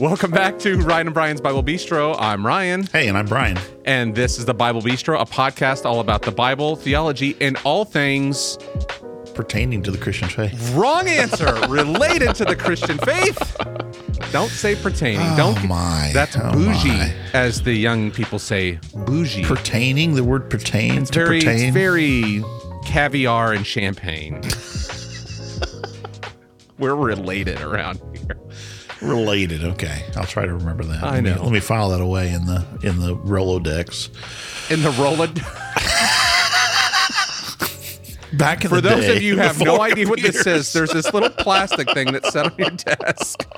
Welcome 0.00 0.30
back 0.30 0.58
to 0.60 0.78
Ryan 0.80 1.08
and 1.08 1.14
Brian's 1.14 1.40
Bible 1.42 1.62
Bistro. 1.62 2.16
I'm 2.18 2.44
Ryan, 2.46 2.84
Hey, 2.90 3.08
and 3.08 3.18
I'm 3.18 3.26
Brian. 3.26 3.58
and 3.84 4.14
this 4.14 4.38
is 4.38 4.46
the 4.46 4.54
Bible 4.54 4.80
Bistro, 4.80 5.20
a 5.20 5.24
podcast 5.26 5.84
all 5.84 6.00
about 6.00 6.22
the 6.22 6.30
Bible, 6.30 6.74
theology, 6.76 7.36
and 7.40 7.58
all 7.64 7.84
things 7.84 8.56
Pertaining 9.34 9.82
to 9.84 9.90
the 9.90 9.98
Christian 9.98 10.28
faith. 10.28 10.72
wrong 10.74 11.06
answer 11.08 11.54
related 11.68 12.34
to 12.36 12.44
the 12.44 12.56
Christian 12.56 12.98
faith. 12.98 13.56
Don't 14.32 14.50
say 14.50 14.74
pertaining. 14.76 15.20
Oh, 15.32 15.36
Don't. 15.54 15.68
my. 15.68 16.10
That's 16.12 16.36
Oh, 16.36 16.50
bougie, 16.52 16.88
my. 16.88 17.14
as 17.32 17.62
the 17.62 17.72
young 17.74 18.10
people 18.10 18.38
say. 18.38 18.78
Bougie. 18.94 19.44
Pertaining, 19.44 20.14
the 20.14 20.24
word 20.24 20.50
pertain 20.50 21.04
to 21.06 21.12
very, 21.12 21.38
pertain. 21.40 21.60
it's 21.68 21.74
very 21.74 22.44
caviar 22.84 23.52
and 23.52 23.66
champagne. 23.66 24.42
We're 26.78 26.94
related 26.94 27.60
around 27.60 28.00
here. 28.14 28.36
Related. 29.02 29.64
Okay, 29.64 30.04
I'll 30.16 30.24
try 30.26 30.46
to 30.46 30.54
remember 30.54 30.84
that. 30.84 31.02
I 31.02 31.14
Let 31.16 31.24
me- 31.24 31.30
know. 31.34 31.42
let 31.42 31.52
me 31.52 31.60
file 31.60 31.90
that 31.90 32.00
away 32.00 32.32
in 32.32 32.46
the 32.46 32.64
in 32.82 33.00
the 33.00 33.16
Rolodex. 33.16 34.08
In 34.70 34.82
the 34.82 34.90
Rolodex. 34.90 35.42
Back 38.32 38.62
in 38.64 38.70
For 38.70 38.80
those 38.80 39.04
day, 39.06 39.16
of 39.16 39.22
you 39.22 39.34
who 39.34 39.40
have 39.42 39.60
no 39.60 39.80
idea 39.80 40.06
what 40.08 40.22
this 40.22 40.46
is, 40.46 40.72
there's 40.72 40.92
this 40.92 41.12
little 41.12 41.30
plastic 41.30 41.90
thing 41.90 42.12
that's 42.12 42.32
set 42.32 42.46
on 42.46 42.54
your 42.56 42.70
desk. 42.70 43.44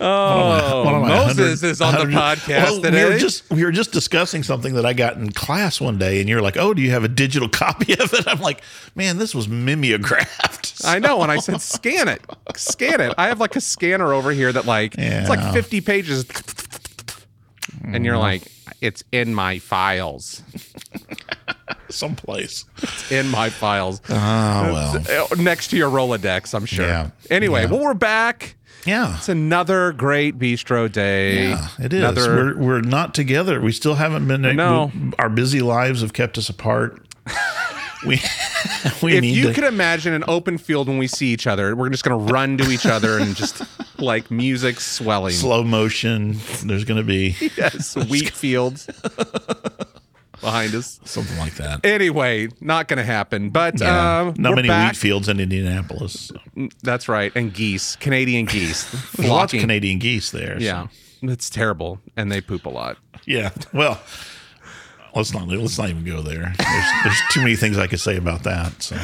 Oh, 0.00 0.84
One 0.84 0.94
of 0.94 1.02
my 1.02 1.08
Moses 1.08 1.62
is 1.62 1.80
on 1.80 1.94
the 1.94 2.04
podcast 2.14 2.62
well, 2.64 2.80
today. 2.82 3.04
We 3.04 3.10
were 3.12 3.18
just 3.18 3.50
we 3.50 3.64
were 3.64 3.72
just 3.72 3.90
discussing 3.92 4.42
something 4.42 4.74
that 4.74 4.86
I 4.86 4.92
got 4.92 5.16
in 5.16 5.32
class 5.32 5.80
one 5.80 5.98
day, 5.98 6.20
and 6.20 6.28
you're 6.28 6.40
like, 6.42 6.56
"Oh, 6.56 6.72
do 6.74 6.80
you 6.82 6.90
have 6.90 7.04
a 7.04 7.08
digital 7.08 7.48
copy 7.64 7.94
of 7.94 8.12
it?" 8.14 8.26
I'm 8.28 8.40
like, 8.40 8.62
"Man, 8.94 9.18
this 9.18 9.34
was 9.34 9.48
mimeographed." 9.48 10.80
I 10.84 10.98
know, 11.00 11.22
and 11.22 11.32
I 11.32 11.38
said, 11.38 11.60
scan 11.60 12.06
it, 12.08 12.22
scan 12.54 13.00
it. 13.00 13.12
I 13.18 13.26
have 13.28 13.40
like 13.40 13.56
a 13.56 13.60
scanner 13.60 14.12
over 14.12 14.30
here 14.30 14.52
that 14.52 14.64
like 14.66 14.94
it's 14.96 15.28
like 15.28 15.52
50 15.52 15.80
pages, 15.80 16.24
and 17.84 18.04
you're 18.04 18.18
like, 18.18 18.42
it's 18.80 19.02
in 19.10 19.34
my 19.34 19.58
files, 19.58 20.42
someplace. 21.88 22.64
in 23.10 23.28
my 23.28 23.50
files, 23.50 24.00
Oh 24.08 24.12
well, 24.14 25.04
Uh, 25.32 25.34
next 25.42 25.68
to 25.68 25.76
your 25.76 25.90
Rolodex, 25.90 26.54
I'm 26.54 26.66
sure. 26.66 26.86
Yeah. 26.86 27.10
Anyway, 27.30 27.62
Yeah. 27.62 27.70
well, 27.70 27.80
we're 27.80 27.94
back. 27.94 28.54
Yeah. 28.88 29.16
It's 29.18 29.28
another 29.28 29.92
great 29.92 30.38
bistro 30.38 30.90
day. 30.90 31.50
Yeah, 31.50 31.68
it 31.78 31.92
is. 31.92 32.00
Another, 32.00 32.34
We're, 32.34 32.58
we're 32.58 32.80
not 32.80 33.14
together. 33.14 33.60
We 33.60 33.72
still 33.72 33.94
haven't 33.94 34.26
been. 34.26 34.42
No. 34.56 34.90
Our 35.18 35.28
busy 35.28 35.60
lives 35.60 36.00
have 36.00 36.12
kept 36.12 36.38
us 36.38 36.48
apart. 36.48 37.06
we 38.06 38.20
we 39.02 39.16
if 39.16 39.24
you 39.24 39.48
to. 39.48 39.52
could 39.54 39.64
imagine 39.64 40.14
an 40.14 40.24
open 40.28 40.58
field 40.58 40.88
when 40.88 40.98
we 40.98 41.06
see 41.06 41.28
each 41.28 41.46
other, 41.46 41.74
we're 41.76 41.90
just 41.90 42.04
going 42.04 42.18
to 42.26 42.32
run 42.32 42.56
to 42.58 42.70
each 42.70 42.86
other 42.86 43.18
and 43.18 43.36
just 43.36 43.62
like 43.98 44.30
music 44.30 44.80
swelling. 44.80 45.34
slow 45.34 45.62
motion. 45.62 46.38
There's 46.64 46.84
going 46.84 46.98
to 46.98 47.04
be 47.06 47.36
Yes, 47.56 47.96
wheat 47.96 48.30
fields 48.30 48.88
behind 50.40 50.74
us. 50.74 51.00
something 51.04 51.36
like 51.38 51.54
that. 51.56 51.84
Anyway, 51.84 52.48
not 52.60 52.88
going 52.88 52.98
to 52.98 53.04
happen. 53.04 53.50
But 53.50 53.80
Yeah. 53.80 54.20
um, 54.20 54.34
not 54.38 54.54
many 54.54 54.68
back. 54.68 54.92
wheat 54.92 54.96
fields 54.98 55.28
in 55.28 55.40
Indianapolis. 55.40 56.30
That's 56.82 57.08
right, 57.08 57.32
and 57.34 57.52
geese, 57.52 57.96
Canadian 57.96 58.46
geese, 58.46 58.86
lots 59.18 59.52
of. 59.54 59.60
Canadian 59.60 59.98
geese 59.98 60.30
there. 60.30 60.58
so- 60.58 60.64
Yeah, 60.64 60.86
it's 61.22 61.50
terrible, 61.50 62.00
and 62.16 62.30
they 62.32 62.40
poop 62.40 62.66
a 62.66 62.70
lot. 62.70 62.96
yeah. 63.26 63.50
Well, 63.72 64.00
let's 65.14 65.32
not 65.34 65.48
let's 65.48 65.78
not 65.78 65.88
even 65.90 66.04
go 66.04 66.22
there. 66.22 66.52
There's, 66.58 66.86
there's 67.04 67.20
too 67.30 67.40
many 67.40 67.56
things 67.56 67.78
I 67.78 67.86
could 67.86 68.00
say 68.00 68.16
about 68.16 68.42
that. 68.44 68.82
So, 68.82 68.96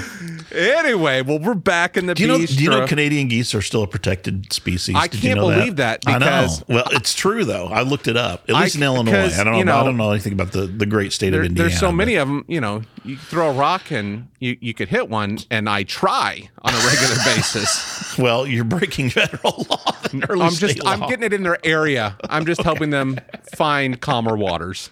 Anyway, 0.57 1.23
well, 1.23 1.39
we're 1.39 1.55
back 1.55 1.97
in 1.97 2.07
the 2.07 2.15
do 2.15 2.23
you 2.23 2.29
know? 2.29 2.39
bistro. 2.39 2.57
Do 2.57 2.63
you 2.65 2.71
know 2.71 2.87
Canadian 2.87 3.29
geese 3.29 3.55
are 3.55 3.63
still 3.63 3.83
a 3.83 3.87
protected 3.87 4.53
species? 4.53 4.95
I 4.97 5.07
Did 5.09 5.21
can't 5.21 5.37
know 5.41 5.51
believe 5.51 5.77
that 5.77 6.01
I 6.07 6.13
know. 6.13 6.19
because- 6.19 6.65
Well, 6.69 6.85
it's 6.93 7.15
true 7.15 7.45
though. 7.45 7.67
I 7.67 7.83
looked 7.83 8.07
it 8.09 8.17
up. 8.17 8.49
At 8.49 8.55
I- 8.57 8.63
least 8.63 8.77
in 8.77 8.83
Illinois. 8.83 9.37
I 9.39 9.45
don't 9.45 9.55
know. 9.55 9.63
know, 9.63 9.81
I 9.81 9.85
don't 9.85 9.97
know 9.97 10.11
anything 10.11 10.33
about 10.33 10.53
the, 10.53 10.67
the 10.67 10.87
great 10.87 11.13
state 11.13 11.31
There- 11.31 11.41
of 11.41 11.47
Indiana. 11.47 11.69
there's 11.69 11.81
so 11.81 11.89
but- 11.89 11.93
many 11.97 12.15
of 12.17 12.29
them. 12.29 12.45
You 12.49 12.61
know, 12.61 12.83
you 13.05 13.17
throw 13.17 13.51
a 13.51 13.53
rock 13.53 13.91
and 13.91 14.29
you, 14.39 14.57
you 14.61 14.75
could 14.75 14.89
hit 14.89 15.09
one, 15.09 15.39
and 15.51 15.69
I 15.69 15.83
try 15.85 16.49
on 16.63 16.75
a 16.75 16.79
regular 16.87 17.17
basis. 17.25 18.17
Well, 18.19 18.47
you're 18.47 18.65
breaking 18.65 19.11
federal 19.11 19.67
law. 19.69 19.81
I'm 20.13 20.53
just 20.55 20.85
I'm 20.87 21.01
law. 21.01 21.09
getting 21.09 21.25
it 21.25 21.33
in 21.33 21.43
their 21.43 21.59
area. 21.67 22.17
I'm 22.31 22.47
just 22.47 22.63
helping 22.63 22.91
them 22.91 23.19
find 23.57 24.01
calmer 24.01 24.37
waters. 24.37 24.91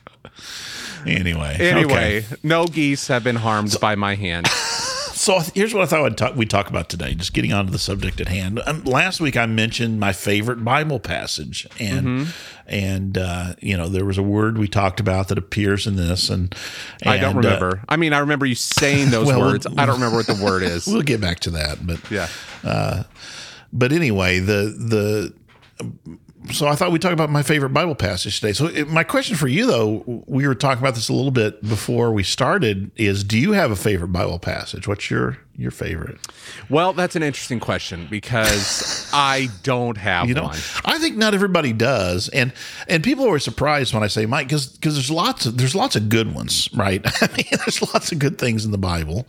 Anyway. 1.07 1.57
Anyway, 1.61 2.19
okay. 2.25 2.27
no 2.43 2.67
geese 2.67 3.07
have 3.09 3.25
been 3.25 3.37
harmed 3.37 3.77
by 3.81 3.95
my 3.95 4.15
hand. 4.15 4.47
so 5.13 5.41
here's 5.55 5.73
what 5.75 5.83
I 5.83 5.87
thought 5.87 6.17
talk, 6.17 6.35
we'd 6.37 6.51
talk 6.51 6.69
about 6.69 6.89
today. 6.89 7.15
Just 7.15 7.33
getting 7.33 7.53
on 7.53 7.67
to 7.67 7.73
the 7.73 7.79
subject 7.79 8.21
at 8.21 8.29
hand. 8.29 8.61
Um, 8.67 8.83
last 8.85 9.21
week 9.21 9.37
I 9.37 9.47
mentioned 9.47 10.01
my 10.01 10.13
favorite 10.13 10.65
Bible 10.65 10.99
passage, 11.01 11.67
and 11.79 12.07
Mm-hmm. 12.07 12.31
and 12.67 13.19
uh, 13.19 13.55
you 13.61 13.77
know 13.77 13.89
there 13.89 14.05
was 14.05 14.19
a 14.19 14.23
word 14.23 14.59
we 14.59 14.69
talked 14.69 15.01
about 15.01 15.29
that 15.29 15.39
appears 15.39 15.87
in 15.87 15.97
this, 15.97 16.29
and, 16.31 16.55
I 17.05 17.19
don't 17.19 17.37
and, 17.37 17.45
uh, 17.45 17.49
remember. 17.49 17.83
I 17.89 17.97
mean, 17.97 18.13
I 18.13 18.19
remember 18.19 18.47
you 18.47 18.55
saying 18.55 19.11
those 19.11 19.27
Well, 19.33 19.41
words. 19.41 19.67
I 19.67 19.87
don't 19.87 19.97
remember 19.97 20.17
what 20.17 20.27
the 20.27 20.43
word 20.43 20.63
is. 20.63 20.87
we'll 20.87 21.03
get 21.03 21.21
back 21.21 21.41
to 21.41 21.51
that, 21.51 21.87
but 21.87 21.99
Yeah. 22.11 22.29
but 23.73 23.93
anyway, 23.93 24.39
the 24.41 24.75
the 24.77 25.35
so 26.51 26.67
I 26.67 26.75
thought 26.75 26.91
we'd 26.91 27.03
talk 27.03 27.13
about 27.13 27.31
my 27.31 27.43
favorite 27.43 27.71
Bible 27.71 27.95
passage 27.95 28.41
today. 28.41 28.53
So 28.53 28.85
my 28.87 29.05
question 29.05 29.37
for 29.37 29.49
you, 29.49 29.67
though, 29.67 30.23
we 30.27 30.47
were 30.47 30.55
talking 30.55 30.83
about 30.83 30.95
this 30.95 31.09
a 31.09 31.13
little 31.13 31.31
bit 31.31 31.63
before 31.63 32.13
we 32.13 32.23
started, 32.23 32.91
is 32.97 33.23
do 33.23 33.39
you 33.39 33.53
have 33.53 33.71
a 33.71 33.77
favorite 33.77 34.09
Bible 34.09 34.39
passage? 34.39 34.89
What's 34.89 35.11
your 35.11 35.39
your 35.57 35.71
favorite? 35.71 36.19
Well, 36.69 36.93
that's 36.93 37.17
an 37.17 37.23
interesting 37.23 37.61
question 37.61 38.07
because 38.11 39.09
I 39.13 39.49
don't 39.63 39.97
have 39.97 40.29
You 40.29 40.35
know, 40.35 40.45
one. 40.45 40.59
I 40.85 40.99
think 40.99 41.17
not 41.17 41.35
everybody 41.35 41.73
does, 41.73 42.29
and 42.31 42.53
and 42.89 43.03
people 43.05 43.29
are 43.29 43.39
surprised 43.39 43.93
when 43.95 44.03
I 44.03 44.07
say 44.07 44.27
Mike, 44.27 44.49
because 44.49 44.67
because 44.67 44.95
there's 44.95 45.11
lots 45.11 45.47
of 45.47 45.59
there's 45.59 45.75
lots 45.75 45.97
of 45.97 46.09
good 46.09 46.35
ones, 46.35 46.69
right? 46.75 47.01
I 47.23 47.29
mean, 47.37 47.47
there's 47.51 47.83
lots 47.95 48.13
of 48.13 48.19
good 48.19 48.39
things 48.39 48.65
in 48.65 48.71
the 48.71 48.79
Bible. 48.79 49.29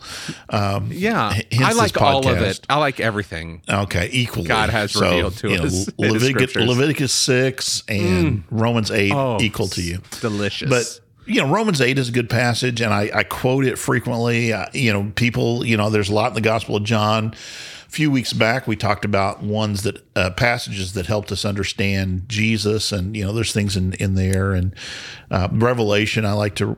Um, 0.50 0.90
Yeah, 0.90 1.34
I 1.60 1.72
like 1.72 2.00
all 2.00 2.26
of 2.28 2.40
it. 2.40 2.60
I 2.68 2.78
like 2.78 3.00
everything. 3.00 3.62
Okay, 3.68 4.08
equally. 4.12 4.48
God 4.48 4.70
has 4.70 4.94
revealed 4.96 5.36
to 5.38 5.50
you 5.50 5.58
know, 5.58 5.64
us 5.64 5.88
Leviticus. 5.98 6.52
Mm. 6.54 6.66
Leviticus 6.68 7.12
six 7.12 7.82
and 7.88 8.44
Romans 8.50 8.90
eight 8.90 9.12
Oh, 9.12 9.38
equal 9.40 9.68
to 9.68 9.82
you. 9.82 9.98
Delicious. 10.20 10.68
But 10.68 11.00
you 11.26 11.40
know, 11.40 11.50
Romans 11.50 11.80
eight 11.80 11.98
is 11.98 12.08
a 12.08 12.12
good 12.12 12.28
passage, 12.28 12.80
and 12.80 12.92
I, 12.92 13.10
I 13.14 13.22
quote 13.24 13.64
it 13.64 13.78
frequently. 13.78 14.52
Uh, 14.52 14.66
you 14.72 14.92
know, 14.92 15.12
people, 15.14 15.64
you 15.64 15.76
know, 15.76 15.90
there's 15.90 16.08
a 16.08 16.14
lot 16.14 16.28
in 16.28 16.34
the 16.34 16.40
Gospel 16.40 16.76
of 16.76 16.84
John. 16.84 17.34
A 17.86 17.90
few 17.90 18.10
weeks 18.10 18.32
back, 18.32 18.66
we 18.66 18.76
talked 18.76 19.04
about 19.04 19.42
ones 19.42 19.84
that 19.84 20.04
uh, 20.16 20.30
passages 20.30 20.92
that 20.94 21.06
helped 21.06 21.32
us 21.32 21.44
understand 21.44 22.28
Jesus, 22.28 22.92
and 22.92 23.16
you 23.16 23.24
know, 23.24 23.32
there's 23.32 23.52
things 23.52 23.76
in 23.76 23.94
in 23.94 24.14
there, 24.14 24.52
and 24.52 24.74
uh, 25.30 25.48
Revelation. 25.50 26.24
I 26.24 26.32
like 26.32 26.56
to 26.56 26.76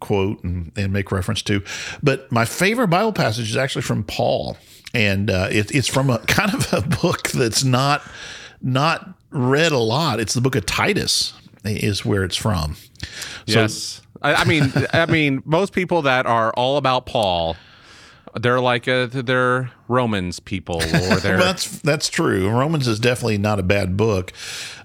quote 0.00 0.44
and, 0.44 0.70
and 0.76 0.92
make 0.92 1.10
reference 1.10 1.42
to, 1.42 1.62
but 2.02 2.30
my 2.30 2.44
favorite 2.44 2.88
Bible 2.88 3.12
passage 3.12 3.50
is 3.50 3.56
actually 3.56 3.82
from 3.82 4.04
Paul, 4.04 4.56
and 4.94 5.30
uh, 5.30 5.48
it, 5.50 5.74
it's 5.74 5.88
from 5.88 6.10
a 6.10 6.18
kind 6.26 6.54
of 6.54 6.72
a 6.72 6.82
book 6.82 7.28
that's 7.28 7.64
not 7.64 8.02
not 8.62 9.08
read 9.30 9.72
a 9.72 9.78
lot. 9.78 10.20
It's 10.20 10.34
the 10.34 10.40
book 10.40 10.54
of 10.54 10.66
Titus 10.66 11.32
is 11.64 12.04
where 12.04 12.24
it's 12.24 12.36
from. 12.36 12.76
So, 13.46 13.60
yes, 13.60 14.02
I, 14.22 14.34
I 14.34 14.44
mean, 14.44 14.72
I 14.92 15.06
mean, 15.06 15.42
most 15.44 15.72
people 15.72 16.02
that 16.02 16.26
are 16.26 16.52
all 16.52 16.76
about 16.76 17.06
Paul, 17.06 17.56
they're 18.34 18.60
like 18.60 18.86
uh 18.88 19.06
they're 19.10 19.70
Romans 19.88 20.40
people, 20.40 20.76
or 20.76 21.16
they're 21.20 21.36
Well, 21.36 21.46
that's 21.46 21.80
that's 21.80 22.08
true. 22.08 22.48
Romans 22.48 22.86
is 22.88 23.00
definitely 23.00 23.38
not 23.38 23.58
a 23.58 23.62
bad 23.62 23.96
book, 23.96 24.32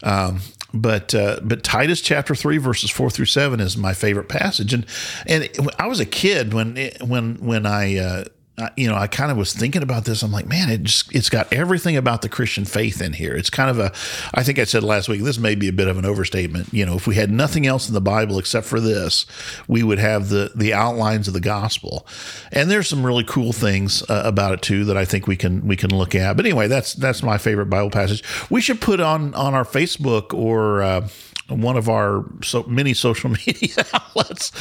um, 0.02 0.40
but 0.74 1.14
uh, 1.14 1.40
but 1.44 1.64
Titus 1.64 2.02
chapter 2.02 2.36
three 2.36 2.58
verses 2.58 2.90
four 2.90 3.10
through 3.10 3.26
seven 3.26 3.60
is 3.60 3.78
my 3.78 3.94
favorite 3.94 4.30
passage. 4.30 4.74
And 4.74 4.86
and 5.26 5.50
I 5.78 5.88
was 5.88 6.00
a 6.00 6.06
kid 6.06 6.54
when 6.54 6.78
it, 6.78 7.02
when 7.02 7.36
when 7.36 7.66
I. 7.66 7.98
Uh, 7.98 8.24
I- 8.56 8.70
you 8.78 8.88
know, 8.88 8.96
I 8.96 9.08
kind 9.08 9.32
of 9.32 9.38
was 9.38 9.52
thinking 9.52 9.82
about 9.82 10.06
this. 10.06 10.22
I'm 10.22 10.32
like, 10.32 10.46
man, 10.48 10.70
it 10.70 10.84
just 10.84 11.14
it's 11.16 11.30
got 11.30 11.52
everything 11.52 11.98
about 11.98 12.22
the 12.22 12.30
Christian 12.30 12.66
faith 12.66 13.02
in 13.02 13.14
here. 13.14 13.34
It's 13.36 13.50
kind 13.50 13.70
of 13.70 13.80
a 13.80 13.92
I 14.34 14.44
think 14.44 14.60
I 14.60 14.64
said 14.66 14.84
last 14.84 15.10
week, 15.10 15.24
this 15.24 15.40
may 15.40 15.56
be 15.56 15.68
a 15.68 15.74
bit 15.74 15.88
of 15.88 15.98
an 15.98 16.06
overstatement. 16.06 16.72
You 16.72 16.86
know, 16.86 16.94
if 16.96 17.08
we 17.08 17.16
had 17.16 17.32
nothing 17.32 17.66
else 17.66 17.88
in 17.88 17.96
the 17.96 18.02
Bible 18.02 18.38
except 18.38 18.68
for 18.68 18.80
this, 18.80 19.26
we 19.68 19.82
would 19.82 19.98
have 19.98 20.30
the 20.30 20.52
the 20.56 20.72
outlines 20.74 21.28
of 21.28 21.34
the 21.34 21.40
gospel. 21.40 22.06
And 22.52 22.70
there's 22.70 22.88
some 22.88 23.04
really 23.04 23.24
cool 23.24 23.54
things 23.54 24.04
uh, 24.08 24.22
about 24.24 24.54
it 24.54 24.62
too 24.62 24.86
that 24.86 24.98
I 24.98 25.06
think 25.06 25.26
we 25.26 25.36
can 25.36 25.66
we 25.68 25.76
can 25.76 25.90
look 25.90 26.14
at. 26.14 26.38
But 26.38 26.46
anyway, 26.46 26.68
that's 26.68 26.94
that's 26.94 27.24
my 27.24 27.40
favorite 27.40 27.72
Bible 27.72 27.90
passage. 27.90 28.24
We 28.52 28.62
should 28.62 28.80
put 28.80 29.00
on 29.00 29.34
on 29.34 29.56
our 29.56 29.66
Facebook 29.66 30.32
or 30.32 30.84
uh, 30.84 31.08
one 31.50 31.76
of 31.78 31.90
our 31.90 32.26
so 32.44 32.64
many 32.64 32.94
social 32.94 33.30
media 33.46 33.86
outlets. 33.94 34.52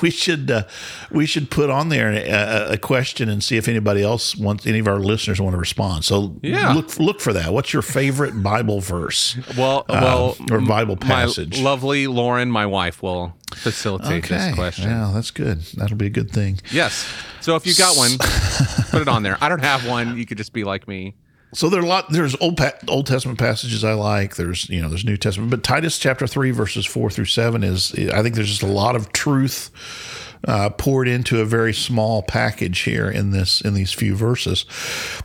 we 0.00 0.10
should 0.10 0.50
uh, 0.50 0.64
we 1.10 1.26
should 1.26 1.50
put 1.50 1.70
on 1.70 1.88
there 1.88 2.10
a, 2.12 2.72
a 2.74 2.76
question 2.78 3.28
and 3.28 3.42
see 3.42 3.56
if 3.56 3.68
anybody 3.68 4.02
else 4.02 4.36
wants 4.36 4.66
any 4.66 4.78
of 4.78 4.86
our 4.88 4.98
listeners 5.00 5.40
want 5.40 5.54
to 5.54 5.58
respond. 5.58 6.04
So 6.04 6.36
Yeah. 6.42 6.72
look 6.72 6.98
look 6.98 7.20
for 7.20 7.32
that. 7.32 7.52
What's 7.52 7.72
your 7.72 7.82
favorite 7.82 8.42
Bible 8.42 8.80
verse? 8.80 9.36
well, 9.56 9.84
uh, 9.88 9.98
well, 10.02 10.36
or 10.50 10.60
Bible 10.60 10.96
passage? 10.96 11.60
Lovely 11.60 12.06
Lauren, 12.06 12.50
my 12.50 12.66
wife, 12.66 13.02
will 13.02 13.34
facilitate 13.54 14.24
this 14.28 14.54
question. 14.54 14.90
Yeah, 14.90 15.10
that's 15.14 15.30
good. 15.30 15.60
That'll 15.76 15.96
be 15.96 16.06
a 16.06 16.10
good 16.10 16.30
thing. 16.30 16.60
Yes. 16.70 17.06
So 17.40 17.56
if 17.56 17.66
you 17.66 17.74
got 17.74 17.96
one, 17.96 18.10
put 18.90 19.02
it 19.02 19.08
on 19.08 19.22
there. 19.22 19.36
I 19.40 19.48
don't 19.48 19.62
have 19.62 19.86
one. 19.86 20.16
You 20.16 20.24
could 20.26 20.38
just 20.38 20.52
be 20.52 20.64
like 20.64 20.88
me. 20.88 21.16
So 21.54 21.68
there 21.68 21.80
are 21.80 21.84
a 21.84 21.88
lot. 21.88 22.10
There's 22.10 22.36
old 22.40 22.60
Old 22.88 23.06
Testament 23.06 23.38
passages 23.38 23.84
I 23.84 23.94
like. 23.94 24.36
There's 24.36 24.68
you 24.68 24.82
know 24.82 24.88
there's 24.88 25.04
New 25.04 25.16
Testament, 25.16 25.50
but 25.50 25.62
Titus 25.62 25.98
chapter 25.98 26.26
three 26.26 26.50
verses 26.50 26.84
four 26.84 27.10
through 27.10 27.26
seven 27.26 27.62
is 27.62 27.94
I 28.12 28.22
think 28.22 28.34
there's 28.34 28.48
just 28.48 28.62
a 28.62 28.66
lot 28.66 28.96
of 28.96 29.12
truth 29.12 29.70
uh, 30.46 30.70
poured 30.70 31.08
into 31.08 31.40
a 31.40 31.44
very 31.44 31.72
small 31.72 32.22
package 32.22 32.80
here 32.80 33.08
in 33.08 33.30
this 33.30 33.60
in 33.60 33.74
these 33.74 33.92
few 33.92 34.16
verses. 34.16 34.66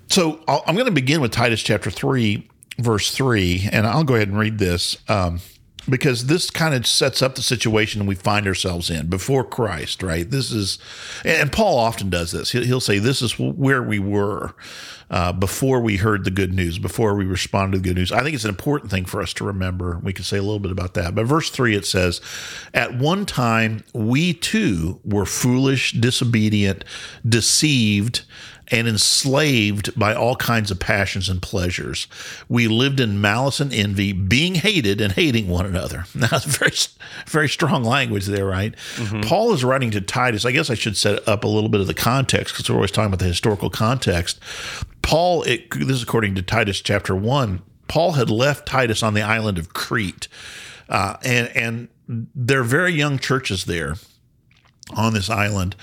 So 0.09 0.39
i 0.47 0.61
am 0.67 0.75
going 0.75 0.85
to 0.85 0.91
begin 0.91 1.19
with 1.19 1.31
Titus 1.31 1.63
chapter 1.63 1.89
three 1.89 2.47
verse 2.77 3.11
three, 3.11 3.67
and 3.71 3.87
I'll 3.87 4.03
go 4.03 4.15
ahead 4.15 4.29
and 4.29 4.37
read 4.37 4.59
this. 4.59 4.97
Um, 5.07 5.41
because 5.89 6.27
this 6.27 6.49
kind 6.49 6.73
of 6.73 6.85
sets 6.85 7.21
up 7.21 7.35
the 7.35 7.41
situation 7.41 8.05
we 8.05 8.15
find 8.15 8.47
ourselves 8.47 8.89
in 8.89 9.07
before 9.07 9.43
Christ, 9.43 10.03
right? 10.03 10.29
This 10.29 10.51
is, 10.51 10.79
and 11.23 11.51
Paul 11.51 11.77
often 11.77 12.09
does 12.09 12.31
this. 12.31 12.51
He'll 12.51 12.79
say, 12.79 12.99
This 12.99 13.21
is 13.21 13.37
where 13.39 13.83
we 13.83 13.99
were 13.99 14.53
uh, 15.09 15.33
before 15.33 15.81
we 15.81 15.97
heard 15.97 16.23
the 16.23 16.31
good 16.31 16.53
news, 16.53 16.77
before 16.77 17.15
we 17.15 17.25
responded 17.25 17.77
to 17.77 17.81
the 17.81 17.89
good 17.89 17.97
news. 17.97 18.11
I 18.11 18.21
think 18.21 18.35
it's 18.35 18.43
an 18.43 18.49
important 18.49 18.91
thing 18.91 19.05
for 19.05 19.21
us 19.21 19.33
to 19.35 19.43
remember. 19.43 19.99
We 20.03 20.13
can 20.13 20.23
say 20.23 20.37
a 20.37 20.41
little 20.41 20.59
bit 20.59 20.71
about 20.71 20.93
that. 20.93 21.15
But 21.15 21.25
verse 21.25 21.49
3, 21.49 21.75
it 21.75 21.85
says, 21.85 22.21
At 22.73 22.97
one 22.97 23.25
time, 23.25 23.83
we 23.93 24.33
too 24.33 24.99
were 25.03 25.25
foolish, 25.25 25.93
disobedient, 25.93 26.85
deceived, 27.27 28.21
and 28.71 28.87
enslaved 28.87 29.97
by 29.97 30.13
all 30.13 30.35
kinds 30.35 30.71
of 30.71 30.79
passions 30.79 31.29
and 31.29 31.41
pleasures. 31.41 32.07
We 32.47 32.67
lived 32.67 32.99
in 32.99 33.21
malice 33.21 33.59
and 33.59 33.73
envy, 33.73 34.13
being 34.13 34.55
hated 34.55 35.01
and 35.01 35.13
hating 35.13 35.47
one 35.47 35.65
another. 35.65 36.05
Now, 36.19 36.27
that's 36.27 36.43
very, 36.43 36.71
very 37.27 37.47
strong 37.47 37.85
language 37.85 38.25
there, 38.25 38.45
right? 38.45 38.75
Mm-hmm. 38.95 39.21
Paul 39.21 39.53
is 39.53 39.63
writing 39.63 39.89
to 39.91 40.01
Titus. 40.01 40.43
I 40.43 40.51
guess 40.51 40.69
I 40.69 40.73
should 40.73 40.97
set 40.97 41.25
up 41.29 41.45
a 41.45 41.47
little 41.47 41.69
bit 41.69 41.79
of 41.79 41.87
the 41.87 41.93
context 41.93 42.53
because 42.53 42.69
we're 42.69 42.75
always 42.75 42.91
talking 42.91 43.07
about 43.07 43.19
the 43.19 43.25
historical 43.25 43.69
context. 43.69 44.39
Paul, 45.01 45.43
it, 45.43 45.71
this 45.71 45.89
is 45.89 46.03
according 46.03 46.35
to 46.35 46.41
Titus 46.41 46.81
chapter 46.81 47.15
1, 47.15 47.61
Paul 47.87 48.13
had 48.13 48.29
left 48.29 48.67
Titus 48.67 49.01
on 49.01 49.13
the 49.13 49.21
island 49.21 49.57
of 49.57 49.73
Crete. 49.73 50.27
Uh, 50.89 51.15
and, 51.23 51.47
and 51.55 51.87
there 52.35 52.59
are 52.59 52.63
very 52.63 52.93
young 52.93 53.17
churches 53.17 53.65
there 53.65 53.95
on 54.95 55.13
this 55.13 55.29
island. 55.29 55.75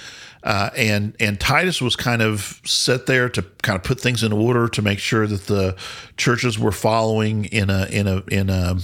Uh, 0.46 0.70
and 0.76 1.16
and 1.18 1.40
Titus 1.40 1.82
was 1.82 1.96
kind 1.96 2.22
of 2.22 2.60
set 2.64 3.06
there 3.06 3.28
to 3.28 3.42
kind 3.62 3.76
of 3.76 3.82
put 3.82 4.00
things 4.00 4.22
in 4.22 4.32
order 4.32 4.68
to 4.68 4.80
make 4.80 5.00
sure 5.00 5.26
that 5.26 5.48
the 5.48 5.76
churches 6.16 6.56
were 6.56 6.70
following 6.70 7.46
in 7.46 7.68
a 7.68 7.86
in 7.86 8.06
a 8.06 8.22
in 8.30 8.48
a 8.48 8.76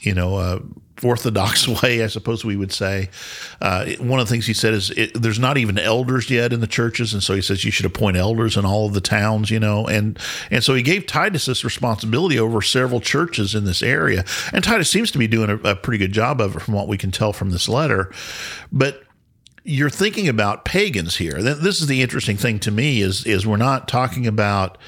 you 0.00 0.14
know 0.14 0.38
a 0.38 0.60
orthodox 1.02 1.66
way, 1.82 2.04
I 2.04 2.06
suppose 2.06 2.44
we 2.44 2.56
would 2.56 2.70
say. 2.70 3.10
Uh, 3.60 3.86
one 3.98 4.20
of 4.20 4.28
the 4.28 4.32
things 4.32 4.46
he 4.46 4.54
said 4.54 4.74
is 4.74 4.90
it, 4.90 5.20
there's 5.20 5.40
not 5.40 5.58
even 5.58 5.76
elders 5.76 6.30
yet 6.30 6.52
in 6.52 6.60
the 6.60 6.68
churches, 6.68 7.12
and 7.12 7.20
so 7.20 7.34
he 7.34 7.42
says 7.42 7.64
you 7.64 7.72
should 7.72 7.86
appoint 7.86 8.16
elders 8.16 8.56
in 8.56 8.64
all 8.64 8.86
of 8.86 8.94
the 8.94 9.00
towns, 9.00 9.50
you 9.50 9.58
know, 9.58 9.88
and 9.88 10.20
and 10.52 10.62
so 10.62 10.74
he 10.74 10.82
gave 10.82 11.04
Titus 11.06 11.46
this 11.46 11.64
responsibility 11.64 12.38
over 12.38 12.62
several 12.62 13.00
churches 13.00 13.56
in 13.56 13.64
this 13.64 13.82
area, 13.82 14.24
and 14.52 14.62
Titus 14.62 14.88
seems 14.88 15.10
to 15.10 15.18
be 15.18 15.26
doing 15.26 15.50
a, 15.50 15.56
a 15.70 15.74
pretty 15.74 15.98
good 15.98 16.12
job 16.12 16.40
of 16.40 16.54
it 16.54 16.62
from 16.62 16.74
what 16.74 16.86
we 16.86 16.96
can 16.96 17.10
tell 17.10 17.32
from 17.32 17.50
this 17.50 17.68
letter, 17.68 18.12
but 18.70 19.02
you're 19.64 19.90
thinking 19.90 20.28
about 20.28 20.64
pagans 20.64 21.16
here. 21.16 21.42
This 21.42 21.80
is 21.80 21.86
the 21.86 22.02
interesting 22.02 22.36
thing 22.36 22.58
to 22.60 22.70
me 22.70 23.00
is 23.00 23.24
is 23.24 23.46
we're 23.46 23.56
not 23.56 23.88
talking 23.88 24.26
about 24.26 24.78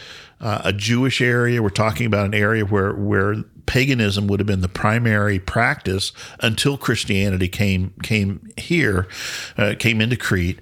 uh, 0.40 0.62
a 0.64 0.72
Jewish 0.72 1.20
area. 1.20 1.62
We're 1.62 1.70
talking 1.70 2.06
about 2.06 2.26
an 2.26 2.34
area 2.34 2.64
where 2.64 2.94
where 2.94 3.42
paganism 3.66 4.26
would 4.26 4.40
have 4.40 4.46
been 4.46 4.62
the 4.62 4.68
primary 4.68 5.38
practice 5.38 6.12
until 6.40 6.76
Christianity 6.76 7.48
came 7.48 7.92
came 8.02 8.48
here, 8.56 9.06
uh, 9.56 9.74
came 9.78 10.00
into 10.00 10.16
Crete. 10.16 10.60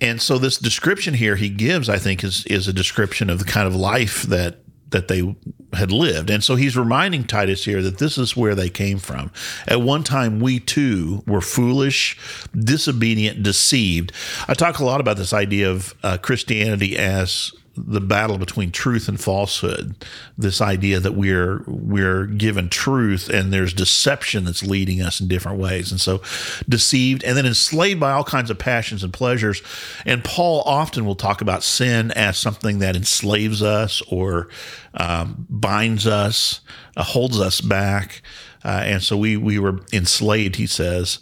And 0.00 0.20
so 0.20 0.36
this 0.36 0.58
description 0.58 1.14
here 1.14 1.36
he 1.36 1.48
gives, 1.48 1.88
I 1.88 1.98
think, 1.98 2.22
is 2.22 2.44
is 2.46 2.68
a 2.68 2.72
description 2.72 3.30
of 3.30 3.38
the 3.38 3.44
kind 3.44 3.66
of 3.66 3.74
life 3.74 4.22
that 4.24 4.58
that 4.96 5.08
they 5.08 5.36
had 5.74 5.92
lived. 5.92 6.30
And 6.30 6.42
so 6.42 6.56
he's 6.56 6.76
reminding 6.76 7.24
Titus 7.24 7.64
here 7.66 7.82
that 7.82 7.98
this 7.98 8.16
is 8.16 8.34
where 8.34 8.54
they 8.54 8.70
came 8.70 8.98
from. 8.98 9.30
At 9.68 9.82
one 9.82 10.02
time, 10.02 10.40
we 10.40 10.58
too 10.58 11.22
were 11.26 11.42
foolish, 11.42 12.18
disobedient, 12.58 13.42
deceived. 13.42 14.12
I 14.48 14.54
talk 14.54 14.78
a 14.78 14.84
lot 14.84 15.00
about 15.00 15.18
this 15.18 15.34
idea 15.34 15.70
of 15.70 15.94
uh, 16.02 16.16
Christianity 16.16 16.96
as 16.96 17.52
the 17.76 18.00
battle 18.00 18.38
between 18.38 18.70
truth 18.70 19.08
and 19.08 19.20
falsehood 19.20 19.94
this 20.38 20.60
idea 20.60 20.98
that 20.98 21.12
we're 21.12 21.62
we're 21.66 22.26
given 22.26 22.68
truth 22.68 23.28
and 23.28 23.52
there's 23.52 23.72
deception 23.72 24.44
that's 24.44 24.62
leading 24.62 25.02
us 25.02 25.20
in 25.20 25.28
different 25.28 25.58
ways. 25.58 25.90
And 25.90 26.00
so 26.00 26.22
deceived 26.68 27.22
and 27.24 27.36
then 27.36 27.46
enslaved 27.46 28.00
by 28.00 28.12
all 28.12 28.24
kinds 28.24 28.50
of 28.50 28.58
passions 28.58 29.04
and 29.04 29.12
pleasures. 29.12 29.62
And 30.04 30.24
paul 30.24 30.62
often 30.64 31.04
will 31.04 31.14
talk 31.14 31.40
about 31.40 31.62
sin 31.62 32.10
as 32.12 32.38
something 32.38 32.78
that 32.78 32.96
enslaves 32.96 33.62
us 33.62 34.02
or 34.08 34.48
um, 34.94 35.46
binds 35.50 36.06
us 36.06 36.60
uh, 36.96 37.02
holds 37.02 37.38
us 37.38 37.60
back. 37.60 38.22
Uh, 38.64 38.82
and 38.84 39.02
so 39.02 39.16
we 39.16 39.36
we 39.36 39.58
were 39.58 39.80
enslaved 39.92 40.56
he 40.56 40.66
says. 40.66 41.18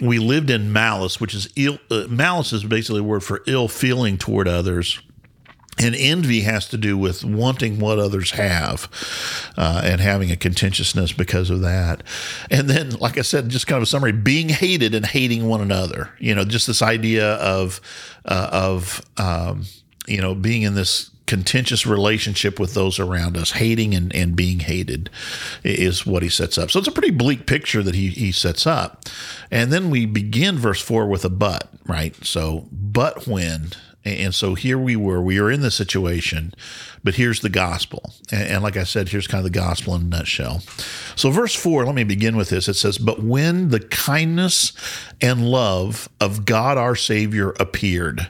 We 0.00 0.18
lived 0.18 0.50
in 0.50 0.72
malice 0.72 1.20
which 1.20 1.34
is 1.34 1.48
ill 1.54 1.78
uh, 1.90 2.06
malice 2.08 2.52
is 2.52 2.64
basically 2.64 3.00
a 3.00 3.04
word 3.04 3.22
for 3.22 3.42
ill 3.46 3.68
feeling 3.68 4.18
toward 4.18 4.48
others 4.48 5.00
and 5.82 5.94
envy 5.96 6.42
has 6.42 6.68
to 6.68 6.76
do 6.76 6.96
with 6.96 7.24
wanting 7.24 7.78
what 7.78 7.98
others 7.98 8.32
have 8.32 8.88
uh, 9.56 9.82
and 9.84 10.00
having 10.00 10.30
a 10.30 10.36
contentiousness 10.36 11.12
because 11.12 11.50
of 11.50 11.60
that. 11.60 12.02
And 12.50 12.68
then, 12.68 12.90
like 12.90 13.18
I 13.18 13.22
said, 13.22 13.48
just 13.48 13.66
kind 13.66 13.76
of 13.78 13.82
a 13.84 13.86
summary 13.86 14.12
being 14.12 14.48
hated 14.48 14.94
and 14.94 15.04
hating 15.04 15.48
one 15.48 15.60
another. 15.60 16.10
You 16.18 16.34
know, 16.34 16.44
just 16.44 16.66
this 16.66 16.82
idea 16.82 17.34
of, 17.34 17.80
uh, 18.24 18.48
of, 18.52 19.02
um, 19.16 19.64
you 20.06 20.20
know, 20.20 20.34
being 20.34 20.62
in 20.62 20.74
this 20.74 21.10
contentious 21.26 21.86
relationship 21.86 22.60
with 22.60 22.74
those 22.74 22.98
around 22.98 23.36
us, 23.36 23.52
hating 23.52 23.94
and, 23.94 24.14
and 24.14 24.36
being 24.36 24.60
hated 24.60 25.08
is 25.64 26.04
what 26.04 26.22
he 26.22 26.28
sets 26.28 26.58
up. 26.58 26.70
So 26.70 26.78
it's 26.78 26.88
a 26.88 26.92
pretty 26.92 27.10
bleak 27.10 27.46
picture 27.46 27.82
that 27.82 27.94
he, 27.94 28.08
he 28.08 28.32
sets 28.32 28.66
up. 28.66 29.04
And 29.50 29.72
then 29.72 29.88
we 29.88 30.04
begin 30.04 30.58
verse 30.58 30.82
4 30.82 31.06
with 31.06 31.24
a 31.24 31.30
but, 31.30 31.70
right? 31.86 32.14
So, 32.24 32.68
but 32.70 33.26
when 33.26 33.70
and 34.04 34.34
so 34.34 34.54
here 34.54 34.78
we 34.78 34.96
were, 34.96 35.22
we 35.22 35.40
were 35.40 35.50
in 35.50 35.60
the 35.60 35.70
situation, 35.70 36.54
but 37.04 37.14
here's 37.14 37.40
the 37.40 37.48
gospel. 37.48 38.12
And, 38.30 38.48
and, 38.48 38.62
like 38.62 38.76
I 38.76 38.84
said, 38.84 39.08
here's 39.08 39.26
kind 39.26 39.44
of 39.44 39.52
the 39.52 39.58
gospel 39.58 39.94
in 39.94 40.02
a 40.02 40.04
nutshell. 40.04 40.60
So, 41.14 41.30
verse 41.30 41.54
four, 41.54 41.84
let 41.86 41.94
me 41.94 42.04
begin 42.04 42.36
with 42.36 42.50
this. 42.50 42.68
It 42.68 42.74
says, 42.74 42.98
But 42.98 43.22
when 43.22 43.68
the 43.68 43.80
kindness 43.80 44.72
and 45.20 45.46
love 45.46 46.08
of 46.20 46.44
God 46.44 46.78
our 46.78 46.96
Savior 46.96 47.50
appeared, 47.60 48.28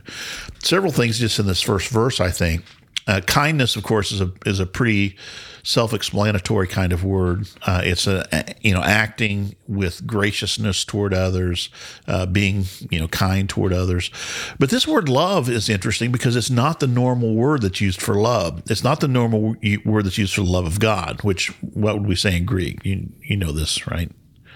several 0.58 0.92
things 0.92 1.18
just 1.18 1.38
in 1.38 1.46
this 1.46 1.62
first 1.62 1.88
verse, 1.88 2.20
I 2.20 2.30
think. 2.30 2.64
Uh, 3.06 3.20
kindness, 3.20 3.74
of 3.74 3.82
course, 3.82 4.12
is 4.12 4.20
a, 4.20 4.30
is 4.46 4.60
a 4.60 4.66
pretty 4.66 5.16
self-explanatory 5.62 6.66
kind 6.66 6.92
of 6.92 7.04
word. 7.04 7.48
Uh, 7.62 7.80
it's 7.84 8.06
a 8.06 8.26
you 8.60 8.74
know 8.74 8.82
acting 8.82 9.54
with 9.66 10.06
graciousness 10.06 10.84
toward 10.84 11.14
others, 11.14 11.68
uh, 12.06 12.26
being 12.26 12.64
you 12.90 12.98
know 12.98 13.08
kind 13.08 13.48
toward 13.48 13.72
others. 13.72 14.10
But 14.58 14.70
this 14.70 14.86
word 14.86 15.08
love 15.08 15.48
is 15.48 15.68
interesting 15.68 16.12
because 16.12 16.36
it's 16.36 16.50
not 16.50 16.80
the 16.80 16.86
normal 16.86 17.34
word 17.34 17.62
that's 17.62 17.80
used 17.80 18.00
for 18.00 18.14
love. 18.14 18.62
It's 18.70 18.84
not 18.84 19.00
the 19.00 19.08
normal 19.08 19.56
word 19.84 20.04
that's 20.04 20.18
used 20.18 20.34
for 20.34 20.42
the 20.42 20.50
love 20.50 20.66
of 20.66 20.80
God. 20.80 21.22
Which 21.22 21.48
what 21.60 21.98
would 21.98 22.08
we 22.08 22.16
say 22.16 22.36
in 22.36 22.44
Greek? 22.44 22.84
You 22.84 23.08
you 23.22 23.36
know 23.36 23.52
this 23.52 23.86
right? 23.86 24.10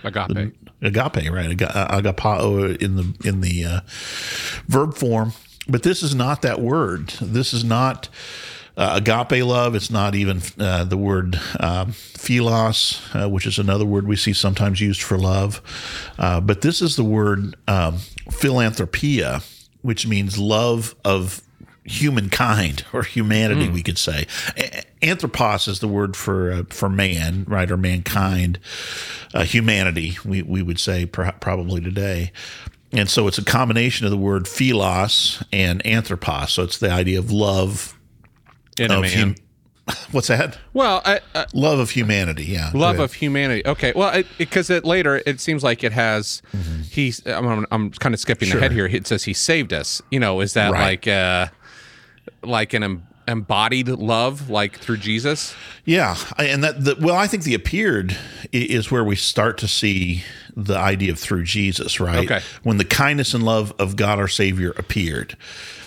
Agape. 0.04 0.54
Agape, 0.82 1.30
right? 1.30 1.56
Agapao 1.56 2.76
in 2.80 2.96
the 2.96 3.14
in 3.24 3.40
the 3.40 3.64
uh, 3.64 3.80
verb 4.66 4.94
form. 4.94 5.32
But 5.68 5.82
this 5.82 6.02
is 6.02 6.14
not 6.14 6.42
that 6.42 6.60
word. 6.60 7.08
This 7.20 7.52
is 7.52 7.64
not 7.64 8.08
uh, 8.76 9.00
agape 9.00 9.44
love. 9.44 9.74
It's 9.74 9.90
not 9.90 10.14
even 10.14 10.42
uh, 10.58 10.84
the 10.84 10.96
word 10.96 11.40
uh, 11.58 11.86
philos, 11.86 13.00
uh, 13.14 13.28
which 13.28 13.46
is 13.46 13.58
another 13.58 13.84
word 13.84 14.06
we 14.06 14.16
see 14.16 14.32
sometimes 14.32 14.80
used 14.80 15.02
for 15.02 15.16
love. 15.16 15.62
Uh, 16.18 16.40
but 16.40 16.60
this 16.60 16.82
is 16.82 16.96
the 16.96 17.04
word 17.04 17.56
um, 17.66 17.98
philanthropia, 18.30 19.40
which 19.82 20.06
means 20.06 20.38
love 20.38 20.94
of 21.04 21.42
humankind 21.84 22.84
or 22.92 23.02
humanity, 23.02 23.68
mm. 23.68 23.72
we 23.72 23.82
could 23.82 23.98
say. 23.98 24.26
Anthropos 25.00 25.68
is 25.68 25.80
the 25.80 25.88
word 25.88 26.16
for 26.16 26.52
uh, 26.52 26.62
for 26.68 26.88
man, 26.88 27.44
right, 27.46 27.70
or 27.70 27.76
mankind, 27.76 28.58
humanity. 29.34 30.18
We 30.24 30.42
we 30.42 30.62
would 30.62 30.80
say 30.80 31.06
probably 31.06 31.80
today. 31.80 32.32
And 32.92 33.10
so 33.10 33.26
it's 33.26 33.38
a 33.38 33.44
combination 33.44 34.06
of 34.06 34.10
the 34.10 34.16
word 34.16 34.46
philos 34.46 35.42
and 35.52 35.84
anthropos. 35.84 36.52
So 36.52 36.62
it's 36.62 36.78
the 36.78 36.90
idea 36.90 37.18
of 37.18 37.30
love 37.30 37.95
in 38.78 38.90
a 38.90 39.00
man. 39.00 39.18
Hum- 39.18 39.34
What's 40.10 40.26
that? 40.26 40.58
Well, 40.72 41.00
I, 41.04 41.20
love 41.54 41.78
of 41.78 41.90
humanity. 41.90 42.44
Yeah, 42.44 42.72
love 42.74 42.98
of 42.98 43.12
humanity. 43.12 43.62
Okay. 43.64 43.92
Well, 43.94 44.24
because 44.36 44.68
later 44.68 45.22
it 45.24 45.40
seems 45.40 45.62
like 45.62 45.84
it 45.84 45.92
has. 45.92 46.42
Mm-hmm. 46.52 46.82
He's. 46.82 47.24
I'm, 47.26 47.66
I'm, 47.70 47.90
kind 47.92 48.12
of 48.12 48.20
skipping 48.20 48.48
sure. 48.48 48.58
ahead 48.58 48.72
here. 48.72 48.86
It 48.86 49.06
says 49.06 49.24
he 49.24 49.32
saved 49.32 49.72
us. 49.72 50.02
You 50.10 50.18
know, 50.18 50.40
is 50.40 50.54
that 50.54 50.72
right. 50.72 50.82
like 50.82 51.06
uh, 51.06 51.46
like 52.42 52.74
an 52.74 53.06
embodied 53.28 53.88
love 53.88 54.50
like 54.50 54.78
through 54.78 54.98
Jesus? 54.98 55.54
Yeah, 55.84 56.16
and 56.38 56.62
that 56.64 56.84
the, 56.84 56.96
well, 57.00 57.14
I 57.14 57.26
think 57.26 57.44
the 57.44 57.54
appeared 57.54 58.16
is 58.52 58.90
where 58.90 59.04
we 59.04 59.16
start 59.16 59.58
to 59.58 59.68
see 59.68 60.24
the 60.56 60.76
idea 60.76 61.12
of 61.12 61.18
through 61.18 61.44
Jesus, 61.44 62.00
right? 62.00 62.30
Okay. 62.30 62.44
When 62.62 62.78
the 62.78 62.84
kindness 62.84 63.34
and 63.34 63.44
love 63.44 63.74
of 63.78 63.96
God 63.96 64.18
our 64.18 64.28
Savior 64.28 64.72
appeared, 64.76 65.36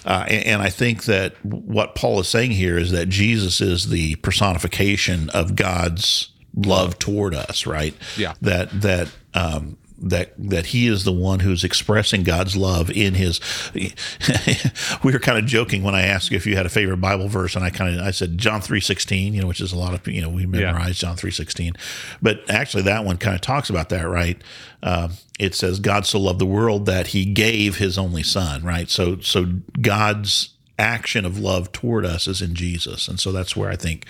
uh, 0.06 0.26
and, 0.28 0.46
and 0.46 0.62
I 0.62 0.70
think 0.70 1.06
that 1.06 1.34
what 1.44 1.96
Paul 1.96 2.20
is 2.20 2.28
saying 2.28 2.52
here 2.52 2.78
is 2.78 2.92
that 2.92 3.10
Jesus 3.10 3.62
is 3.62 3.90
the 3.90 4.16
personification 4.18 5.30
of 5.32 5.56
God's 5.56 6.30
love 6.56 7.00
toward 7.00 7.36
us, 7.36 7.66
right? 7.66 7.96
Yeah. 8.18 8.34
That 8.42 8.82
that. 8.82 9.10
Um, 9.34 9.78
that 10.02 10.34
that 10.38 10.68
he 10.68 10.88
is 10.88 11.04
the 11.04 11.12
one 11.12 11.40
who's 11.42 11.64
expressing 11.64 12.24
God's 12.24 12.56
love 12.56 12.90
in 12.90 13.16
his. 13.16 13.40
we 15.04 15.12
were 15.12 15.20
kind 15.20 15.38
of 15.38 15.46
joking 15.46 15.84
when 15.84 15.96
I 15.96 16.04
asked 16.04 16.32
you 16.32 16.38
if 16.38 16.46
you 16.46 16.56
had 16.56 16.66
a 16.66 16.70
favorite 16.70 17.02
Bible 17.02 17.28
verse, 17.28 17.56
and 17.56 17.64
I 17.64 17.70
kind 17.70 18.00
of 18.00 18.06
I 18.06 18.12
said 18.12 18.38
John 18.38 18.62
three 18.62 18.80
sixteen, 18.80 19.34
you 19.34 19.42
know, 19.42 19.48
which 19.48 19.62
is 19.62 19.74
a 19.74 19.78
lot 19.78 19.94
of 19.94 20.08
you 20.08 20.22
know 20.22 20.30
we 20.30 20.46
memorized 20.46 21.00
John 21.00 21.16
three 21.16 21.32
sixteen, 21.32 21.74
but 22.22 22.50
actually 22.50 22.84
that 22.84 23.06
one 23.06 23.18
kind 23.18 23.36
of 23.36 23.42
talks 23.42 23.70
about 23.70 23.90
that, 23.90 24.08
right? 24.08 24.42
Um, 24.82 25.14
it 25.38 25.56
says 25.56 25.80
God 25.80 26.06
so 26.06 26.20
loved 26.20 26.40
the 26.40 26.46
world 26.46 26.86
that 26.86 27.08
He 27.08 27.26
gave 27.26 27.78
His 27.78 27.98
only 27.98 28.24
Son, 28.24 28.64
right? 28.64 28.90
So 28.90 29.20
so 29.20 29.46
God's 29.82 30.52
action 30.78 31.26
of 31.26 31.38
love 31.38 31.72
toward 31.74 32.06
us 32.06 32.28
is 32.28 32.42
in 32.42 32.56
Jesus, 32.56 33.08
and 33.08 33.20
so 33.20 33.32
that's 33.32 33.56
where 33.56 33.70
I 33.70 33.76
think 33.76 34.06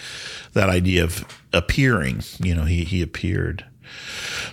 that 0.54 0.70
idea 0.70 1.04
of 1.04 1.26
appearing, 1.52 2.22
you 2.40 2.54
know, 2.54 2.66
He 2.66 2.84
He 2.84 3.02
appeared. 3.02 3.66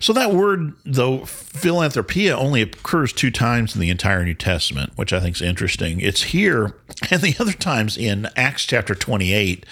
So 0.01 0.13
that 0.13 0.33
word, 0.33 0.75
though, 0.85 1.25
philanthropia 1.25 2.37
only 2.37 2.63
occurs 2.63 3.13
two 3.13 3.31
times 3.31 3.75
in 3.75 3.81
the 3.81 3.91
entire 3.91 4.25
New 4.25 4.35
Testament, 4.35 4.93
which 4.97 5.13
I 5.13 5.21
think 5.21 5.37
is 5.37 5.43
interesting. 5.43 6.01
It's 6.01 6.25
here 6.25 6.75
and 7.11 7.23
the 7.23 7.37
other 7.39 7.53
times 7.53 7.97
in 7.97 8.29
Acts 8.37 8.65
chapter 8.65 8.95
28. 8.95 9.65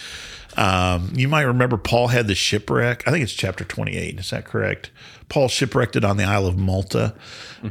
Um, 0.57 1.11
you 1.15 1.27
might 1.29 1.43
remember 1.43 1.77
Paul 1.77 2.09
had 2.09 2.29
the 2.29 2.35
shipwreck. 2.35 3.07
I 3.07 3.11
think 3.11 3.25
it's 3.25 3.33
chapter 3.33 3.65
28. 3.65 4.21
Is 4.21 4.31
that 4.31 4.45
correct? 4.45 4.91
Paul 5.29 5.49
shipwrecked 5.49 5.97
it 5.97 6.05
on 6.05 6.17
the 6.17 6.25
Isle 6.25 6.47
of 6.47 6.57
Malta. 6.57 7.15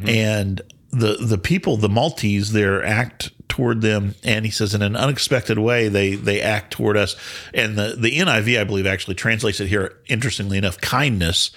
And 0.08 0.62
the, 0.92 1.18
the 1.22 1.38
people, 1.38 1.78
the 1.78 1.90
Maltese, 1.90 2.52
there 2.52 2.84
act 2.84 3.32
toward 3.54 3.82
them. 3.82 4.16
And 4.24 4.46
he 4.46 4.52
says, 4.52 4.74
in 4.74 4.82
an 4.82 4.96
unexpected 4.96 5.60
way, 5.60 5.88
they, 5.88 6.16
they 6.16 6.42
act 6.42 6.72
toward 6.74 6.98
us. 6.98 7.16
And 7.54 7.78
the, 7.78 7.96
the 7.96 8.18
NIV, 8.18 8.60
I 8.60 8.64
believe, 8.64 8.88
actually 8.88 9.14
translates 9.14 9.60
it 9.60 9.68
here, 9.68 9.96
interestingly 10.08 10.58
enough, 10.58 10.82
kindness 10.82 11.52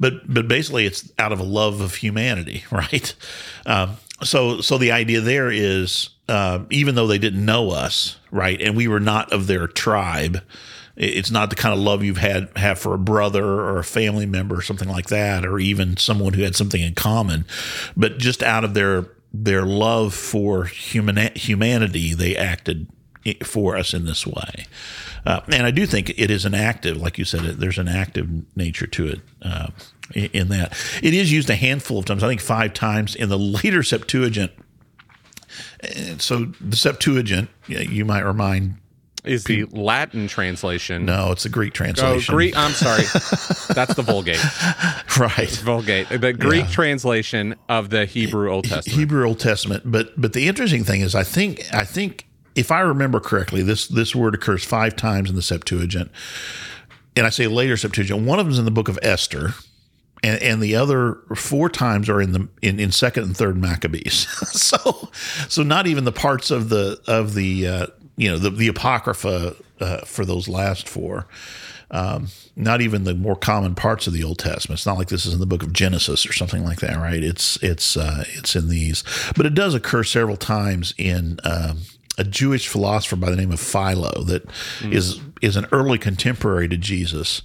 but 0.00 0.32
but 0.32 0.48
basically 0.48 0.84
it's 0.84 1.12
out 1.18 1.30
of 1.32 1.38
a 1.38 1.44
love 1.44 1.80
of 1.80 1.94
humanity, 1.94 2.64
right? 2.72 3.14
Um, 3.64 3.98
so 4.22 4.60
so 4.60 4.76
the 4.76 4.90
idea 4.90 5.20
there 5.20 5.50
is 5.50 6.10
uh, 6.28 6.60
even 6.70 6.96
though 6.96 7.06
they 7.06 7.18
didn't 7.18 7.44
know 7.44 7.70
us, 7.70 8.16
right, 8.30 8.60
and 8.60 8.76
we 8.76 8.88
were 8.88 9.00
not 9.00 9.32
of 9.32 9.46
their 9.46 9.68
tribe, 9.68 10.42
it's 10.96 11.30
not 11.30 11.50
the 11.50 11.56
kind 11.56 11.72
of 11.72 11.78
love 11.78 12.02
you've 12.02 12.18
had 12.18 12.48
have 12.56 12.78
for 12.78 12.94
a 12.94 12.98
brother 12.98 13.44
or 13.44 13.78
a 13.78 13.84
family 13.84 14.26
member 14.26 14.56
or 14.56 14.62
something 14.62 14.88
like 14.88 15.06
that, 15.06 15.46
or 15.46 15.58
even 15.58 15.96
someone 15.96 16.32
who 16.32 16.42
had 16.42 16.56
something 16.56 16.80
in 16.80 16.94
common, 16.94 17.44
but 17.96 18.18
just 18.18 18.42
out 18.42 18.64
of 18.64 18.74
their 18.74 19.06
their 19.32 19.62
love 19.62 20.14
for 20.14 20.64
human 20.64 21.16
humanity, 21.34 22.14
they 22.14 22.36
acted 22.36 22.86
for 23.44 23.76
us 23.76 23.94
in 23.94 24.04
this 24.04 24.26
way. 24.26 24.66
Uh, 25.24 25.40
and 25.52 25.64
I 25.64 25.70
do 25.70 25.86
think 25.86 26.10
it 26.10 26.30
is 26.30 26.44
an 26.44 26.54
active, 26.54 26.96
like 26.96 27.16
you 27.18 27.24
said, 27.24 27.42
there's 27.42 27.78
an 27.78 27.88
active 27.88 28.28
nature 28.56 28.86
to 28.88 29.06
it 29.06 29.20
uh, 29.42 29.68
in 30.14 30.48
that. 30.48 30.76
It 31.02 31.14
is 31.14 31.32
used 31.32 31.48
a 31.48 31.54
handful 31.54 31.98
of 31.98 32.04
times, 32.04 32.24
I 32.24 32.28
think 32.28 32.40
five 32.40 32.74
times 32.74 33.14
in 33.14 33.28
the 33.28 33.38
later 33.38 33.82
Septuagint. 33.82 34.50
So 36.18 36.46
the 36.60 36.76
Septuagint, 36.76 37.48
you 37.68 38.04
might 38.04 38.22
remind. 38.22 38.76
Is 39.24 39.44
the 39.44 39.64
Latin 39.66 40.26
translation? 40.26 41.04
No, 41.04 41.30
it's 41.30 41.44
a 41.44 41.48
Greek 41.48 41.74
translation. 41.74 42.04
Oh, 42.04 42.20
translation. 42.20 42.34
Greek. 42.34 42.56
I'm 42.56 42.72
sorry. 42.72 43.02
That's 43.74 43.94
the 43.94 44.02
Vulgate. 44.02 44.42
right. 45.18 45.48
Vulgate. 45.48 46.08
The 46.08 46.32
Greek 46.32 46.68
translation 46.68 47.54
of 47.68 47.90
the 47.90 48.04
Hebrew 48.04 48.50
Old 48.50 48.64
Testament. 48.64 48.98
Hebrew 48.98 49.26
Old 49.26 49.38
Testament. 49.38 49.84
But 49.86 50.20
but 50.20 50.32
the 50.32 50.48
interesting 50.48 50.82
thing 50.82 51.02
is, 51.02 51.14
I 51.14 51.22
think 51.22 51.72
I 51.72 51.84
think 51.84 52.26
if 52.56 52.72
I 52.72 52.80
remember 52.80 53.20
correctly, 53.20 53.62
this 53.62 53.86
this 53.86 54.14
word 54.14 54.34
occurs 54.34 54.64
five 54.64 54.96
times 54.96 55.30
in 55.30 55.36
the 55.36 55.42
Septuagint, 55.42 56.10
and 57.14 57.24
I 57.24 57.30
say 57.30 57.46
later 57.46 57.76
Septuagint. 57.76 58.26
One 58.26 58.40
of 58.40 58.46
them 58.46 58.52
is 58.52 58.58
in 58.58 58.64
the 58.64 58.72
book 58.72 58.88
of 58.88 58.98
Esther, 59.02 59.50
and, 60.24 60.42
and 60.42 60.60
the 60.60 60.74
other 60.74 61.18
four 61.36 61.68
times 61.68 62.08
are 62.08 62.20
in 62.20 62.32
the 62.32 62.48
in, 62.60 62.80
in 62.80 62.90
second 62.90 63.22
and 63.22 63.36
third 63.36 63.56
Maccabees. 63.56 64.26
so 64.48 65.10
so 65.48 65.62
not 65.62 65.86
even 65.86 66.04
the 66.04 66.12
parts 66.12 66.50
of 66.50 66.68
the 66.68 67.00
of 67.06 67.34
the 67.34 67.66
uh, 67.68 67.86
you 68.16 68.30
know 68.30 68.38
the 68.38 68.50
the 68.50 68.68
apocrypha 68.68 69.56
uh, 69.80 69.98
for 70.04 70.24
those 70.24 70.48
last 70.48 70.88
four. 70.88 71.26
Um, 71.90 72.28
not 72.56 72.80
even 72.80 73.04
the 73.04 73.14
more 73.14 73.36
common 73.36 73.74
parts 73.74 74.06
of 74.06 74.14
the 74.14 74.24
Old 74.24 74.38
Testament. 74.38 74.78
It's 74.78 74.86
not 74.86 74.96
like 74.96 75.08
this 75.08 75.26
is 75.26 75.34
in 75.34 75.40
the 75.40 75.46
book 75.46 75.62
of 75.62 75.74
Genesis 75.74 76.24
or 76.24 76.32
something 76.32 76.64
like 76.64 76.80
that, 76.80 76.96
right? 76.96 77.22
It's 77.22 77.62
it's 77.62 77.96
uh, 77.96 78.24
it's 78.28 78.56
in 78.56 78.68
these, 78.68 79.04
but 79.36 79.44
it 79.44 79.54
does 79.54 79.74
occur 79.74 80.02
several 80.02 80.38
times 80.38 80.94
in 80.96 81.38
um, 81.44 81.80
a 82.16 82.24
Jewish 82.24 82.68
philosopher 82.68 83.16
by 83.16 83.30
the 83.30 83.36
name 83.36 83.52
of 83.52 83.60
Philo 83.60 84.24
that 84.24 84.44
is 84.82 85.20
is 85.42 85.56
an 85.56 85.66
early 85.72 85.98
contemporary 85.98 86.68
to 86.68 86.78
Jesus, 86.78 87.42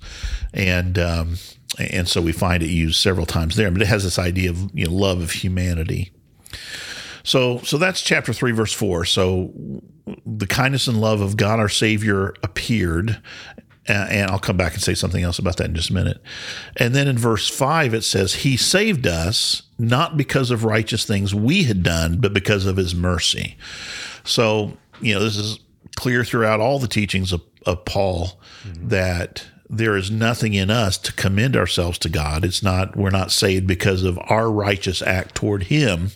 and 0.54 0.98
um, 0.98 1.38
and 1.78 2.08
so 2.08 2.22
we 2.22 2.32
find 2.32 2.64
it 2.64 2.70
used 2.70 3.02
several 3.02 3.26
times 3.26 3.56
there. 3.56 3.72
But 3.72 3.82
it 3.82 3.88
has 3.88 4.04
this 4.04 4.20
idea 4.20 4.50
of 4.50 4.70
you 4.74 4.86
know 4.86 4.94
love 4.94 5.22
of 5.22 5.32
humanity. 5.32 6.12
So 7.28 7.60
so 7.60 7.78
that's 7.78 8.02
chapter 8.02 8.32
three, 8.32 8.54
verse 8.54 8.74
four. 8.74 9.06
So 9.06 9.52
the 10.26 10.48
kindness 10.48 10.88
and 10.88 11.00
love 11.00 11.22
of 11.22 11.36
God 11.36 11.60
our 11.60 11.70
Savior 11.70 12.34
appeared. 12.42 13.22
And 13.90 14.30
I'll 14.30 14.38
come 14.38 14.58
back 14.58 14.74
and 14.74 14.82
say 14.82 14.94
something 14.94 15.24
else 15.24 15.40
about 15.40 15.56
that 15.58 15.70
in 15.70 15.76
just 15.76 15.92
a 15.92 15.94
minute. 15.94 16.22
And 16.76 16.94
then 16.94 17.08
in 17.08 17.18
verse 17.18 17.48
five, 17.48 17.94
it 17.94 18.04
says, 18.04 18.34
He 18.34 18.58
saved 18.58 19.08
us 19.08 19.64
not 19.80 20.18
because 20.18 20.52
of 20.52 20.66
righteous 20.66 21.06
things 21.06 21.34
we 21.34 21.64
had 21.64 21.84
done, 21.84 22.20
but 22.20 22.34
because 22.34 22.66
of 22.66 22.76
His 22.76 22.94
mercy. 22.94 23.58
So, 24.26 24.78
you 25.00 25.14
know, 25.14 25.22
this 25.22 25.38
is 25.38 25.60
clear 25.96 26.26
throughout 26.26 26.60
all 26.60 26.80
the 26.80 26.90
teachings 26.90 27.32
of, 27.32 27.42
of 27.66 27.86
Paul 27.86 28.42
mm-hmm. 28.64 28.90
that 28.90 29.48
there 29.70 29.96
is 29.96 30.12
nothing 30.12 30.54
in 30.54 30.70
us 30.70 30.98
to 30.98 31.14
commend 31.14 31.56
ourselves 31.56 31.98
to 32.00 32.10
God. 32.10 32.44
It's 32.44 32.62
not, 32.62 32.98
we're 32.98 33.10
not 33.10 33.32
saved 33.32 33.68
because 33.68 34.04
of 34.04 34.20
our 34.30 34.52
righteous 34.52 35.02
act 35.02 35.34
toward 35.34 35.64
Him, 35.64 36.12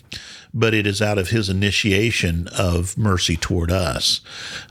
but 0.54 0.74
it 0.74 0.86
is 0.86 1.00
out 1.00 1.18
of 1.18 1.30
His 1.30 1.48
initiation 1.48 2.48
of 2.48 2.96
mercy 2.98 3.36
toward 3.36 3.70
us. 3.70 4.20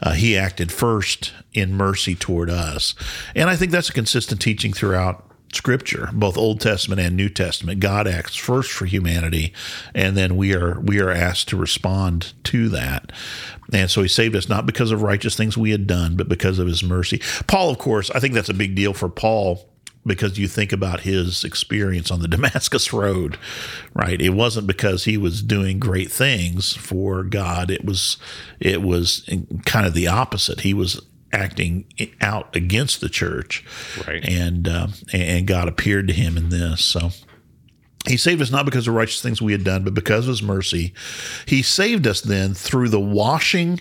Uh, 0.01 0.11
he 0.11 0.37
acted 0.37 0.71
first 0.71 1.33
in 1.53 1.73
mercy 1.73 2.15
toward 2.15 2.49
us. 2.49 2.95
And 3.35 3.49
I 3.49 3.55
think 3.55 3.71
that's 3.71 3.89
a 3.89 3.93
consistent 3.93 4.41
teaching 4.41 4.73
throughout 4.73 5.25
scripture 5.53 6.09
both 6.13 6.37
old 6.37 6.61
testament 6.61 7.01
and 7.01 7.15
new 7.15 7.27
testament 7.27 7.81
god 7.81 8.07
acts 8.07 8.37
first 8.37 8.71
for 8.71 8.85
humanity 8.85 9.51
and 9.93 10.15
then 10.15 10.37
we 10.37 10.55
are 10.55 10.79
we 10.79 11.01
are 11.01 11.11
asked 11.11 11.49
to 11.49 11.57
respond 11.57 12.31
to 12.43 12.69
that 12.69 13.11
and 13.73 13.91
so 13.91 14.01
he 14.01 14.07
saved 14.07 14.33
us 14.33 14.47
not 14.47 14.65
because 14.65 14.91
of 14.91 15.01
righteous 15.01 15.35
things 15.35 15.57
we 15.57 15.71
had 15.71 15.85
done 15.85 16.15
but 16.15 16.29
because 16.29 16.57
of 16.57 16.67
his 16.67 16.81
mercy 16.81 17.19
paul 17.47 17.69
of 17.69 17.77
course 17.77 18.09
i 18.11 18.19
think 18.19 18.33
that's 18.33 18.47
a 18.47 18.53
big 18.53 18.75
deal 18.75 18.93
for 18.93 19.09
paul 19.09 19.67
because 20.05 20.39
you 20.39 20.47
think 20.47 20.71
about 20.71 21.01
his 21.01 21.43
experience 21.43 22.11
on 22.11 22.21
the 22.21 22.27
Damascus 22.29 22.91
road, 22.91 23.37
right? 23.93 24.21
It 24.21 24.31
wasn't 24.31 24.67
because 24.67 25.05
he 25.05 25.17
was 25.17 25.41
doing 25.41 25.79
great 25.79 26.11
things 26.11 26.73
for 26.73 27.23
God. 27.23 27.69
It 27.69 27.85
was, 27.85 28.17
it 28.59 28.81
was 28.81 29.29
kind 29.65 29.85
of 29.85 29.93
the 29.93 30.07
opposite. 30.07 30.61
He 30.61 30.73
was 30.73 31.01
acting 31.33 31.85
out 32.19 32.53
against 32.55 33.01
the 33.01 33.09
church, 33.09 33.63
Right. 34.05 34.27
And 34.27 34.67
uh, 34.67 34.87
and 35.13 35.47
God 35.47 35.67
appeared 35.67 36.07
to 36.09 36.13
him 36.13 36.37
in 36.37 36.49
this. 36.49 36.83
So 36.83 37.11
he 38.07 38.17
saved 38.17 38.41
us 38.41 38.51
not 38.51 38.65
because 38.65 38.87
of 38.87 38.95
righteous 38.95 39.21
things 39.21 39.41
we 39.41 39.51
had 39.51 39.63
done, 39.63 39.83
but 39.83 39.93
because 39.93 40.25
of 40.25 40.29
his 40.29 40.43
mercy. 40.43 40.93
He 41.45 41.61
saved 41.61 42.07
us 42.07 42.21
then 42.21 42.53
through 42.53 42.89
the 42.89 42.99
washing 42.99 43.79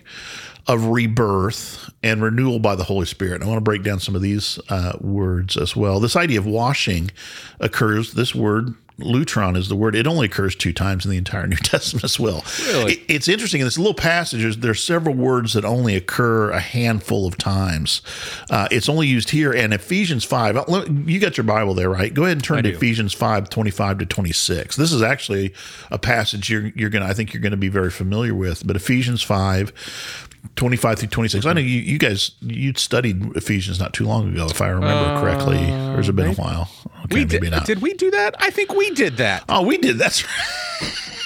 of 0.67 0.87
rebirth 0.87 1.91
and 2.03 2.23
renewal 2.23 2.59
by 2.59 2.75
the 2.77 2.85
Holy 2.85 3.07
Spirit. 3.07 3.43
I 3.43 3.47
want 3.47 3.57
to 3.59 3.63
break 3.63 3.83
down 3.83 4.01
some 4.01 4.15
of 4.15 4.23
these 4.23 4.59
uh, 4.69 4.93
words 5.01 5.57
as 5.57 5.75
well. 5.77 6.01
This 6.01 6.17
idea 6.17 6.39
of 6.39 6.47
washing 6.47 7.11
occurs, 7.59 8.13
this 8.13 8.35
word, 8.35 8.75
loutron 8.99 9.57
is 9.57 9.69
the 9.71 9.77
word. 9.77 9.97
It 9.97 10.07
only 10.07 10.27
occurs 10.27 10.55
two 10.55 10.75
times 10.75 11.07
in 11.07 11.11
the 11.11 11.17
entire 11.17 11.47
New 11.49 11.57
Testament 11.57 12.05
as 12.05 12.21
well. 12.21 12.45
Really? 12.67 12.93
It- 12.95 13.01
it's 13.09 13.29
interesting 13.29 13.61
in 13.63 13.67
this 13.67 13.79
little 13.79 13.95
passage. 13.95 14.57
There's, 14.59 14.85
several 14.85 15.15
words 15.15 15.55
that 15.55 15.65
only 15.65 15.97
occur 15.97 16.51
a 16.51 16.61
handful 16.61 17.27
of 17.27 17.37
times. 17.39 18.03
Uh, 18.51 18.69
it's 18.71 18.89
only 18.89 19.07
used 19.09 19.31
here 19.31 19.53
and 19.53 19.73
Ephesians 19.75 20.25
five. 20.25 20.57
uh, 20.57 20.85
You 21.07 21.19
got 21.19 21.37
your 21.37 21.45
Bible 21.45 21.75
there, 21.75 21.89
right? 21.91 22.13
Go 22.15 22.23
ahead 22.25 22.37
and 22.37 22.45
turn 22.45 22.59
I 22.59 22.63
to 22.63 22.71
do. 22.71 22.77
Ephesians 22.77 23.13
5, 23.15 23.49
25 23.51 23.99
to 23.99 24.07
26. 24.07 24.77
This 24.77 24.93
is 24.93 25.03
actually 25.03 25.53
a 25.91 25.99
passage 25.99 26.49
you're, 26.51 26.67
you're 26.77 26.91
going 26.91 27.03
to, 27.03 27.09
I 27.09 27.15
think 27.15 27.33
you're 27.35 27.43
going 27.43 27.51
to 27.51 27.57
be 27.57 27.69
very 27.69 27.91
familiar 27.91 28.35
with, 28.35 28.67
but 28.67 28.77
Ephesians 28.77 29.23
5, 29.23 30.29
25 30.57 30.99
through 30.99 31.09
26. 31.09 31.47
I 31.47 31.53
know 31.53 31.61
mhm. 31.61 31.65
you, 31.65 31.81
you 31.81 31.99
guys, 31.99 32.33
you'd 32.41 32.79
studied 32.79 33.37
Ephesians 33.37 33.79
not 33.79 33.93
too 33.93 34.05
long 34.05 34.33
ago, 34.33 34.47
if 34.47 34.61
I 34.61 34.69
remember 34.69 35.15
uh, 35.15 35.21
correctly. 35.21 35.71
Or 35.71 35.97
has 35.97 36.09
it 36.09 36.17
been 36.17 36.29
a 36.29 36.35
while? 36.35 36.71
Okay, 37.05 37.15
we 37.15 37.21
maybe 37.25 37.39
did, 37.41 37.51
not. 37.51 37.67
did 37.67 37.83
we 37.83 37.95
do 37.95 38.11
that? 38.11 38.35
I 38.39 38.51
think 38.51 38.75
we 38.75 38.91
did 38.91 39.17
that. 39.19 39.45
oh, 39.49 39.63
we 39.63 39.79
did. 39.79 39.99
That's 39.99 40.25
right. 40.25 41.17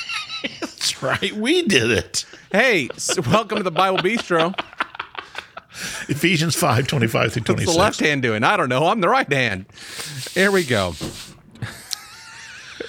That's 0.61 1.03
right. 1.03 1.33
We 1.33 1.63
did 1.63 1.91
it. 1.91 2.27
Hey, 2.53 2.89
s 2.95 3.19
welcome 3.27 3.59
to 3.59 3.65
the 3.65 3.71
Bible 3.71 3.99
Bistro. 3.99 4.55
Ephesians 6.09 6.55
5 6.55 6.87
25 6.87 7.33
through 7.33 7.41
What's 7.41 7.47
26. 7.47 7.73
the 7.73 7.79
left 7.79 8.01
hand 8.01 8.23
doing? 8.23 8.45
I 8.45 8.57
don't 8.57 8.69
know. 8.69 8.87
I'm 8.87 9.01
the 9.01 9.09
right 9.09 9.31
hand. 9.33 9.67
Here 10.33 10.53
we 10.53 10.65
go. 10.65 10.95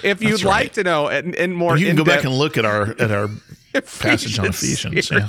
If 0.02 0.22
you'd 0.22 0.32
That's 0.32 0.44
like 0.44 0.62
right. 0.64 0.72
to 0.74 0.84
know 0.84 1.08
and, 1.08 1.34
and 1.34 1.56
more, 1.56 1.76
you 1.76 1.86
can 1.86 1.96
go 1.96 2.04
back 2.04 2.24
and 2.24 2.32
look 2.32 2.56
at 2.56 2.64
our 2.64 2.90
at 3.00 3.10
our 3.10 3.28
passage 3.72 4.38
on 4.38 4.46
Ephesians. 4.46 5.10
Yeah. 5.10 5.28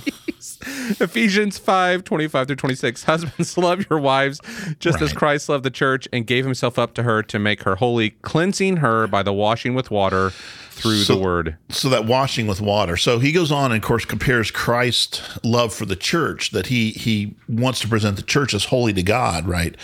Ephesians 1.00 1.58
5 1.58 2.04
25 2.04 2.48
through 2.48 2.56
26. 2.56 3.04
Husbands, 3.06 3.58
love 3.58 3.86
your 3.90 4.00
wives 4.00 4.40
just 4.80 5.02
as 5.02 5.14
Christ 5.14 5.50
loved 5.50 5.64
the 5.64 5.72
church 5.72 6.08
and 6.14 6.26
gave 6.26 6.46
himself 6.46 6.78
up 6.80 6.94
to 6.96 7.04
her 7.04 7.24
to 7.24 7.40
make 7.40 7.64
her 7.64 7.76
holy, 7.76 8.12
cleansing 8.22 8.78
her 8.78 9.08
by 9.08 9.24
the 9.24 9.34
washing 9.34 9.74
with 9.76 9.92
water 9.92 10.32
through 10.72 10.98
So- 10.98 11.16
the 11.16 11.22
word. 11.22 11.58
so 11.70 11.90
that 11.90 12.06
washing 12.06 12.46
with 12.48 12.62
water. 12.62 12.98
So 12.98 13.18
he 13.20 13.32
goes 13.32 13.52
on 13.52 13.72
and 13.72 13.82
of 13.84 13.88
course 13.88 14.06
compares 14.06 14.52
Christ's 14.52 15.22
love 15.44 15.74
for 15.74 15.86
the 15.86 15.96
church 15.96 16.52
that 16.52 16.68
he 16.68 16.92
he 16.92 17.36
wants 17.50 17.80
to 17.82 17.88
present 17.88 18.16
the 18.16 18.22
church 18.22 18.54
as 18.54 18.66
holy 18.66 18.94
to 18.94 19.04
God, 19.04 19.48
right? 19.48 19.76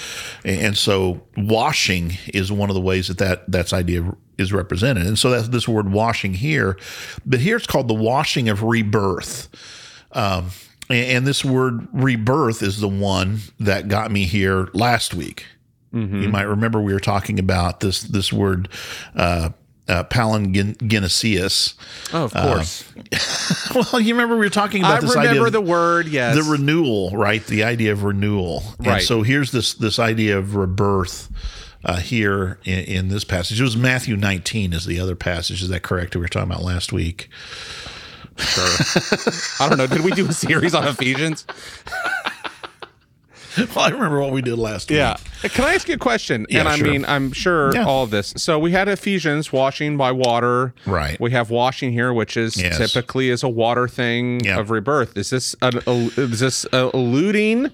And 0.46 0.78
so 0.78 1.22
washing 1.36 2.18
is 2.34 2.52
one 2.52 2.70
of 2.70 2.76
the 2.76 2.82
ways 2.82 3.08
that 3.08 3.18
that 3.18 3.50
that's 3.52 3.74
idea 3.74 4.14
is 4.38 4.52
represented. 4.54 5.06
And 5.06 5.18
so 5.18 5.30
that's 5.30 5.48
this 5.50 5.68
word 5.68 5.92
washing 5.92 6.34
here, 6.36 6.78
but 7.26 7.40
here 7.40 7.56
it's 7.56 7.68
called 7.68 7.88
the 7.88 7.94
washing 7.94 8.50
of 8.50 8.62
rebirth. 8.64 9.48
Um, 10.12 10.50
and, 10.90 11.06
and 11.06 11.28
this 11.28 11.44
word 11.46 11.88
rebirth 11.94 12.62
is 12.62 12.80
the 12.80 12.88
one 12.88 13.40
that 13.60 13.88
got 13.88 14.12
me 14.12 14.26
here 14.26 14.70
last 14.74 15.14
week. 15.14 15.46
You 15.96 16.28
might 16.30 16.44
remember 16.48 16.82
we 16.82 16.92
were 16.92 17.00
talking 17.00 17.38
about 17.38 17.80
this 17.80 18.02
this 18.02 18.34
word 18.34 18.68
uh, 19.16 19.50
uh, 19.88 20.04
palingenesis. 20.06 21.76
Oh, 22.14 22.24
of 22.26 22.34
course. 22.34 22.84
Well, 23.76 24.00
you 24.02 24.14
remember 24.14 24.36
we 24.36 24.46
were 24.46 24.50
talking 24.50 24.84
I 24.84 24.90
about 24.92 25.02
this 25.02 25.16
idea 25.16 25.22
I 25.22 25.34
remember 25.34 25.50
the 25.50 25.62
word, 25.62 26.08
yes. 26.08 26.36
the 26.36 26.44
renewal, 26.44 27.12
right? 27.12 27.46
The 27.46 27.64
idea 27.64 27.92
of 27.92 28.04
renewal. 28.04 28.64
And 28.78 28.88
Right. 28.88 29.02
so 29.02 29.24
here's 29.24 29.52
this 29.52 29.74
this 29.74 29.98
idea 30.00 30.38
of 30.38 30.56
rebirth 30.56 31.30
uh, 31.84 31.98
here 31.98 32.60
in, 32.64 32.80
in 32.86 33.08
this 33.10 33.24
passage. 33.24 33.60
It 33.60 33.64
was 33.64 33.76
Matthew 33.78 34.16
19 34.16 34.74
is 34.74 34.86
the 34.86 35.00
other 35.00 35.16
passage. 35.16 35.62
Is 35.62 35.70
that 35.70 35.82
correct? 35.84 36.16
We 36.16 36.22
were 36.22 36.28
talking 36.28 36.52
about 36.52 36.64
last 36.64 36.92
week. 36.94 37.30
Sure. 38.38 38.66
I 39.60 39.70
don't 39.70 39.78
know. 39.78 39.88
Did 39.88 40.02
we 40.02 40.12
do 40.12 40.28
a 40.28 40.34
series 40.34 40.74
on 40.76 40.88
Ephesians? 40.88 41.46
Well, 43.56 43.86
I 43.86 43.90
remember 43.90 44.20
what 44.20 44.32
we 44.32 44.42
did 44.42 44.58
last 44.58 44.90
week. 44.90 44.98
Yeah. 44.98 45.16
Can 45.44 45.66
I 45.66 45.76
ask 45.76 45.88
you 45.88 45.94
a 45.94 45.98
question? 46.00 46.48
Yeah, 46.50 46.62
and 46.62 46.70
I 46.70 46.76
sure. 46.78 46.88
mean, 46.88 47.06
I'm 47.06 47.32
sure 47.32 47.72
Yeah. 47.76 47.86
all 47.86 48.04
of 48.04 48.10
this. 48.10 48.34
So 48.36 48.58
we 48.58 48.72
had 48.72 48.88
Ephesians 48.88 49.54
washing 49.54 49.96
by 49.96 50.12
water. 50.12 50.74
Right. 50.88 51.20
We 51.20 51.30
have 51.32 51.52
washing 51.52 51.94
here, 51.94 52.12
which 52.12 52.36
is 52.36 52.58
Yes. 52.58 52.80
typically 52.80 53.30
is 53.30 53.44
a 53.44 53.48
water 53.50 53.88
thing 53.88 54.44
Yeah. 54.44 54.58
of 54.58 54.72
rebirth. 54.72 55.16
Is 55.16 55.30
this 55.30 55.56
an, 55.62 55.82
is 55.86 56.40
this 56.40 56.66
alluding, 56.74 57.70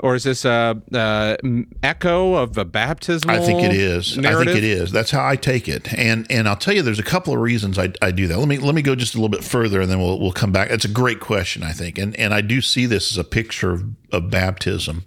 or 0.00 0.14
is 0.14 0.24
this 0.24 0.44
a, 0.44 0.80
uh 0.92 1.36
echo 1.82 2.34
of 2.34 2.54
the 2.54 2.64
baptismal? 2.64 3.34
I 3.34 3.40
think 3.40 3.62
it 3.62 3.72
is. 3.72 4.18
I 4.18 4.34
think 4.34 4.56
it 4.56 4.64
is. 4.64 4.90
That's 4.92 5.10
how 5.10 5.26
I 5.26 5.36
take 5.36 5.68
it. 5.68 5.92
And 5.94 6.26
and 6.30 6.48
I'll 6.48 6.56
tell 6.56 6.74
you, 6.74 6.82
there's 6.82 6.98
a 6.98 7.04
couple 7.04 7.32
of 7.34 7.40
reasons 7.40 7.78
I, 7.78 7.92
I 8.02 8.10
do 8.10 8.26
that. 8.28 8.38
Let 8.38 8.48
me 8.48 8.58
let 8.58 8.74
me 8.74 8.82
go 8.82 8.94
just 8.94 9.14
a 9.14 9.18
little 9.18 9.28
bit 9.28 9.44
further, 9.44 9.80
and 9.80 9.90
then 9.90 9.98
we'll 9.98 10.18
we'll 10.18 10.32
come 10.32 10.52
back. 10.52 10.70
It's 10.70 10.84
a 10.84 10.88
great 10.88 11.20
question, 11.20 11.62
I 11.62 11.72
think, 11.72 11.98
and 11.98 12.14
and 12.16 12.34
I 12.34 12.40
do 12.40 12.60
see 12.60 12.86
this 12.86 13.12
as 13.12 13.18
a 13.18 13.24
picture 13.24 13.70
of, 13.70 13.84
of 14.12 14.30
baptism. 14.30 15.04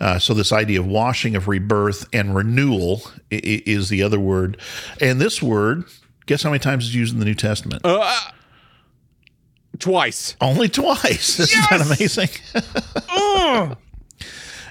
Uh, 0.00 0.18
so 0.18 0.34
this 0.34 0.52
idea 0.52 0.80
of 0.80 0.86
washing, 0.86 1.36
of 1.36 1.46
rebirth, 1.46 2.08
and 2.12 2.34
renewal 2.34 3.02
is 3.30 3.88
the 3.88 4.02
other 4.02 4.18
word. 4.18 4.56
And 5.00 5.20
this 5.20 5.40
word, 5.40 5.84
guess 6.26 6.42
how 6.42 6.50
many 6.50 6.58
times 6.58 6.86
it's 6.86 6.94
used 6.94 7.12
in 7.14 7.20
the 7.20 7.24
New 7.24 7.36
Testament? 7.36 7.82
Uh, 7.84 8.20
Twice. 9.78 10.36
Only 10.40 10.68
twice. 10.68 11.38
Isn't 11.40 11.70
that 11.70 11.80
amazing? 11.86 12.28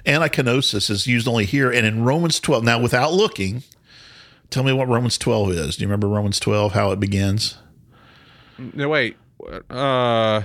Anakainosis 0.05 0.89
is 0.89 1.07
used 1.07 1.27
only 1.27 1.45
here 1.45 1.71
and 1.71 1.85
in 1.85 2.03
Romans 2.03 2.39
12. 2.39 2.63
Now, 2.63 2.79
without 2.79 3.13
looking, 3.13 3.63
tell 4.49 4.63
me 4.63 4.73
what 4.73 4.87
Romans 4.87 5.17
12 5.17 5.51
is. 5.51 5.75
Do 5.77 5.81
you 5.83 5.87
remember 5.87 6.07
Romans 6.07 6.39
12, 6.39 6.73
how 6.73 6.91
it 6.91 6.99
begins? 6.99 7.57
No, 8.57 8.89
wait. 8.89 9.17
Uh, 9.69 10.43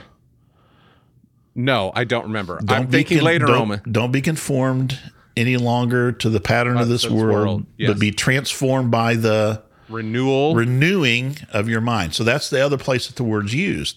no, 1.54 1.92
I 1.94 2.04
don't 2.04 2.24
remember. 2.24 2.60
I'm 2.68 2.88
thinking 2.88 3.18
con- 3.18 3.24
later, 3.26 3.46
don't, 3.46 3.54
Roman. 3.56 3.82
Don't 3.90 4.12
be 4.12 4.22
conformed 4.22 4.98
any 5.36 5.56
longer 5.56 6.12
to 6.12 6.30
the 6.30 6.40
pattern 6.40 6.78
of 6.78 6.88
this 6.88 7.02
this 7.02 7.10
world, 7.10 7.30
world, 7.30 7.66
yes. 7.76 7.90
but 7.90 8.00
be 8.00 8.10
transformed 8.10 8.90
by 8.90 9.14
the 9.14 9.62
Renewal. 9.88 10.54
renewing 10.54 11.36
of 11.52 11.68
your 11.68 11.80
mind. 11.80 12.14
So 12.14 12.24
that's 12.24 12.50
the 12.50 12.64
other 12.64 12.78
place 12.78 13.06
that 13.06 13.16
the 13.16 13.24
word's 13.24 13.54
used. 13.54 13.96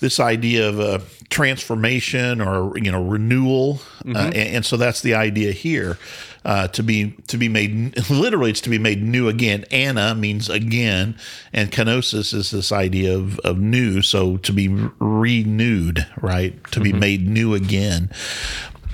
This 0.00 0.20
idea 0.20 0.68
of 0.68 0.78
a 0.78 1.02
transformation 1.30 2.40
or 2.40 2.76
you 2.78 2.92
know 2.92 3.02
renewal, 3.02 3.80
uh, 4.06 4.18
and, 4.18 4.36
and 4.36 4.66
so 4.66 4.76
that's 4.76 5.00
the 5.00 5.14
idea 5.14 5.52
here. 5.52 5.98
Uh, 6.44 6.68
to 6.68 6.84
be 6.84 7.10
to 7.26 7.36
be 7.36 7.48
made 7.48 7.98
literally 8.10 8.50
it's 8.50 8.60
to 8.60 8.70
be 8.70 8.78
made 8.78 9.02
new 9.02 9.28
again. 9.28 9.64
Ana 9.70 10.14
means 10.14 10.48
again, 10.48 11.18
and 11.52 11.72
kenosis 11.72 12.32
is 12.32 12.50
this 12.52 12.70
idea 12.70 13.16
of, 13.16 13.38
of 13.40 13.58
new. 13.58 14.00
So 14.00 14.36
to 14.38 14.52
be 14.52 14.68
renewed, 15.00 16.06
right? 16.20 16.62
To 16.72 16.80
be 16.80 16.92
made 16.92 17.26
new 17.26 17.54
again. 17.54 18.10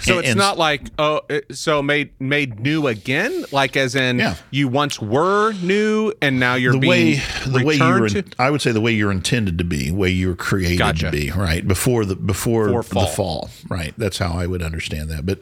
So 0.03 0.15
And- 0.15 0.21
it's 0.21 0.29
and- 0.31 0.39
not 0.39 0.59
like 0.59 0.83
oh, 0.99 1.21
eh, 1.31 1.41
so 1.53 1.83
made 1.83 2.11
made 2.21 2.61
new 2.61 2.87
again, 2.87 3.45
like 3.53 3.77
as 3.77 3.95
in 3.95 4.19
Yeah. 4.19 4.35
you 4.51 4.69
once 4.69 5.01
were 5.01 5.53
new 5.63 6.13
and 6.21 6.41
now 6.41 6.55
you're 6.55 6.73
the 6.73 6.79
being 6.79 6.91
way 6.91 7.23
the 7.47 7.65
way 7.65 7.75
you 7.75 7.81
returned 7.85 8.01
were 8.01 8.09
to. 8.09 8.25
I 8.39 8.51
would 8.51 8.61
say 8.63 8.73
the 8.73 8.81
way 8.81 8.93
you're 8.93 9.13
intended 9.13 9.59
to 9.59 9.65
be, 9.65 9.91
way 9.91 10.11
you 10.11 10.29
were 10.29 10.37
created 10.37 10.79
Gotcha. 10.79 11.07
to 11.07 11.11
be, 11.13 11.31
right 11.31 11.67
before 11.67 12.05
the 12.05 12.17
before, 12.17 12.67
Before 12.67 12.83
the 12.83 12.89
fall. 12.89 13.07
fall, 13.07 13.51
right? 13.69 13.95
That's 13.97 14.19
how 14.19 14.33
I 14.33 14.47
would 14.47 14.63
understand 14.63 15.09
that. 15.11 15.25
But 15.25 15.39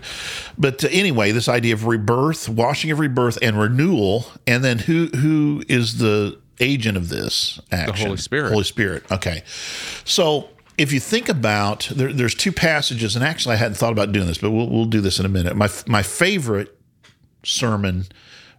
but 0.59 0.85
anyway, 0.91 1.33
this 1.33 1.49
idea 1.49 1.75
of 1.75 1.87
rebirth, 1.87 2.49
washing 2.49 2.91
of 2.91 2.99
rebirth, 3.01 3.39
and 3.43 3.59
renewal, 3.59 4.27
and 4.47 4.63
then 4.63 4.81
who 4.81 5.07
who 5.17 5.63
is 5.69 5.99
the 5.99 6.39
agent 6.61 6.97
of 6.99 7.09
this 7.09 7.59
action? 7.73 7.95
The 7.97 8.05
Holy 8.09 8.17
Spirit. 8.19 8.53
Holy 8.53 8.65
Spirit. 8.65 9.05
Okay, 9.11 9.43
so. 10.05 10.49
If 10.81 10.93
you 10.93 11.01
think 11.01 11.29
about 11.29 11.91
there, 11.95 12.11
there's 12.11 12.35
two 12.35 12.53
passages, 12.53 13.15
and 13.15 13.23
actually 13.23 13.55
I 13.55 13.59
hadn't 13.59 13.75
thought 13.77 13.93
about 13.93 14.13
doing 14.13 14.27
this, 14.27 14.39
but 14.39 14.51
we'll, 14.51 14.69
we'll 14.71 14.87
do 14.87 15.03
this 15.03 15.19
in 15.19 15.27
a 15.27 15.29
minute. 15.29 15.55
My 15.55 15.69
my 15.87 16.03
favorite 16.03 16.75
sermon 17.45 18.07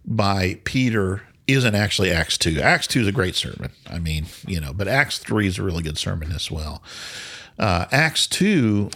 by 0.05 0.59
Peter 0.63 1.23
isn't 1.47 1.73
actually 1.73 2.11
Acts 2.11 2.37
2. 2.37 2.61
Acts 2.61 2.85
2 2.87 3.01
is 3.01 3.07
a 3.07 3.11
great 3.11 3.35
sermon. 3.35 3.71
I 3.89 3.97
mean, 3.97 4.27
you 4.47 4.61
know, 4.61 4.71
but 4.71 4.87
Acts 4.87 5.17
3 5.17 5.47
is 5.47 5.57
a 5.57 5.63
really 5.63 5.81
good 5.83 5.97
sermon 5.97 6.31
as 6.31 6.51
well. 6.51 6.83
Uh, 7.57 7.85
Acts 7.91 8.27
2 8.27 8.89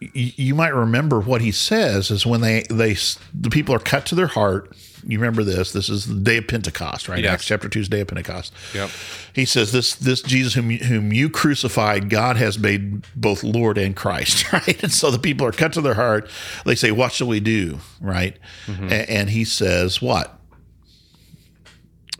y- 0.00 0.10
you 0.14 0.54
might 0.54 0.74
remember 0.74 1.20
what 1.20 1.42
he 1.42 1.52
says 1.52 2.10
is 2.10 2.24
when 2.24 2.40
they 2.40 2.64
they 2.70 2.96
the 3.34 3.50
people 3.50 3.74
are 3.74 3.78
cut 3.80 4.06
to 4.06 4.14
their 4.14 4.28
heart. 4.28 4.74
You 5.04 5.18
remember 5.18 5.42
this? 5.44 5.72
This 5.72 5.88
is 5.88 6.06
the 6.06 6.14
day 6.14 6.36
of 6.38 6.46
Pentecost, 6.48 7.08
right? 7.08 7.22
Yes. 7.22 7.32
Acts 7.34 7.44
chapter 7.46 7.68
two 7.68 7.80
is 7.80 7.88
day 7.88 8.00
of 8.00 8.08
Pentecost. 8.08 8.52
Yep. 8.74 8.90
He 9.34 9.44
says 9.44 9.72
this 9.72 9.94
this 9.96 10.22
Jesus 10.22 10.54
whom 10.54 10.70
you, 10.70 10.78
whom 10.78 11.12
you 11.12 11.28
crucified, 11.28 12.08
God 12.10 12.36
has 12.36 12.58
made 12.58 13.04
both 13.16 13.42
Lord 13.42 13.78
and 13.78 13.96
Christ, 13.96 14.52
right? 14.52 14.82
And 14.82 14.92
so 14.92 15.10
the 15.10 15.18
people 15.18 15.46
are 15.46 15.52
cut 15.52 15.72
to 15.74 15.80
their 15.80 15.94
heart. 15.94 16.30
They 16.64 16.74
say, 16.76 16.90
"What 16.92 17.12
shall 17.12 17.26
we 17.28 17.40
do?" 17.40 17.78
Right? 18.00 18.36
Mm-hmm. 18.66 18.88
A- 18.88 19.10
and 19.10 19.30
he 19.30 19.44
says, 19.44 20.00
"What? 20.00 20.38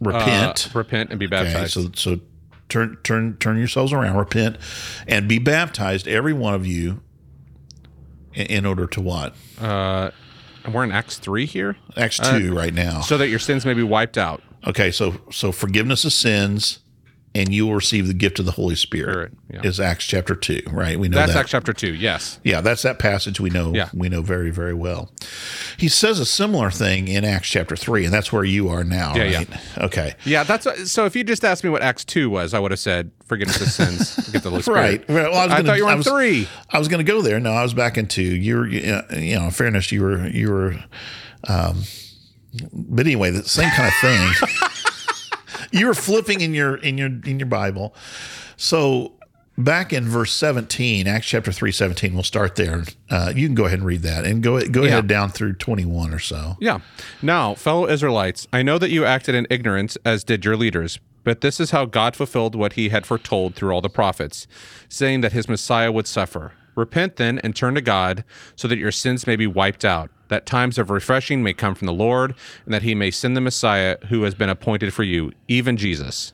Repent." 0.01 0.69
Uh, 0.75 0.79
repent 0.79 1.11
and 1.11 1.19
be 1.21 1.27
Okay, 1.27 1.31
baptized. 1.45 1.73
so 1.75 1.91
so 1.95 2.21
turn 2.69 2.97
turn 3.05 3.37
turn 3.39 3.59
yourselves 3.59 3.93
around, 3.93 4.17
repent, 4.17 4.57
and 5.07 5.29
be 5.29 5.39
baptized, 5.39 6.09
every 6.09 6.33
one 6.33 6.55
of 6.55 6.67
you, 6.67 7.01
in, 8.35 8.67
order 8.67 8.87
to 8.89 9.01
what? 9.01 9.35
uh, 9.61 10.11
we're 10.71 10.85
in 10.85 10.93
Acts 10.93 11.19
three 11.19 11.47
here, 11.47 11.77
Acts 11.97 12.19
two 12.19 12.53
uh, 12.53 12.55
right 12.55 12.75
now. 12.75 13.01
so 13.01 13.19
that 13.19 13.29
your 13.29 13.39
sins 13.39 13.65
may 13.65 13.75
be 13.75 13.83
wiped 13.83 14.19
out. 14.19 14.43
Okay, 14.67 14.91
so 14.91 15.15
so 15.31 15.51
forgiveness 15.53 16.05
of 16.05 16.13
sins, 16.13 16.79
and 17.35 17.53
you 17.53 17.67
will 17.67 17.75
receive 17.75 18.07
the 18.07 18.15
gift 18.15 18.39
of 18.39 18.45
the 18.47 18.53
Holy 18.53 18.75
Spirit. 18.75 18.93
Spirit, 18.93 19.33
yeah. 19.51 19.61
Is 19.65 19.81
Acts 19.81 20.05
chapter 20.05 20.35
two, 20.35 20.61
right? 20.71 20.99
We 20.99 21.09
know 21.09 21.17
That's 21.17 21.33
that. 21.33 21.41
Acts 21.41 21.51
chapter 21.53 21.73
two. 21.73 21.95
Yes. 21.95 22.39
yeah, 22.45 22.61
that's 22.61 22.83
that 22.83 22.99
passage 22.99 23.41
we 23.41 23.49
know. 23.49 23.73
Yeah. 23.75 23.89
we 23.95 24.09
know 24.11 24.21
very 24.23 24.51
very 24.51 24.75
well. 24.75 25.11
He 25.79 25.89
says 25.89 26.19
a 26.19 26.27
similar 26.27 26.71
thing 26.71 27.09
in 27.09 27.25
Acts 27.25 27.49
chapter 27.49 27.75
three, 27.75 28.05
and 28.05 28.13
that's 28.13 28.33
where 28.33 28.45
you 28.45 28.69
are 28.69 28.85
now, 28.85 29.15
Yeah, 29.17 29.39
right? 29.39 29.49
Okay. 29.79 30.15
Yeah, 30.27 30.43
that's 30.45 30.91
so. 30.93 31.07
If 31.07 31.17
you 31.17 31.25
just 31.25 31.43
asked 31.45 31.65
me 31.65 31.71
what 31.71 31.81
Acts 31.83 32.05
two 32.05 32.29
was, 32.29 32.53
I 32.55 32.59
would 32.59 32.71
have 32.71 32.81
said 32.81 33.11
forgiveness 33.25 33.61
of 33.63 33.69
sins, 33.69 34.29
get 34.33 34.43
the 34.43 34.51
Holy 34.51 34.63
Spirit. 34.63 34.79
Right. 34.79 35.09
Well, 35.09 35.35
I 35.35 35.45
was 35.47 35.55
gonna- 35.55 35.65
thought 35.65 35.77
you 35.79 35.85
were 35.85 35.89
I 35.91 35.93
on 35.93 35.99
was- 35.99 36.07
three. 36.09 36.49
I 36.71 36.79
was 36.79 36.89
going 36.89 37.05
to 37.05 37.11
go 37.11 37.23
there. 37.23 37.41
No, 37.41 37.53
I 37.53 37.63
was 37.63 37.73
back 37.75 37.97
into 37.97 38.23
you're 38.23 38.67
you 38.69 38.83
know, 39.37 39.45
in 39.47 39.51
fairness, 39.53 39.91
you 39.91 40.03
were 40.03 40.27
you 40.29 40.51
were, 40.51 40.75
um, 41.49 41.83
but 42.73 43.07
anyway, 43.07 43.31
the 43.31 43.43
same 43.45 43.71
kind 43.71 43.89
of 43.89 43.95
thing. 44.01 44.49
you 45.73 45.87
were 45.87 45.95
flipping 45.95 46.41
in 46.41 46.55
your 46.55 46.77
in 46.77 46.99
your 46.99 47.09
in 47.09 47.39
your 47.39 47.47
Bible. 47.49 47.95
So 48.57 49.13
back 49.59 49.93
in 49.93 50.05
verse 50.09 50.33
17, 50.33 51.07
Acts 51.07 51.27
chapter 51.27 51.53
3, 51.53 51.71
17, 51.73 52.15
we'll 52.15 52.23
start 52.23 52.57
there. 52.57 52.85
Uh, 53.11 53.33
you 53.35 53.47
can 53.47 53.55
go 53.55 53.67
ahead 53.67 53.79
and 53.81 53.87
read 53.87 54.03
that 54.03 54.25
and 54.25 54.43
go 54.43 54.61
go 54.69 54.83
Yeah. 54.83 54.89
ahead 54.89 55.07
down 55.07 55.31
through 55.31 55.55
21 55.55 56.13
or 56.15 56.19
so. 56.19 56.57
Yeah. 56.61 56.79
Now, 57.21 57.55
fellow 57.55 57.89
Israelites, 57.89 58.47
I 58.53 58.63
know 58.63 58.79
that 58.79 58.91
you 58.91 59.05
acted 59.05 59.35
in 59.35 59.47
ignorance, 59.51 59.97
as 60.05 60.25
did 60.25 60.45
your 60.45 60.57
leaders. 60.57 60.99
But 61.25 61.41
this 61.41 61.61
is 61.61 61.71
how 61.71 61.85
God 61.85 62.17
fulfilled 62.17 62.57
what 62.57 62.73
he 62.73 62.89
had 62.89 63.07
foretold 63.07 63.55
through 63.55 63.71
all 63.73 63.81
the 63.81 63.89
prophets, 63.89 64.49
saying 64.89 65.21
that 65.21 65.33
his 65.33 65.49
Messiah 65.49 65.93
would 65.93 66.09
suffer. 66.09 66.51
Repent 66.75 67.15
then 67.15 67.39
and 67.41 67.55
turn 67.55 67.75
to 67.77 67.81
God, 67.81 68.25
so 68.57 68.67
that 68.67 68.79
your 68.79 68.91
sins 68.91 69.25
may 69.25 69.37
be 69.37 69.47
wiped 69.47 69.85
out, 69.85 70.11
that 70.33 70.47
times 70.47 70.79
of 70.79 70.91
refreshing 70.91 71.43
may 71.43 71.53
come 71.53 71.75
from 71.75 71.87
the 71.87 71.93
Lord, 71.93 72.35
and 72.65 72.73
that 72.73 72.83
he 72.83 72.95
may 72.95 73.11
send 73.11 73.37
the 73.37 73.41
Messiah 73.41 73.99
who 74.09 74.23
has 74.23 74.35
been 74.35 74.49
appointed 74.49 74.95
for 74.95 75.03
you, 75.03 75.33
even 75.47 75.77
Jesus. 75.77 76.33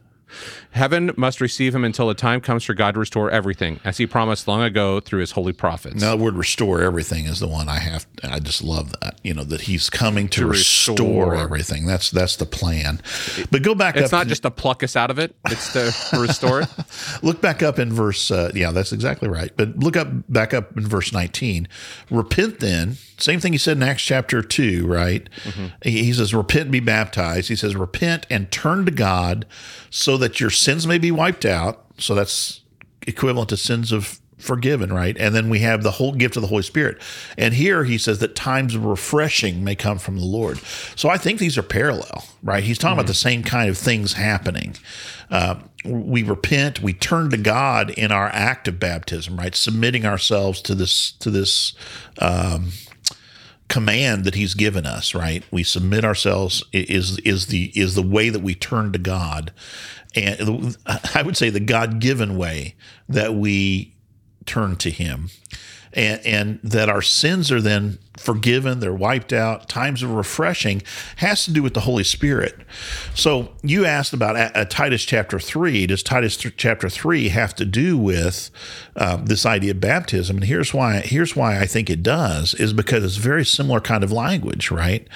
Heaven 0.72 1.12
must 1.16 1.40
receive 1.40 1.74
him 1.74 1.84
until 1.84 2.08
the 2.08 2.14
time 2.14 2.40
comes 2.40 2.64
for 2.64 2.74
God 2.74 2.94
to 2.94 3.00
restore 3.00 3.30
everything, 3.30 3.80
as 3.84 3.96
he 3.98 4.06
promised 4.06 4.46
long 4.46 4.62
ago 4.62 5.00
through 5.00 5.20
his 5.20 5.32
holy 5.32 5.52
prophets. 5.52 6.00
Now, 6.00 6.14
the 6.16 6.22
word 6.22 6.34
restore 6.34 6.80
everything 6.82 7.24
is 7.26 7.40
the 7.40 7.48
one 7.48 7.68
I 7.68 7.78
have. 7.78 8.06
I 8.22 8.38
just 8.40 8.62
love 8.62 8.92
that. 9.00 9.18
You 9.22 9.34
know 9.34 9.44
that 9.44 9.62
he's 9.62 9.90
coming 9.90 10.28
to, 10.30 10.40
To 10.42 10.46
restore, 10.46 10.96
restore. 10.96 11.34
everything. 11.36 11.86
That's 11.86 12.10
that's 12.10 12.36
the 12.36 12.46
plan. 12.46 13.00
But 13.50 13.62
go 13.62 13.74
back 13.74 13.96
up. 13.96 14.02
it's 14.02 14.12
not 14.12 14.26
just 14.26 14.42
to 14.42 14.50
pluck 14.50 14.82
us 14.82 14.94
out 14.96 15.10
of 15.10 15.18
it, 15.18 15.34
it's 15.46 15.72
to 15.72 15.92
restore 16.20 16.60
it. 16.62 16.68
look 17.22 17.40
back 17.40 17.62
up 17.62 17.78
in 17.78 17.92
verse. 17.92 18.30
Uh, 18.30 18.50
yeah, 18.54 18.70
that's 18.70 18.92
exactly 18.92 19.28
right. 19.28 19.50
But 19.56 19.78
look 19.78 19.96
up 19.96 20.08
back 20.28 20.52
up 20.54 20.76
in 20.76 20.86
verse 20.86 21.12
nineteen. 21.12 21.66
Repent 22.10 22.60
then. 22.60 22.96
Same 23.16 23.40
thing 23.40 23.52
he 23.52 23.58
said 23.58 23.76
in 23.78 23.82
Acts 23.82 24.02
chapter 24.04 24.42
two. 24.42 24.86
Right. 24.86 25.28
He, 25.82 26.04
he 26.04 26.12
says, 26.12 26.32
"Repent, 26.34 26.62
and 26.64 26.72
be 26.72 26.80
baptized." 26.80 27.48
He 27.48 27.56
says, 27.56 27.74
"Repent 27.74 28.26
and 28.30 28.50
turn 28.52 28.84
to 28.84 28.92
God, 28.92 29.44
so 29.90 30.16
that 30.18 30.40
your 30.40 30.50
sins 30.50 30.86
may 30.86 30.98
be 30.98 31.10
wiped 31.10 31.44
out." 31.44 31.84
So 31.98 32.14
that's 32.14 32.60
equivalent 33.06 33.48
to 33.50 33.56
sins 33.56 33.92
of 33.92 34.20
forgiven, 34.38 34.92
right? 34.92 35.16
And 35.18 35.34
then 35.34 35.50
we 35.50 35.58
have 35.60 35.82
the 35.82 35.92
whole 35.92 36.12
gift 36.12 36.36
of 36.36 36.42
the 36.42 36.48
Holy 36.48 36.62
Spirit. 36.62 37.00
And 37.36 37.54
here 37.54 37.84
he 37.84 37.98
says 37.98 38.20
that 38.20 38.36
times 38.36 38.74
of 38.74 38.84
refreshing 38.84 39.64
may 39.64 39.74
come 39.74 39.98
from 39.98 40.16
the 40.16 40.24
Lord. 40.24 40.58
So 40.96 41.08
I 41.08 41.18
think 41.18 41.38
these 41.38 41.58
are 41.58 41.62
parallel, 41.62 42.24
right? 42.42 42.62
He's 42.62 42.78
talking 42.78 42.94
about 42.94 43.08
the 43.08 43.14
same 43.14 43.42
kind 43.42 43.68
of 43.68 43.76
things 43.76 44.14
happening. 44.14 44.76
Uh, 45.30 45.56
we 45.84 46.22
repent, 46.22 46.80
we 46.80 46.92
turn 46.92 47.30
to 47.30 47.36
God 47.36 47.90
in 47.90 48.12
our 48.12 48.28
act 48.28 48.68
of 48.68 48.78
baptism, 48.78 49.36
right? 49.36 49.54
Submitting 49.54 50.06
ourselves 50.06 50.62
to 50.62 50.74
this 50.74 51.12
to 51.12 51.30
this 51.30 51.74
um, 52.18 52.70
command 53.68 54.24
that 54.24 54.34
he's 54.34 54.54
given 54.54 54.86
us 54.86 55.14
right 55.14 55.44
we 55.50 55.62
submit 55.62 56.02
ourselves 56.02 56.64
is 56.72 57.18
is 57.18 57.48
the 57.48 57.70
is 57.78 57.94
the 57.94 58.02
way 58.02 58.30
that 58.30 58.40
we 58.40 58.54
turn 58.54 58.92
to 58.92 58.98
god 58.98 59.52
and 60.14 60.76
i 61.14 61.22
would 61.22 61.36
say 61.36 61.50
the 61.50 61.60
god-given 61.60 62.36
way 62.36 62.74
that 63.08 63.34
we 63.34 63.94
turn 64.46 64.76
to 64.76 64.90
him. 64.90 65.28
And 65.94 66.20
and 66.26 66.60
that 66.62 66.88
our 66.90 67.00
sins 67.00 67.50
are 67.50 67.62
then 67.62 67.98
forgiven 68.18 68.80
they're 68.80 68.92
wiped 68.94 69.32
out 69.32 69.68
times 69.70 70.02
of 70.02 70.10
refreshing 70.10 70.82
has 71.16 71.44
to 71.46 71.50
do 71.50 71.62
with 71.62 71.72
the 71.72 71.80
holy 71.80 72.04
spirit. 72.04 72.54
So 73.14 73.54
you 73.62 73.86
asked 73.86 74.12
about 74.12 74.36
uh, 74.36 74.50
uh, 74.54 74.64
titus 74.66 75.04
chapter 75.04 75.38
3 75.40 75.86
does 75.86 76.02
titus 76.02 76.36
th- 76.36 76.54
chapter 76.58 76.90
3 76.90 77.28
have 77.30 77.54
to 77.56 77.64
do 77.64 77.96
with 77.96 78.50
um, 78.96 79.24
this 79.26 79.46
idea 79.46 79.70
of 79.70 79.80
baptism? 79.80 80.36
And 80.36 80.44
here's 80.44 80.74
why 80.74 81.00
here's 81.00 81.34
why 81.34 81.58
i 81.58 81.64
think 81.66 81.88
it 81.88 82.02
does 82.02 82.52
is 82.54 82.74
because 82.74 83.02
it's 83.02 83.16
very 83.16 83.44
similar 83.44 83.80
kind 83.80 84.04
of 84.04 84.12
language 84.12 84.70
right? 84.70 85.08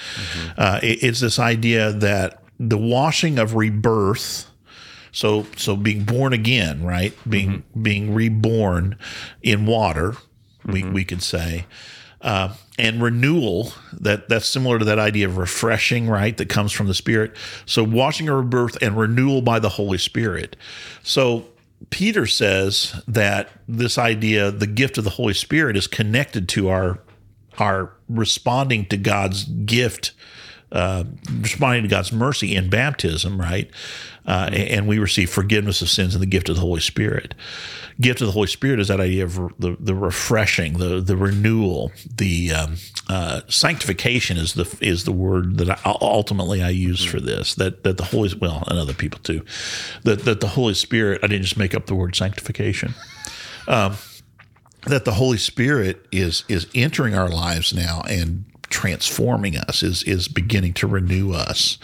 Uh, 0.57 0.79
it- 0.81 1.03
it's 1.03 1.19
this 1.19 1.37
idea 1.37 1.91
that 1.91 2.41
the 2.59 2.77
washing 2.79 3.37
of 3.37 3.53
rebirth 3.55 4.47
so 5.13 5.45
so 5.55 5.77
being 5.77 6.03
born 6.03 6.33
again, 6.33 6.83
right? 6.83 7.13
Being 7.29 7.63
being 7.81 8.13
reborn 8.13 8.97
in 9.41 9.65
water, 9.65 10.17
we 10.65 10.83
we 10.83 11.05
could 11.05 11.23
say. 11.23 11.65
Uh, 12.19 12.53
and 12.79 13.03
renewal 13.03 13.73
that 13.91 14.27
that's 14.29 14.47
similar 14.47 14.79
to 14.79 14.85
that 14.85 14.97
idea 14.97 15.27
of 15.27 15.37
refreshing 15.37 16.07
right? 16.07 16.35
That 16.35 16.49
comes 16.49 16.71
from 16.71 16.87
the 16.87 16.93
spirit. 16.93 17.35
So 17.65 17.83
washing 17.83 18.27
of 18.27 18.37
rebirth 18.37 18.77
and 18.81 18.97
renewal 18.97 19.41
by 19.41 19.59
the 19.59 19.69
holy 19.69 19.97
spirit. 19.97 20.55
So 21.03 21.45
peter 21.89 22.25
says 22.25 23.01
that 23.07 23.49
this 23.67 23.97
idea 23.97 24.51
the 24.51 24.67
gift 24.67 24.97
of 24.97 25.03
the 25.03 25.09
holy 25.09 25.33
spirit 25.33 25.75
is 25.75 25.85
connected 25.85 26.47
to 26.47 26.69
our 26.69 26.99
our 27.59 27.91
responding 28.07 28.85
to 28.85 28.97
god's 28.97 29.43
gift 29.43 30.13
uh, 30.73 31.03
responding 31.39 31.83
to 31.83 31.87
God's 31.87 32.11
mercy 32.11 32.55
in 32.55 32.69
baptism, 32.69 33.39
right? 33.39 33.69
Uh, 34.25 34.49
and 34.51 34.87
we 34.87 34.99
receive 34.99 35.29
forgiveness 35.29 35.81
of 35.81 35.89
sins 35.89 36.15
and 36.15 36.21
the 36.21 36.27
gift 36.27 36.49
of 36.49 36.55
the 36.55 36.61
Holy 36.61 36.81
Spirit. 36.81 37.35
Gift 38.01 38.21
of 38.21 38.27
the 38.27 38.33
Holy 38.33 38.47
Spirit 38.47 38.79
is 38.79 38.87
that 38.87 38.99
idea 38.99 39.23
of 39.23 39.35
the, 39.59 39.77
the 39.79 39.93
refreshing, 39.93 40.79
the 40.79 40.99
the 40.99 41.15
renewal, 41.15 41.91
the 42.17 42.51
um, 42.51 42.75
uh, 43.07 43.41
sanctification 43.47 44.37
is 44.37 44.55
the 44.55 44.77
is 44.81 45.03
the 45.03 45.11
word 45.11 45.57
that 45.57 45.69
I, 45.69 45.97
ultimately 46.01 46.63
I 46.63 46.69
use 46.69 47.03
for 47.03 47.19
this. 47.19 47.53
That 47.55 47.83
that 47.83 47.97
the 47.97 48.05
Holy 48.05 48.33
well, 48.35 48.63
and 48.67 48.79
other 48.79 48.93
people 48.93 49.19
too, 49.19 49.45
that 50.03 50.19
that 50.25 50.39
the 50.41 50.47
Holy 50.47 50.73
Spirit. 50.73 51.19
I 51.23 51.27
didn't 51.27 51.43
just 51.43 51.57
make 51.57 51.75
up 51.75 51.85
the 51.85 51.95
word 51.95 52.15
sanctification 52.15 52.95
that 54.85 55.05
the 55.05 55.13
Holy 55.13 55.37
Spirit 55.37 56.05
is 56.11 56.43
is 56.47 56.67
entering 56.73 57.15
our 57.15 57.29
lives 57.29 57.73
now 57.73 58.01
and 58.09 58.45
transforming 58.73 59.55
us 59.55 59.83
is 59.83 60.01
is 60.03 60.27
beginning 60.27 60.73
to 60.73 60.87
renew 60.87 61.31
us. 61.31 61.77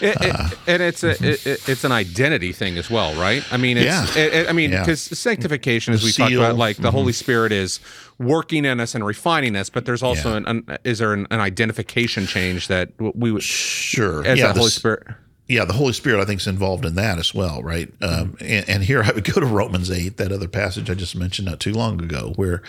It, 0.00 0.16
it, 0.20 0.34
uh, 0.34 0.48
and 0.68 0.80
it's 0.80 1.02
a 1.02 1.14
mm-hmm. 1.14 1.24
it, 1.24 1.46
it- 1.46 1.68
it's 1.68 1.82
an 1.82 1.90
identity 1.90 2.52
thing 2.52 2.78
as 2.78 2.88
well, 2.88 3.12
right? 3.20 3.42
I 3.52 3.56
mean, 3.56 3.76
it's, 3.76 4.16
Yeah. 4.16 4.44
I 4.48 4.52
mean, 4.52 4.70
Yeah. 4.70 4.80
because 4.84 5.02
sanctification, 5.02 5.92
as 5.92 6.04
we 6.04 6.10
seal. 6.10 6.26
talked 6.26 6.36
about, 6.36 6.56
like 6.56 6.76
the 6.76 6.84
mm-hmm. 6.84 6.96
Holy 6.96 7.12
Spirit 7.12 7.50
is 7.50 7.80
working 8.18 8.64
in 8.64 8.78
us 8.78 8.94
and 8.94 9.04
refining 9.04 9.56
us, 9.56 9.68
but 9.68 9.84
there's 9.86 10.04
also 10.04 10.30
Yeah. 10.30 10.36
an, 10.36 10.64
an 10.68 10.78
is 10.84 11.00
there 11.00 11.12
an, 11.12 11.26
an 11.32 11.40
identification 11.40 12.26
change 12.26 12.68
that 12.68 12.90
we 12.98 13.32
would 13.32 13.42
Sure. 13.42 14.24
as 14.24 14.38
yeah, 14.38 14.52
the 14.52 14.60
Holy 14.60 14.70
Spirit. 14.70 15.02
yeah, 15.48 15.64
the 15.64 15.72
Holy 15.72 15.92
Spirit, 15.92 16.20
I 16.20 16.24
think, 16.24 16.40
is 16.40 16.46
involved 16.46 16.84
in 16.84 16.94
that 16.94 17.18
as 17.18 17.34
well, 17.34 17.60
right? 17.62 17.88
Um, 18.00 18.10
mm-hmm. 18.10 18.44
and, 18.44 18.68
and 18.68 18.82
here 18.84 19.02
I 19.02 19.10
would 19.12 19.24
go 19.24 19.40
to 19.40 19.46
Romans 19.46 19.90
eight, 19.90 20.16
that 20.18 20.30
other 20.30 20.48
passage 20.48 20.88
I 20.88 20.94
just 20.94 21.16
mentioned 21.16 21.46
not 21.46 21.58
too 21.58 21.72
long 21.72 22.00
ago, 22.00 22.32
where 22.36 22.62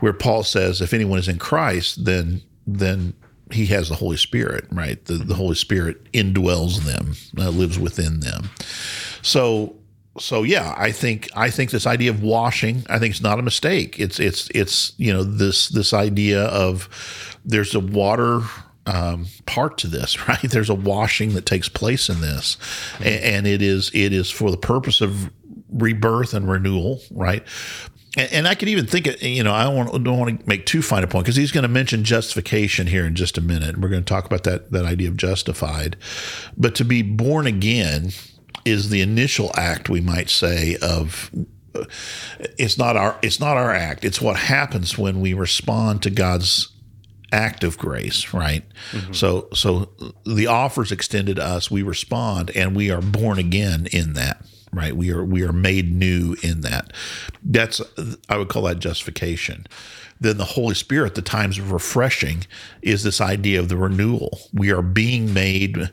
where 0.00 0.12
Paul 0.12 0.42
says, 0.42 0.80
"If 0.82 0.92
anyone 0.92 1.18
is 1.18 1.28
in 1.28 1.38
Christ, 1.38 2.04
then 2.04 2.42
then 2.66 3.14
he 3.52 3.66
has 3.66 3.88
the 3.88 3.94
Holy 3.94 4.16
Spirit, 4.16 4.66
right? 4.70 5.04
The 5.04 5.14
the 5.14 5.34
Holy 5.34 5.54
Spirit 5.54 6.10
indwells 6.12 6.84
them, 6.84 7.14
uh, 7.38 7.50
lives 7.50 7.78
within 7.78 8.20
them." 8.20 8.50
So 9.22 9.76
so 10.18 10.42
yeah, 10.42 10.74
I 10.76 10.92
think 10.92 11.28
I 11.34 11.50
think 11.50 11.70
this 11.70 11.86
idea 11.86 12.10
of 12.10 12.22
washing, 12.22 12.84
I 12.90 12.98
think 12.98 13.12
it's 13.12 13.22
not 13.22 13.38
a 13.38 13.42
mistake. 13.42 13.98
It's 13.98 14.20
it's 14.20 14.50
it's 14.54 14.92
you 14.98 15.12
know 15.12 15.24
this 15.24 15.68
this 15.68 15.92
idea 15.92 16.44
of 16.44 16.88
there's 17.44 17.74
a 17.74 17.80
water 17.80 18.42
um, 18.86 19.26
part 19.46 19.78
to 19.78 19.86
this, 19.86 20.28
right? 20.28 20.42
There's 20.42 20.70
a 20.70 20.74
washing 20.74 21.34
that 21.34 21.46
takes 21.46 21.68
place 21.68 22.08
in 22.08 22.20
this, 22.20 22.56
A- 23.00 23.26
and, 23.26 23.46
it 23.46 23.62
is 23.62 23.90
it 23.94 24.12
is 24.12 24.30
for 24.30 24.50
the 24.50 24.56
purpose 24.56 25.00
of 25.00 25.30
rebirth 25.70 26.34
and 26.34 26.50
renewal, 26.50 27.00
right? 27.10 27.42
And, 28.16 28.32
and 28.32 28.48
I 28.48 28.54
could 28.54 28.68
even 28.68 28.86
think, 28.86 29.06
it, 29.06 29.22
you 29.22 29.42
know, 29.42 29.52
I 29.52 29.64
don't 29.64 29.76
want, 29.76 30.04
don't 30.04 30.18
want 30.18 30.40
to 30.40 30.48
make 30.48 30.66
too 30.66 30.82
fine 30.82 31.04
a 31.04 31.06
point 31.06 31.24
because 31.24 31.36
he's 31.36 31.52
going 31.52 31.62
to 31.62 31.68
mention 31.68 32.04
justification 32.04 32.86
here 32.86 33.04
in 33.04 33.14
just 33.14 33.38
a 33.38 33.40
minute. 33.40 33.78
We're 33.78 33.88
going 33.88 34.04
to 34.04 34.08
talk 34.08 34.26
about 34.26 34.44
that 34.44 34.70
that 34.72 34.84
idea 34.84 35.08
of 35.08 35.16
justified, 35.16 35.96
but 36.56 36.74
to 36.76 36.84
be 36.84 37.02
born 37.02 37.46
again 37.46 38.12
is 38.64 38.90
the 38.90 39.00
initial 39.00 39.50
act, 39.54 39.88
we 39.88 40.00
might 40.00 40.30
say, 40.30 40.76
of 40.80 41.30
uh, 41.74 41.84
it's 42.58 42.78
not 42.78 42.96
our 42.96 43.18
it's 43.22 43.40
not 43.40 43.56
our 43.56 43.72
act. 43.72 44.04
It's 44.04 44.20
what 44.20 44.36
happens 44.36 44.98
when 44.98 45.20
we 45.20 45.34
respond 45.34 46.02
to 46.02 46.10
God's 46.10 46.68
act 47.32 47.64
of 47.64 47.78
grace, 47.78 48.34
right? 48.34 48.62
Mm-hmm. 48.92 49.12
So 49.14 49.48
so 49.54 49.90
the 50.24 50.46
offers 50.46 50.92
extended 50.92 51.36
to 51.36 51.44
us, 51.44 51.70
we 51.70 51.82
respond 51.82 52.50
and 52.54 52.76
we 52.76 52.90
are 52.90 53.00
born 53.00 53.38
again 53.38 53.86
in 53.90 54.12
that, 54.12 54.44
right? 54.72 54.96
We 54.96 55.10
are 55.10 55.24
we 55.24 55.42
are 55.42 55.52
made 55.52 55.92
new 55.92 56.36
in 56.42 56.62
that. 56.62 56.92
That's 57.42 57.80
I 58.28 58.36
would 58.36 58.48
call 58.48 58.62
that 58.62 58.78
justification. 58.78 59.66
Then 60.20 60.38
the 60.38 60.44
Holy 60.44 60.74
Spirit, 60.74 61.16
the 61.16 61.22
times 61.22 61.58
of 61.58 61.72
refreshing, 61.72 62.46
is 62.80 63.02
this 63.02 63.20
idea 63.20 63.58
of 63.58 63.68
the 63.68 63.76
renewal. 63.76 64.38
We 64.52 64.70
are 64.70 64.82
being 64.82 65.34
made 65.34 65.90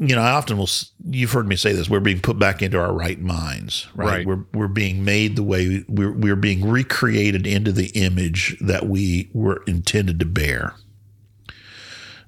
you 0.00 0.16
know, 0.16 0.22
I 0.22 0.30
often 0.30 0.56
will. 0.56 0.68
You've 1.10 1.32
heard 1.32 1.46
me 1.46 1.56
say 1.56 1.74
this. 1.74 1.90
We're 1.90 2.00
being 2.00 2.20
put 2.20 2.38
back 2.38 2.62
into 2.62 2.80
our 2.80 2.90
right 2.92 3.20
minds, 3.20 3.86
right? 3.94 4.06
Right. 4.06 4.26
We're 4.26 4.44
we're 4.54 4.68
being 4.68 5.04
made 5.04 5.36
the 5.36 5.42
way 5.42 5.84
we're 5.88 6.12
we're 6.12 6.36
being 6.36 6.66
recreated 6.66 7.46
into 7.46 7.70
the 7.70 7.88
image 7.88 8.56
that 8.62 8.86
we 8.86 9.28
were 9.34 9.62
intended 9.66 10.18
to 10.20 10.24
bear. 10.24 10.74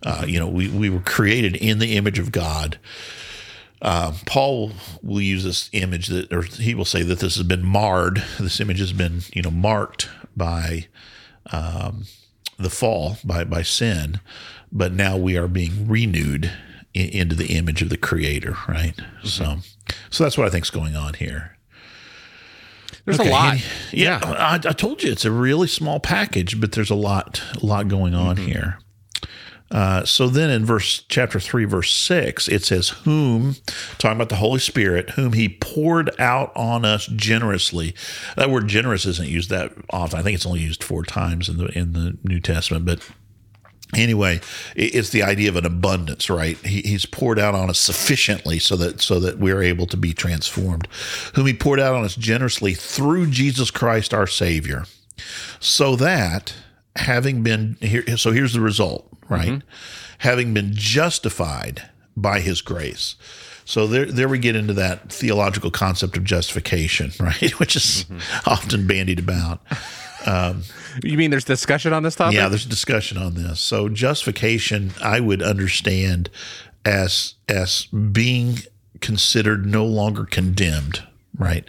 Uh, 0.05 0.27
you 0.29 0.39
know, 0.39 0.49
we 0.49 0.69
we 0.69 0.91
were 0.91 1.01
created 1.01 1.57
in 1.57 1.79
the 1.79 1.97
image 1.97 2.19
of 2.19 2.31
God. 2.31 2.79
Uh, 3.83 4.13
Paul 4.27 4.71
will 5.03 5.21
use 5.21 5.43
this 5.45 5.69
image 5.73 6.07
that, 6.07 6.33
or 6.33 6.43
he 6.43 6.73
will 6.75 6.85
say 6.85 7.03
that 7.03 7.19
this 7.19 7.35
has 7.35 7.45
been 7.47 7.65
marred. 7.67 8.23
This 8.39 8.61
image 8.61 8.79
has 8.79 8.93
been, 8.93 9.23
you 9.35 9.43
know, 9.43 9.51
marked 9.51 10.09
by 10.37 10.87
um, 11.53 12.05
the 12.59 12.71
fall, 12.71 13.17
by 13.25 13.43
by 13.45 13.63
sin, 13.63 14.21
but 14.71 14.93
now 14.93 15.17
we 15.17 15.37
are 15.37 15.49
being 15.49 15.89
renewed 15.89 16.53
in, 16.95 17.09
into 17.09 17.35
the 17.35 17.49
image 17.57 17.83
of 17.83 17.89
the 17.89 17.97
Creator, 17.97 18.57
right? 18.69 18.95
So, 19.25 19.57
so 20.11 20.23
that's 20.23 20.39
what 20.39 20.47
I 20.47 20.51
think 20.51 20.65
is 20.65 20.71
going 20.71 20.95
on 20.95 21.15
here. 21.15 21.57
There's 23.05 23.19
Okay, 23.19 23.31
a 23.31 23.33
lot. 23.33 23.55
any- 23.55 23.63
yeah, 23.93 24.21
I, 24.23 24.55
I 24.65 24.73
told 24.73 25.03
you 25.03 25.11
it's 25.11 25.25
a 25.25 25.33
really 25.33 25.67
small 25.67 25.99
package, 25.99 26.61
but 26.61 26.71
there's 26.71 26.91
a 26.91 26.95
lot, 26.95 27.43
a 27.61 27.67
lot 27.67 27.89
going 27.89 28.15
on 28.15 28.37
here. 28.37 28.79
Uh, 29.73 30.05
so 30.05 30.29
then 30.29 30.51
in 30.51 30.67
verse 30.67 31.03
chapter 31.09 31.41
3 31.41 31.65
verse 31.65 31.93
6 31.95 32.47
it 32.49 32.63
says 32.63 32.91
whom 32.91 33.57
talking 33.97 34.19
about 34.19 34.29
the 34.29 34.37
holy 34.37 34.61
spirit 34.61 35.11
whom 35.11 35.33
he 35.33 35.49
poured 35.49 36.11
out 36.21 36.53
on 36.55 36.85
us 36.85 37.07
generously. 37.07 37.95
That 38.37 38.51
word 38.51 38.69
generous 38.69 39.07
isn't 39.07 39.29
used 39.29 39.49
that 39.49 39.73
often. 39.89 40.19
I 40.19 40.23
think 40.23 40.35
it's 40.35 40.45
only 40.45 40.61
used 40.61 40.85
four 40.85 41.05
times 41.05 41.49
in 41.49 41.57
the 41.57 41.67
in 41.77 41.95
the 41.95 42.19
new 42.23 42.39
testament 42.39 42.85
but 42.85 43.01
anyway 43.95 44.41
it's 44.77 45.11
the 45.11 45.23
idea 45.23 45.49
of 45.49 45.57
an 45.57 45.65
abundance 45.65 46.29
right? 46.29 46.59
He, 46.59 46.83
he's 46.83 47.07
poured 47.07 47.39
out 47.39 47.55
on 47.55 47.71
us 47.71 47.79
sufficiently 47.79 48.59
so 48.59 48.77
that 48.77 49.01
so 49.01 49.19
that 49.21 49.39
we're 49.39 49.63
able 49.63 49.87
to 49.87 49.97
be 49.97 50.13
transformed. 50.13 50.87
Whom 51.35 51.47
he 51.47 51.55
poured 51.55 51.81
out 51.81 51.95
on 51.95 52.05
us 52.05 52.15
generously 52.15 52.75
through 52.75 53.31
jesus 53.31 53.71
christ 53.71 54.13
our 54.13 54.27
savior. 54.27 54.85
So 55.61 55.97
that 55.97 56.53
having 56.97 57.43
been 57.43 57.77
here 57.81 58.17
so 58.17 58.33
here's 58.33 58.53
the 58.53 58.61
result 58.61 59.09
right 59.29 59.49
mm-hmm. 59.49 59.69
having 60.19 60.53
been 60.53 60.71
justified 60.73 61.89
by 62.17 62.41
his 62.41 62.61
grace 62.61 63.17
so 63.65 63.87
there, 63.87 64.07
there 64.07 64.29
we 64.29 64.39
get 64.39 64.57
into 64.57 64.75
that 64.75 65.13
theological 65.13 65.71
concept 65.71 66.17
of 66.17 66.25
justification, 66.25 67.13
right? 67.21 67.59
Which 67.59 67.77
is 67.77 68.05
mm-hmm. 68.05 68.51
often 68.51 68.87
bandied 68.87 69.19
about. 69.19 69.61
Um, 70.27 70.63
you 71.03 71.17
mean 71.17 71.31
there's 71.31 71.45
discussion 71.45 71.93
on 71.93 72.03
this 72.03 72.15
topic? 72.15 72.37
Yeah, 72.37 72.49
there's 72.49 72.67
discussion 72.67 73.19
on 73.19 73.35
this. 73.35 73.61
So 73.61 73.89
justification, 73.89 74.93
I 75.03 75.21
would 75.21 75.43
understand 75.43 76.31
as 76.85 77.35
as 77.49 77.87
being 77.87 78.59
considered 79.01 79.67
no 79.67 79.85
longer 79.85 80.25
condemned. 80.25 81.03
Right, 81.39 81.67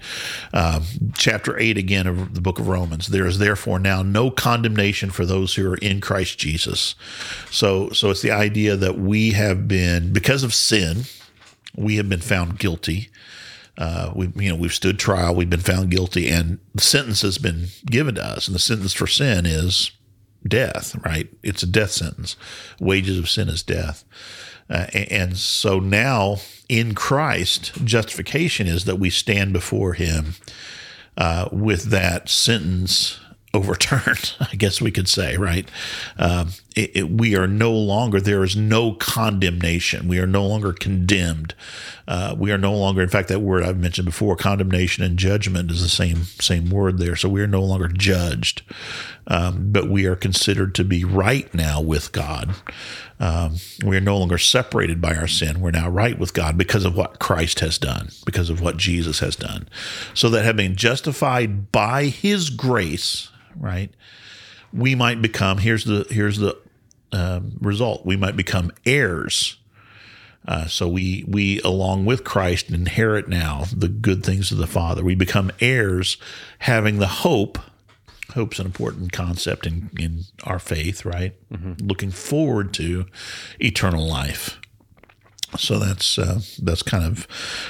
um, 0.52 0.84
chapter 1.16 1.58
eight 1.58 1.78
again 1.78 2.06
of 2.06 2.34
the 2.34 2.42
book 2.42 2.60
of 2.60 2.68
Romans. 2.68 3.08
There 3.08 3.26
is 3.26 3.40
therefore 3.40 3.80
now 3.80 4.02
no 4.02 4.30
condemnation 4.30 5.10
for 5.10 5.26
those 5.26 5.56
who 5.56 5.72
are 5.72 5.78
in 5.78 6.02
Christ 6.02 6.38
Jesus. 6.38 6.96
So, 7.50 7.90
so 7.92 8.10
it's 8.10 8.22
the 8.22 8.32
idea 8.32 8.76
that 8.76 9.00
we 9.00 9.32
have 9.32 9.66
been 9.68 10.12
because 10.12 10.44
of 10.44 10.54
sin, 10.54 11.04
we 11.78 11.96
have 11.96 12.10
been 12.10 12.20
found 12.20 12.60
guilty 12.60 13.10
uh, 13.78 14.12
we 14.16 14.32
you 14.36 14.50
know 14.50 14.56
we've 14.56 14.74
stood 14.74 15.00
trial, 15.00 15.34
we've 15.34 15.50
been 15.50 15.60
found 15.60 15.90
guilty, 15.90 16.30
and 16.30 16.60
the 16.76 16.82
sentence 16.82 17.22
has 17.22 17.38
been 17.38 17.68
given 17.86 18.16
to 18.16 18.24
us, 18.24 18.48
and 18.48 18.54
the 18.54 18.60
sentence 18.60 18.94
for 18.94 19.08
sin 19.08 19.46
is 19.46 19.92
death. 20.48 20.96
Right? 21.04 21.30
It's 21.42 21.64
a 21.64 21.68
death 21.68 21.92
sentence. 21.92 22.36
Wages 22.80 23.18
of 23.18 23.30
sin 23.30 23.50
is 23.50 23.64
death. 23.64 24.04
Uh, 24.74 24.88
and 25.10 25.38
so 25.38 25.80
now 25.80 26.38
in 26.68 26.96
Christ, 26.96 27.74
justification 27.86 28.66
is 28.66 28.86
that 28.86 28.96
we 28.96 29.12
stand 29.12 29.54
before 29.54 29.94
Him 29.94 30.34
uh, 31.16 31.48
with 31.52 31.86
that 31.86 32.28
sentence 32.28 33.20
overturned, 33.54 34.34
I 34.40 34.56
guess 34.56 34.82
we 34.82 34.92
could 34.92 35.08
say, 35.08 35.38
right? 35.38 35.70
Um, 36.18 36.50
it, 36.76 36.92
it, 36.96 37.10
we 37.12 37.36
are 37.36 37.46
no 37.46 37.72
longer, 37.72 38.20
there 38.20 38.44
is 38.44 38.56
no 38.56 38.94
condemnation. 38.94 40.08
We 40.08 40.18
are 40.18 40.26
no 40.26 40.46
longer 40.46 40.74
condemned. 40.74 41.54
Uh, 42.08 42.36
we 42.38 42.52
are 42.52 42.58
no 42.58 42.74
longer, 42.74 43.02
in 43.02 43.10
fact, 43.10 43.30
that 43.30 43.42
word 43.42 43.64
I've 43.64 43.78
mentioned 43.78 44.06
before, 44.06 44.36
condemnation 44.36 45.04
and 45.04 45.18
judgment 45.18 45.70
is 45.72 45.82
the 45.82 45.90
same 45.90 46.24
same 46.24 46.70
word 46.70 46.98
there. 46.98 47.16
So 47.16 47.30
we 47.30 47.42
are 47.42 47.48
no 47.48 47.64
longer 47.64 47.88
judged, 47.88 48.64
um, 49.28 49.72
but 49.72 49.90
we 49.90 50.06
are 50.06 50.16
considered 50.16 50.76
to 50.76 50.84
be 50.84 51.04
right 51.04 51.54
now 51.54 51.82
with 51.82 52.12
God. 52.12 52.56
Um, 53.20 53.56
we 53.86 53.96
are 53.96 54.02
no 54.02 54.18
longer 54.18 54.38
separated 54.38 55.00
by 55.00 55.16
our 55.16 55.28
sin. 55.28 55.62
We're 55.62 55.72
now 55.72 55.90
right 55.90 56.18
with 56.18 56.34
God 56.34 56.58
because 56.58 56.84
of 56.84 56.96
what 56.96 57.20
Christ 57.20 57.62
has 57.62 57.78
done, 57.78 58.10
because 58.26 58.50
of 58.50 58.60
what 58.62 58.78
Jesus 58.78 59.20
has 59.20 59.36
done. 59.36 59.70
So 60.14 60.30
that 60.30 60.44
having 60.44 60.76
justified 60.76 61.72
by 61.72 62.06
His 62.06 62.50
grace, 62.50 63.30
right? 63.56 63.92
We 64.74 64.96
might 64.96 65.22
become 65.22 65.60
here's 65.60 65.86
the 65.86 66.06
here's 66.10 66.40
the 66.40 66.58
um, 67.14 67.58
result. 67.62 68.06
We 68.06 68.18
might 68.18 68.36
become 68.36 68.72
heirs. 68.86 69.58
Uh, 70.46 70.66
so 70.66 70.90
we 70.90 71.24
we 71.28 71.62
along 71.62 72.06
with 72.06 72.24
Christ 72.24 72.70
inherit 72.70 73.30
now 73.30 73.66
the 73.74 73.88
good 73.88 74.26
things 74.26 74.52
of 74.52 74.58
the 74.58 74.68
Father. 74.68 75.04
We 75.04 75.16
become 75.16 75.52
heirs, 75.62 76.18
having 76.60 77.00
the 77.00 77.08
hope. 77.08 77.60
Hope's 78.34 78.60
an 78.60 78.66
important 78.66 79.12
concept 79.12 79.66
in 79.66 79.90
in 80.00 80.24
our 80.44 80.60
faith, 80.60 81.06
right? 81.06 81.34
Mm-hmm. 81.52 81.86
Looking 81.86 82.12
forward 82.12 82.74
to 82.76 83.06
eternal 83.60 84.08
life. 84.08 84.60
So 85.58 85.78
that's 85.80 86.18
uh, 86.18 86.42
that's 86.62 86.82
kind 86.82 87.06
of 87.06 87.28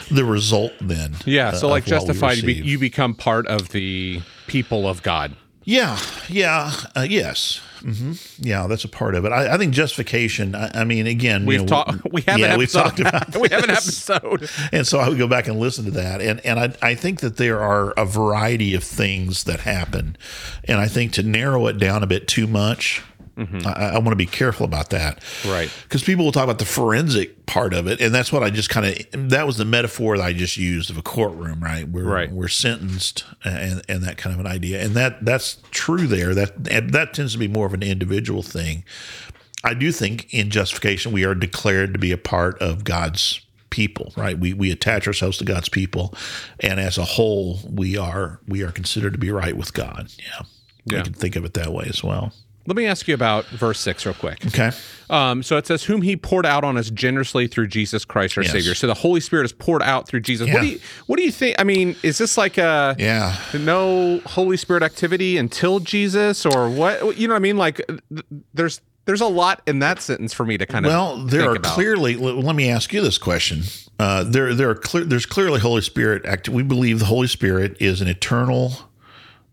the 0.10 0.26
result 0.26 0.72
then. 0.80 1.16
Yeah. 1.26 1.52
So 1.52 1.68
like 1.68 1.86
justified, 1.86 2.38
you, 2.38 2.44
be, 2.44 2.54
you 2.54 2.80
become 2.80 3.14
part 3.14 3.46
of 3.48 3.70
the 3.70 4.22
people 4.48 4.88
of 4.88 5.04
God. 5.04 5.36
Yeah, 5.66 5.98
yeah, 6.28 6.74
uh, 6.96 7.06
yes, 7.10 7.62
mm-hmm. 7.82 8.14
yeah. 8.40 8.68
That's 8.68 8.84
a 8.84 8.90
part 8.90 9.16
of 9.16 9.24
it. 9.24 9.32
I, 9.32 9.54
I 9.54 9.58
think 9.58 9.74
justification. 9.74 10.56
I, 10.56 10.82
I 10.82 10.84
mean, 10.84 11.08
again, 11.08 11.46
we've 11.46 11.66
talked. 11.66 12.12
We 12.12 12.22
have 12.24 12.38
yeah, 12.38 12.58
we've 12.58 12.72
talked 12.72 13.00
about. 13.00 13.36
we 13.40 13.48
have 13.50 13.64
an 13.64 13.70
episode, 13.70 14.50
and 14.72 14.86
so 14.86 15.00
I 15.00 15.08
would 15.08 15.18
go 15.18 15.28
back 15.28 15.48
and 15.48 15.60
listen 15.60 15.86
to 15.86 15.92
that. 15.92 16.22
And 16.22 16.46
and 16.46 16.60
I 16.60 16.74
I 16.82 16.96
think 16.96 17.22
that 17.22 17.38
there 17.38 17.62
are 17.62 17.92
a 17.92 18.06
variety 18.06 18.74
of 18.74 18.84
things 18.84 19.46
that 19.46 19.62
happen, 19.62 20.18
and 20.66 20.80
I 20.80 20.88
think 20.88 21.14
to 21.14 21.24
narrow 21.24 21.68
it 21.68 21.78
down 21.78 22.04
a 22.04 22.08
bit 22.08 22.28
too 22.28 22.48
much 22.48 23.02
Mm-hmm. 23.38 23.66
I, 23.66 23.72
I 23.72 23.94
want 23.96 24.10
to 24.10 24.16
be 24.16 24.26
careful 24.26 24.66
about 24.66 24.92
that. 24.92 25.24
Right. 25.46 25.72
Because 25.84 26.04
people 26.04 26.26
will 26.26 26.32
talk 26.32 26.44
about 26.44 26.60
the 26.60 26.66
forensic 26.66 27.46
part 27.46 27.74
of 27.74 27.88
it. 27.88 28.00
And 28.00 28.14
that's 28.14 28.32
what 28.32 28.44
I 28.44 28.50
just 28.50 28.70
kind 28.70 28.86
of, 28.86 29.30
that 29.30 29.48
was 29.48 29.58
the 29.58 29.66
metaphor 29.66 30.18
that 30.18 30.24
I 30.24 30.34
just 30.34 30.58
used 30.58 30.90
of 30.90 30.98
a 30.98 31.02
courtroom, 31.02 31.64
right? 31.64 31.88
We're, 31.88 32.04
right. 32.04 32.32
we're 32.32 32.48
sentenced 32.48 33.26
and, 33.44 33.82
and 33.90 34.04
that 34.04 34.18
kind 34.18 34.34
of 34.34 34.40
an 34.40 34.48
idea. 34.48 34.84
And 34.84 34.94
that 34.96 35.26
that's 35.26 35.58
true 35.72 36.06
there. 36.08 36.36
That, 36.36 36.64
that 36.92 37.14
tends 37.14 37.34
to 37.34 37.40
be 37.40 37.48
more 37.48 37.66
of 37.66 37.74
an 37.74 37.84
individual 37.84 38.44
thing. 38.44 38.84
I 39.64 39.74
do 39.74 39.92
think 39.92 40.34
in 40.34 40.50
justification, 40.50 41.12
we 41.12 41.24
are 41.24 41.34
declared 41.34 41.94
to 41.94 42.00
be 42.00 42.12
a 42.12 42.18
part 42.18 42.62
of 42.62 42.84
God's 42.84 43.40
people, 43.70 44.14
right? 44.16 44.38
We 44.38 44.54
we 44.54 44.72
attach 44.72 45.08
ourselves 45.08 45.38
to 45.40 45.46
God's 45.46 45.70
people, 45.70 46.14
and 46.60 46.80
as 46.80 47.00
a 47.00 47.04
whole, 47.04 47.60
we 47.68 47.98
are 47.98 48.40
we 48.48 48.62
are 48.62 48.72
considered 48.72 49.14
to 49.14 49.20
be 49.20 49.32
right 49.32 49.58
with 49.58 49.74
God. 49.74 50.10
Yeah, 50.20 50.46
yeah. 50.86 50.98
we 50.98 51.04
can 51.06 51.14
think 51.14 51.36
of 51.36 51.46
it 51.46 51.54
that 51.56 51.74
way 51.74 51.86
as 51.88 52.04
well. 52.04 52.34
Let 52.66 52.78
me 52.78 52.86
ask 52.86 53.08
you 53.08 53.14
about 53.14 53.46
verse 53.48 53.80
six 53.80 54.06
real 54.06 54.16
quick. 54.16 54.46
Okay. 54.48 54.72
Um, 55.10 55.44
so 55.44 55.58
it 55.58 55.68
says, 55.68 55.84
"Whom 55.84 56.02
He 56.02 56.16
poured 56.16 56.46
out 56.46 56.64
on 56.64 56.78
us 56.78 56.90
generously 56.90 57.48
through 57.48 57.68
Jesus 57.68 58.06
Christ, 58.06 58.38
our 58.38 58.44
yes. 58.44 58.54
Savior." 58.54 58.74
So 58.74 58.88
the 58.88 58.94
Holy 58.94 59.20
Spirit 59.20 59.46
is 59.46 59.52
poured 59.52 59.82
out 59.82 60.08
through 60.08 60.22
Jesus. 60.22 60.48
Yeah. 60.48 60.54
What 60.54 60.62
do 60.62 60.68
you 60.68 60.80
What 61.08 61.18
do 61.18 61.24
you 61.24 61.32
think? 61.32 61.56
I 61.60 61.66
mean, 61.66 61.96
is 62.04 62.18
this 62.18 62.38
like 62.38 62.58
a 62.58 62.96
yeah 62.98 63.36
no 63.60 64.20
Holy 64.26 64.58
Spirit 64.58 64.82
activity 64.82 65.38
until 65.38 65.80
Jesus, 65.80 66.46
or 66.46 66.70
what? 66.70 67.18
You 67.18 67.28
know 67.28 67.34
what 67.34 67.40
I 67.40 67.42
mean? 67.42 67.58
Like, 67.58 67.82
there's 68.54 68.80
there's 69.06 69.22
a 69.22 69.28
lot 69.28 69.62
in 69.68 69.80
that 69.80 70.02
sentence 70.02 70.34
for 70.34 70.46
me 70.46 70.58
to 70.58 70.66
kind 70.66 70.86
of 70.86 70.90
well 70.90 71.18
there 71.26 71.50
are 71.50 71.56
about. 71.56 71.74
clearly 71.74 72.16
let 72.16 72.56
me 72.56 72.70
ask 72.70 72.94
you 72.94 73.02
this 73.02 73.18
question 73.18 73.64
uh, 74.00 74.24
there 74.24 74.54
there 74.54 74.70
are 74.70 74.76
clear 74.76 75.04
there's 75.04 75.26
clearly 75.26 75.60
holy 75.60 75.82
spirit 75.82 76.26
act 76.26 76.48
we 76.50 76.64
believe 76.64 77.00
the 77.00 77.06
holy 77.06 77.28
spirit 77.28 77.76
is 77.82 78.02
an 78.02 78.08
eternal 78.08 78.74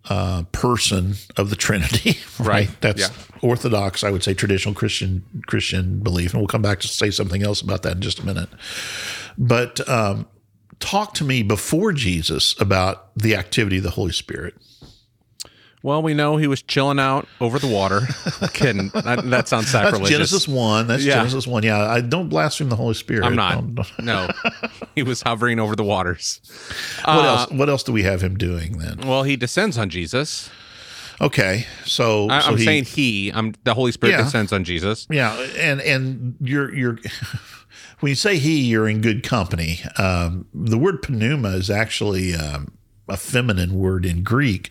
uh, 0.08 0.44
person 0.52 1.14
of 1.36 1.50
the 1.50 1.56
Trinity. 1.56 2.18
Right. 2.40 2.68
right. 2.68 2.80
That's 2.80 3.00
yeah. 3.02 3.08
Orthodox, 3.42 4.02
I 4.02 4.10
would 4.10 4.22
say, 4.22 4.32
traditional 4.32 4.74
Christian 4.74 5.22
Christian 5.46 5.98
belief, 5.98 6.32
and 6.32 6.40
we'll 6.40 6.48
come 6.48 6.62
back 6.62 6.80
to 6.80 6.88
say 6.88 7.10
something 7.10 7.42
else 7.42 7.60
about 7.60 7.82
that 7.82 7.96
in 7.96 8.00
just 8.00 8.18
a 8.18 8.24
minute. 8.24 8.48
But 9.36 9.86
um, 9.86 10.26
talk 10.78 11.12
to 11.14 11.24
me 11.24 11.42
before 11.42 11.92
Jesus 11.92 12.58
about 12.58 13.14
the 13.14 13.36
activity 13.36 13.76
of 13.76 13.82
the 13.82 13.90
Holy 13.90 14.12
Spirit. 14.12 14.54
Well, 15.82 16.02
we 16.02 16.12
know 16.12 16.36
he 16.36 16.46
was 16.46 16.62
chilling 16.62 16.98
out 16.98 17.26
over 17.40 17.58
the 17.58 17.66
water. 17.66 18.02
Kidding. 18.52 18.88
That, 18.88 19.22
that, 19.30 19.48
sounds 19.48 19.68
sacrilegious. 19.68 20.18
That's 20.18 20.30
Genesis 20.30 20.48
1. 20.48 20.86
That's 20.86 21.04
yeah. 21.04 21.14
Genesis 21.14 21.46
1. 21.46 21.62
Yeah, 21.62 21.78
I 21.78 22.02
don't 22.02 22.28
blaspheme 22.28 22.68
the 22.68 22.76
Holy 22.76 22.94
Spirit. 22.94 23.24
I'm 23.24 23.34
not. 23.34 23.74
Don't. 23.74 23.98
no. 23.98 24.28
He 24.94 25.02
was 25.02 25.22
hovering 25.22 25.58
over 25.58 25.74
the 25.74 25.84
waters. 25.84 26.40
What 27.04 27.24
uh, 27.24 27.28
else 27.28 27.50
What 27.50 27.68
else 27.70 27.82
do 27.82 27.92
we 27.92 28.02
have 28.02 28.22
him 28.22 28.36
doing 28.36 28.78
then? 28.78 28.98
Well, 29.06 29.22
he 29.22 29.36
descends 29.36 29.78
on 29.78 29.88
Jesus. 29.88 30.50
Okay, 31.22 31.66
so, 31.84 32.28
I, 32.30 32.36
am 32.48 32.56
so 32.56 32.64
saying 32.64 32.84
he. 32.84 33.30
I'm 33.30 33.54
the 33.64 33.74
Holy 33.74 33.92
Spirit 33.92 34.12
yeah, 34.12 34.24
descends 34.24 34.54
on 34.54 34.64
Jesus. 34.64 35.06
Yeah, 35.10 35.34
and 35.58 35.80
and 35.82 36.34
you're 36.40 36.74
you're 36.74 36.98
when 38.00 38.08
you 38.08 38.16
say 38.16 38.38
he, 38.38 38.62
you're 38.62 38.88
in 38.88 39.02
good 39.02 39.22
company. 39.22 39.80
Um, 39.98 40.46
the 40.54 40.78
word 40.78 41.08
pneuma 41.10 41.50
is 41.50 41.68
actually 41.68 42.34
um, 42.34 42.72
a 43.06 43.18
feminine 43.18 43.74
word 43.74 44.06
in 44.06 44.22
Greek, 44.22 44.70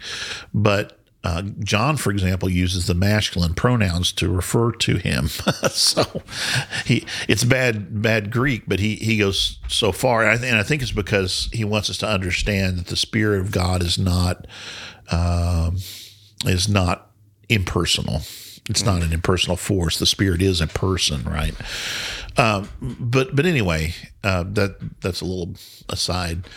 but 0.51 0.98
uh, 1.21 1.41
John, 1.59 1.97
for 1.97 2.11
example, 2.11 2.49
uses 2.49 2.87
the 2.87 2.93
masculine 2.93 3.53
pronouns 3.53 4.13
to 4.13 4.29
refer 4.29 4.71
to 4.71 4.95
him. 4.95 5.27
so 5.69 6.21
he 6.85 7.05
it's 7.27 7.43
bad 7.43 8.01
bad 8.01 8.31
Greek, 8.31 8.63
but 8.67 8.79
he 8.79 8.95
he 8.95 9.17
goes 9.17 9.59
so 9.67 9.91
far, 9.91 10.21
and 10.21 10.31
I, 10.31 10.37
th- 10.37 10.49
and 10.49 10.59
I, 10.59 10.63
think 10.63 10.81
it's 10.81 10.93
because 10.93 11.49
he 11.51 11.65
wants 11.65 11.89
us 11.89 11.97
to 11.97 12.07
understand 12.07 12.77
that 12.77 12.87
the 12.87 12.95
Spirit 12.95 13.41
of 13.41 13.51
God 13.51 13.83
is 13.83 13.99
not 13.99 14.47
um, 15.11 15.77
is 16.45 16.69
not 16.69 17.11
impersonal. 17.49 18.21
It's 18.69 18.85
not 18.85 19.01
an 19.01 19.11
impersonal 19.11 19.57
force. 19.57 19.97
The 19.97 20.05
Spirit 20.05 20.41
is 20.41 20.61
a 20.61 20.67
person, 20.67 21.23
right? 21.23 21.55
Um, 22.37 22.69
but 22.81 23.35
but 23.35 23.45
anyway, 23.45 23.93
uh, 24.23 24.43
that 24.47 24.77
that's 25.01 25.19
a 25.19 25.25
little 25.25 25.55
aside. 25.89 26.47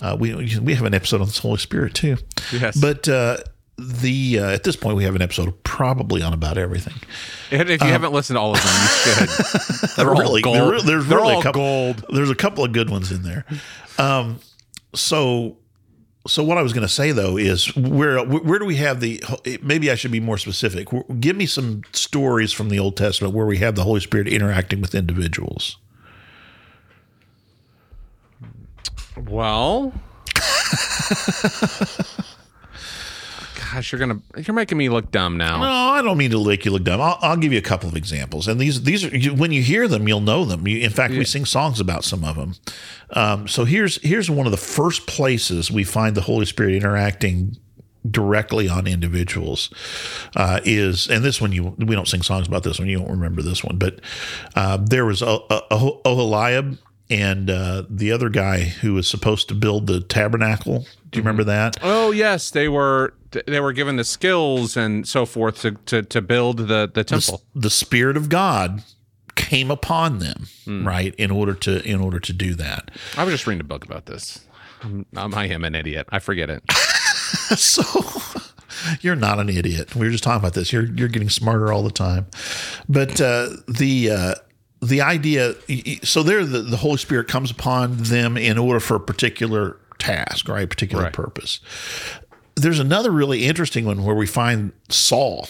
Uh, 0.00 0.16
we 0.18 0.32
we 0.60 0.74
have 0.74 0.84
an 0.84 0.94
episode 0.94 1.20
on 1.20 1.26
the 1.26 1.40
Holy 1.40 1.58
Spirit 1.58 1.94
too. 1.94 2.18
Yes. 2.52 2.80
But 2.80 3.08
uh, 3.08 3.38
the 3.78 4.38
uh, 4.38 4.50
at 4.50 4.62
this 4.64 4.76
point 4.76 4.96
we 4.96 5.04
have 5.04 5.14
an 5.16 5.22
episode 5.22 5.62
probably 5.64 6.22
on 6.22 6.32
about 6.32 6.58
everything. 6.58 6.94
And 7.50 7.68
if 7.70 7.80
you 7.82 7.88
haven't 7.88 8.12
listened 8.12 8.36
to 8.36 8.40
all 8.40 8.52
of 8.54 8.62
them, 8.62 8.72
you 8.72 9.26
should. 9.26 9.90
They're 9.96 10.08
all 10.14 10.20
really, 10.20 10.42
gold. 10.42 10.56
there- 10.56 10.80
there's 10.82 11.06
They're 11.06 11.18
really 11.18 11.34
all 11.34 11.40
a 11.40 11.42
couple, 11.42 11.60
gold. 11.62 12.04
There's 12.10 12.30
a 12.30 12.34
couple 12.34 12.64
of 12.64 12.72
good 12.72 12.90
ones 12.90 13.10
in 13.10 13.22
there. 13.22 13.44
Um, 13.98 14.40
so, 14.94 15.56
so 16.26 16.44
what 16.44 16.58
I 16.58 16.62
was 16.62 16.72
going 16.72 16.86
to 16.86 16.92
say 16.92 17.12
though 17.12 17.36
is 17.36 17.74
where 17.76 18.22
where 18.24 18.58
do 18.58 18.64
we 18.66 18.76
have 18.76 19.00
the? 19.00 19.22
Maybe 19.62 19.90
I 19.90 19.94
should 19.96 20.12
be 20.12 20.20
more 20.20 20.38
specific. 20.38 20.88
Give 21.18 21.34
me 21.36 21.46
some 21.46 21.82
stories 21.92 22.52
from 22.52 22.68
the 22.68 22.78
Old 22.78 22.96
Testament 22.96 23.34
where 23.34 23.46
we 23.46 23.56
have 23.58 23.74
the 23.74 23.84
Holy 23.84 24.00
Spirit 24.00 24.28
interacting 24.28 24.80
with 24.80 24.94
individuals. 24.94 25.78
Well, 29.16 29.92
gosh, 33.72 33.92
you're 33.92 33.98
gonna 33.98 34.20
you're 34.36 34.54
making 34.54 34.78
me 34.78 34.88
look 34.88 35.10
dumb 35.10 35.36
now. 35.36 35.60
No, 35.60 35.68
I 35.68 36.02
don't 36.02 36.18
mean 36.18 36.30
to 36.32 36.44
make 36.44 36.64
you 36.64 36.70
look 36.70 36.84
dumb. 36.84 37.00
I'll, 37.00 37.18
I'll 37.20 37.36
give 37.36 37.52
you 37.52 37.58
a 37.58 37.62
couple 37.62 37.88
of 37.88 37.96
examples, 37.96 38.48
and 38.48 38.60
these 38.60 38.82
these 38.82 39.04
are 39.04 39.16
you, 39.16 39.34
when 39.34 39.52
you 39.52 39.62
hear 39.62 39.88
them, 39.88 40.06
you'll 40.08 40.20
know 40.20 40.44
them. 40.44 40.66
You, 40.66 40.78
in 40.78 40.90
fact, 40.90 41.12
we 41.12 41.24
sing 41.24 41.44
songs 41.44 41.80
about 41.80 42.04
some 42.04 42.24
of 42.24 42.36
them. 42.36 42.54
Um, 43.10 43.48
so 43.48 43.64
here's 43.64 44.00
here's 44.02 44.30
one 44.30 44.46
of 44.46 44.52
the 44.52 44.58
first 44.58 45.06
places 45.06 45.70
we 45.70 45.84
find 45.84 46.14
the 46.14 46.22
Holy 46.22 46.46
Spirit 46.46 46.74
interacting 46.74 47.56
directly 48.10 48.68
on 48.68 48.86
individuals 48.86 49.70
uh, 50.34 50.60
is, 50.64 51.08
and 51.08 51.24
this 51.24 51.40
one 51.40 51.52
you 51.52 51.74
we 51.78 51.94
don't 51.94 52.08
sing 52.08 52.22
songs 52.22 52.46
about 52.46 52.62
this 52.62 52.78
one. 52.78 52.88
You 52.88 52.98
don't 52.98 53.10
remember 53.10 53.42
this 53.42 53.64
one, 53.64 53.78
but 53.78 54.00
uh, 54.54 54.78
there 54.78 55.04
was 55.04 55.22
Oholiab 55.22 56.78
and 57.10 57.50
uh, 57.50 57.84
the 57.90 58.10
other 58.10 58.28
guy 58.30 58.60
who 58.60 58.94
was 58.94 59.06
supposed 59.06 59.48
to 59.48 59.54
build 59.54 59.86
the 59.86 60.00
tabernacle. 60.00 60.86
Do 61.10 61.18
you 61.18 61.22
remember 61.22 61.44
that? 61.44 61.76
Oh 61.82 62.10
yes, 62.10 62.50
they 62.50 62.68
were 62.68 63.14
they 63.46 63.60
were 63.60 63.72
given 63.72 63.96
the 63.96 64.04
skills 64.04 64.76
and 64.76 65.06
so 65.08 65.24
forth 65.26 65.60
to 65.62 65.72
to, 65.86 66.02
to 66.02 66.20
build 66.20 66.58
the 66.68 66.90
the 66.92 67.04
temple. 67.04 67.42
the 67.54 67.70
spirit 67.70 68.16
of 68.16 68.28
God 68.28 68.82
came 69.34 69.70
upon 69.70 70.18
them, 70.18 70.46
right? 70.66 71.14
In 71.16 71.30
order 71.30 71.54
to 71.54 71.82
in 71.88 72.00
order 72.00 72.20
to 72.20 72.32
do 72.32 72.54
that. 72.54 72.90
I 73.16 73.24
was 73.24 73.32
just 73.34 73.46
reading 73.46 73.60
a 73.60 73.64
book 73.64 73.84
about 73.84 74.06
this. 74.06 74.40
I'm, 74.82 75.06
I'm, 75.16 75.34
I 75.34 75.46
am 75.46 75.64
an 75.64 75.74
idiot. 75.74 76.06
I 76.10 76.18
forget 76.18 76.50
it. 76.50 76.62
so 77.56 77.82
you're 79.00 79.16
not 79.16 79.38
an 79.38 79.48
idiot. 79.48 79.94
We 79.94 80.06
were 80.06 80.10
just 80.12 80.24
talking 80.24 80.40
about 80.40 80.54
this. 80.54 80.72
You're 80.72 80.84
you're 80.86 81.08
getting 81.08 81.30
smarter 81.30 81.72
all 81.72 81.82
the 81.82 81.90
time. 81.90 82.26
But 82.88 83.20
uh, 83.20 83.50
the 83.68 84.10
uh, 84.10 84.34
the 84.80 85.00
idea 85.00 85.54
so 86.02 86.22
there 86.22 86.44
the, 86.44 86.58
the 86.62 86.76
Holy 86.78 86.96
Spirit 86.98 87.28
comes 87.28 87.50
upon 87.50 87.96
them 87.98 88.36
in 88.36 88.58
order 88.58 88.80
for 88.80 88.96
a 88.96 89.00
particular 89.00 89.78
task, 89.98 90.48
right? 90.48 90.64
A 90.64 90.66
particular 90.66 91.04
Right. 91.04 91.12
purpose. 91.12 91.60
There's 92.54 92.78
another 92.78 93.10
really 93.10 93.44
interesting 93.44 93.84
one 93.84 94.04
where 94.04 94.14
we 94.14 94.26
find 94.26 94.72
Saul. 94.88 95.48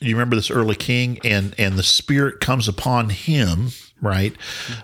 You 0.00 0.14
remember 0.16 0.34
this 0.36 0.50
early 0.50 0.74
king, 0.74 1.18
and 1.24 1.54
and 1.58 1.78
the 1.78 1.82
Spirit 1.84 2.40
comes 2.40 2.66
upon 2.66 3.10
him, 3.10 3.68
right? 4.00 4.34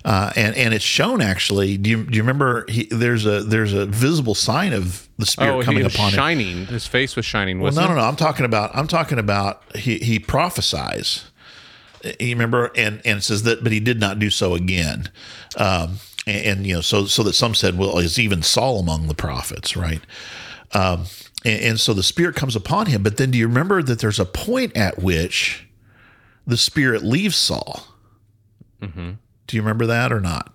Uh, 0.04 0.32
and 0.36 0.54
and 0.56 0.72
it's 0.72 0.84
shown 0.84 1.20
actually. 1.20 1.76
Do 1.76 1.90
you 1.90 2.04
do 2.04 2.16
you 2.16 2.22
remember? 2.22 2.64
He, 2.68 2.84
there's 2.90 3.26
a 3.26 3.42
there's 3.42 3.72
a 3.72 3.84
visible 3.86 4.36
sign 4.36 4.72
of 4.72 5.08
the 5.18 5.26
Spirit 5.26 5.54
Oh, 5.56 5.62
coming 5.64 5.84
upon 5.84 6.10
him. 6.10 6.14
shining. 6.14 6.66
His 6.66 6.86
face 6.86 7.16
was 7.16 7.24
shining. 7.24 7.58
Well, 7.58 7.72
no, 7.72 7.84
it? 7.84 7.88
no, 7.88 7.94
no. 7.96 8.00
I'm 8.02 8.14
talking 8.14 8.44
about. 8.46 8.70
I'm 8.76 8.86
talking 8.86 9.18
about. 9.18 9.62
He 9.76 9.98
he 9.98 10.20
prophesies. 10.20 11.24
You 12.20 12.28
remember, 12.30 12.70
and 12.76 13.02
and 13.04 13.18
it 13.18 13.22
says 13.22 13.42
that, 13.42 13.64
but 13.64 13.72
he 13.72 13.80
did 13.80 13.98
not 13.98 14.20
do 14.20 14.30
so 14.30 14.54
again. 14.54 15.10
Um, 15.56 15.98
and, 16.28 16.46
and 16.46 16.66
you 16.66 16.74
know, 16.74 16.80
so 16.80 17.06
so 17.06 17.24
that 17.24 17.32
some 17.32 17.56
said, 17.56 17.76
well, 17.76 17.98
is 17.98 18.20
even 18.20 18.42
Saul 18.42 18.78
among 18.78 19.08
the 19.08 19.14
prophets, 19.16 19.76
right? 19.76 20.00
Um, 20.74 21.04
and, 21.44 21.62
and 21.62 21.80
so 21.80 21.94
the 21.94 22.02
Spirit 22.02 22.36
comes 22.36 22.56
upon 22.56 22.86
him. 22.86 23.02
But 23.02 23.16
then, 23.16 23.30
do 23.30 23.38
you 23.38 23.46
remember 23.46 23.82
that 23.82 24.00
there's 24.00 24.20
a 24.20 24.24
point 24.24 24.76
at 24.76 25.02
which 25.02 25.66
the 26.46 26.56
Spirit 26.56 27.02
leaves 27.02 27.36
Saul? 27.36 27.84
Mm-hmm. 28.80 29.12
Do 29.46 29.56
you 29.56 29.62
remember 29.62 29.86
that 29.86 30.12
or 30.12 30.20
not? 30.20 30.52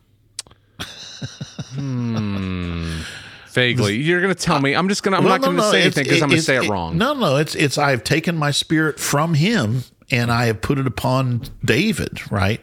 Vaguely. 3.52 3.96
You're 3.98 4.22
going 4.22 4.34
to 4.34 4.40
tell 4.40 4.60
me. 4.60 4.76
I'm 4.76 4.90
just 4.90 5.04
going 5.04 5.14
to, 5.14 5.18
I'm 5.18 5.24
Well, 5.24 5.34
not 5.34 5.42
going 5.42 5.56
to 5.56 5.62
no, 5.62 5.68
no, 5.68 5.72
say 5.72 5.82
anything 5.82 6.04
because 6.04 6.22
I'm 6.22 6.30
going 6.30 6.40
to 6.40 6.46
say 6.46 6.58
it 6.58 6.70
wrong. 6.70 6.98
No, 6.98 7.14
no, 7.14 7.38
it's 7.38 7.56
it's 7.56 7.78
I've 7.78 8.04
taken 8.04 8.36
my 8.36 8.52
spirit 8.52 9.00
from 9.00 9.36
him 9.36 9.84
and 10.12 10.32
I 10.32 10.46
have 10.46 10.62
put 10.62 10.80
it 10.80 10.88
upon 10.88 11.44
David, 11.64 12.32
right? 12.32 12.62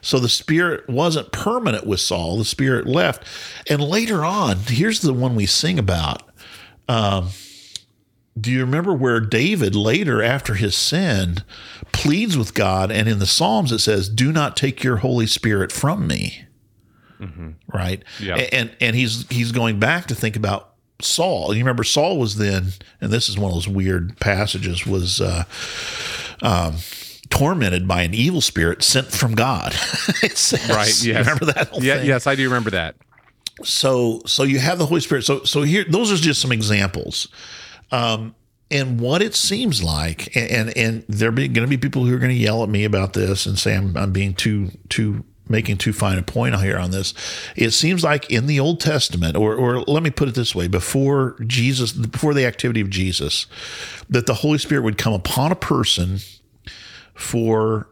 So 0.00 0.18
the 0.18 0.28
spirit 0.28 0.88
wasn't 0.88 1.32
permanent 1.32 1.86
with 1.86 2.00
Saul. 2.00 2.38
The 2.38 2.44
spirit 2.44 2.86
left. 2.86 3.24
And 3.68 3.80
later 3.80 4.24
on, 4.24 4.58
here's 4.58 5.00
the 5.00 5.12
one 5.12 5.34
we 5.34 5.46
sing 5.46 5.78
about. 5.78 6.22
Um, 6.88 7.28
do 8.40 8.50
you 8.50 8.60
remember 8.60 8.94
where 8.94 9.20
David 9.20 9.74
later 9.74 10.22
after 10.22 10.54
his 10.54 10.74
sin 10.74 11.38
pleads 11.92 12.36
with 12.36 12.54
God 12.54 12.90
and 12.90 13.08
in 13.08 13.18
the 13.18 13.26
Psalms 13.26 13.72
it 13.72 13.80
says, 13.80 14.08
"Do 14.08 14.32
not 14.32 14.56
take 14.56 14.82
your 14.82 14.96
holy 14.98 15.26
spirit 15.26 15.70
from 15.72 16.06
me." 16.06 16.44
Right? 17.72 18.02
Yeah. 18.18 18.34
And 18.36 18.74
and 18.80 18.96
he's 18.96 19.28
he's 19.28 19.52
going 19.52 19.78
back 19.78 20.06
to 20.06 20.14
think 20.14 20.34
about 20.34 20.70
Saul. 21.00 21.54
You 21.54 21.60
remember 21.60 21.84
Saul 21.84 22.18
was 22.18 22.36
then, 22.36 22.72
and 23.00 23.12
this 23.12 23.28
is 23.28 23.38
one 23.38 23.50
of 23.50 23.54
those 23.54 23.68
weird 23.68 24.18
passages, 24.18 24.84
was 24.86 25.20
uh, 25.20 25.44
um, 26.42 26.76
tormented 27.30 27.86
by 27.86 28.02
an 28.02 28.12
evil 28.12 28.40
spirit 28.40 28.82
sent 28.82 29.06
from 29.12 29.34
God. 29.36 29.72
says, 30.34 30.68
Right. 30.68 31.04
Yes. 31.04 31.24
remember 31.26 31.44
that 31.52 31.80
Yeah. 31.80 31.98
thing? 31.98 32.06
Yes, 32.08 32.26
I 32.26 32.34
do 32.34 32.42
remember 32.44 32.70
that. 32.70 32.96
So 33.64 34.22
so 34.26 34.42
you 34.42 34.58
have 34.58 34.78
the 34.78 34.86
Holy 34.86 35.00
Spirit. 35.00 35.24
So 35.24 35.44
so 35.44 35.62
here 35.62 35.84
those 35.88 36.12
are 36.12 36.16
just 36.16 36.40
some 36.40 36.52
examples. 36.52 37.28
Um, 37.90 38.34
and 38.70 39.00
what 39.00 39.20
it 39.20 39.34
seems 39.34 39.82
like, 39.82 40.34
and 40.34 40.50
and, 40.50 40.76
and 40.76 41.04
there 41.08 41.28
are 41.28 41.32
going 41.32 41.52
to 41.52 41.66
be 41.66 41.76
people 41.76 42.04
who 42.04 42.14
are 42.14 42.18
going 42.18 42.30
to 42.30 42.36
yell 42.36 42.62
at 42.62 42.68
me 42.68 42.84
about 42.84 43.12
this 43.12 43.46
and 43.46 43.58
say 43.58 43.76
I'm, 43.76 43.96
I'm 43.96 44.12
being 44.12 44.34
too 44.34 44.70
too 44.88 45.24
making 45.48 45.76
too 45.76 45.92
fine 45.92 46.18
a 46.18 46.22
point 46.22 46.58
here 46.60 46.78
on 46.78 46.90
this. 46.90 47.14
It 47.56 47.70
seems 47.70 48.02
like 48.02 48.30
in 48.30 48.46
the 48.46 48.58
Old 48.58 48.80
Testament, 48.80 49.36
or 49.36 49.54
or 49.54 49.80
let 49.82 50.02
me 50.02 50.10
put 50.10 50.28
it 50.28 50.34
this 50.34 50.54
way: 50.54 50.68
before 50.68 51.36
Jesus, 51.46 51.92
before 51.92 52.34
the 52.34 52.46
activity 52.46 52.80
of 52.80 52.90
Jesus, 52.90 53.46
that 54.08 54.26
the 54.26 54.34
Holy 54.34 54.58
Spirit 54.58 54.82
would 54.82 54.98
come 54.98 55.12
upon 55.12 55.52
a 55.52 55.56
person 55.56 56.18
for 57.14 57.88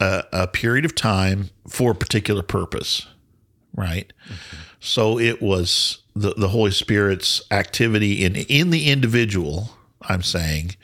a, 0.00 0.24
a 0.32 0.46
period 0.48 0.84
of 0.84 0.94
time 0.94 1.50
for 1.68 1.92
a 1.92 1.94
particular 1.94 2.42
purpose, 2.42 3.06
right? 3.74 4.12
So 4.84 5.18
it 5.18 5.40
was 5.40 6.02
the, 6.14 6.34
the 6.34 6.48
Holy 6.48 6.70
Spirit's 6.70 7.40
activity 7.50 8.22
in 8.22 8.36
in 8.36 8.68
the 8.68 8.90
individual. 8.90 9.70
I'm 10.02 10.22
saying 10.22 10.76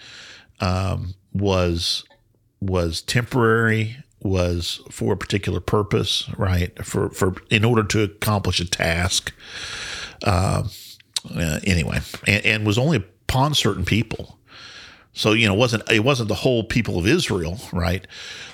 um, 0.60 1.14
was 1.34 2.04
was 2.62 3.02
temporary, 3.02 3.98
was 4.22 4.80
for 4.90 5.12
a 5.12 5.16
particular 5.18 5.60
purpose, 5.60 6.30
right? 6.38 6.82
For 6.82 7.10
for 7.10 7.34
in 7.50 7.62
order 7.62 7.84
to 7.84 8.04
accomplish 8.04 8.58
a 8.58 8.64
task. 8.64 9.34
Uh, 10.24 10.64
uh, 11.36 11.60
anyway, 11.64 12.00
and, 12.26 12.46
and 12.46 12.66
was 12.66 12.78
only 12.78 12.96
upon 12.96 13.52
certain 13.52 13.84
people. 13.84 14.38
So 15.12 15.33
you 15.33 15.49
know, 15.49 15.55
it 15.55 15.59
wasn't 15.59 15.90
it 15.90 16.05
wasn't 16.05 16.29
the 16.29 16.37
whole 16.37 16.62
people 16.62 16.99
of 16.99 17.07
Israel, 17.07 17.59
right? 17.73 18.07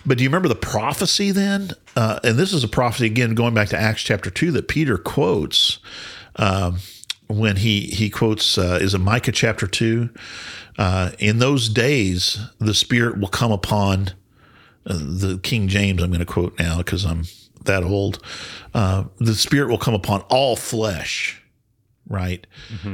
But 0.04 0.18
do 0.18 0.24
you 0.24 0.30
remember 0.30 0.48
the 0.48 0.54
prophecy 0.54 1.30
then? 1.30 1.70
Uh, 1.94 2.18
and 2.24 2.38
this 2.38 2.52
is 2.52 2.64
a 2.64 2.68
prophecy 2.68 3.06
again, 3.06 3.34
going 3.34 3.54
back 3.54 3.68
to 3.68 3.78
Acts 3.78 4.02
chapter 4.02 4.30
two, 4.30 4.50
that 4.52 4.68
Peter 4.68 4.96
quotes 4.96 5.78
um, 6.36 6.78
when 7.26 7.56
he 7.56 7.82
he 7.82 8.08
quotes 8.08 8.56
uh, 8.56 8.78
is 8.80 8.94
it 8.94 8.98
Micah 8.98 9.32
chapter 9.32 9.66
two? 9.66 10.10
Uh, 10.78 11.12
in 11.18 11.38
those 11.38 11.68
days, 11.68 12.38
the 12.58 12.74
Spirit 12.74 13.18
will 13.18 13.28
come 13.28 13.52
upon 13.52 14.10
uh, 14.86 14.98
the 14.98 15.38
King 15.42 15.68
James. 15.68 16.02
I'm 16.02 16.10
going 16.10 16.20
to 16.20 16.26
quote 16.26 16.58
now 16.58 16.78
because 16.78 17.04
I'm 17.04 17.24
that 17.64 17.82
old. 17.82 18.22
Uh, 18.72 19.04
the 19.18 19.34
Spirit 19.34 19.68
will 19.68 19.78
come 19.78 19.94
upon 19.94 20.22
all 20.22 20.56
flesh 20.56 21.42
right? 22.08 22.46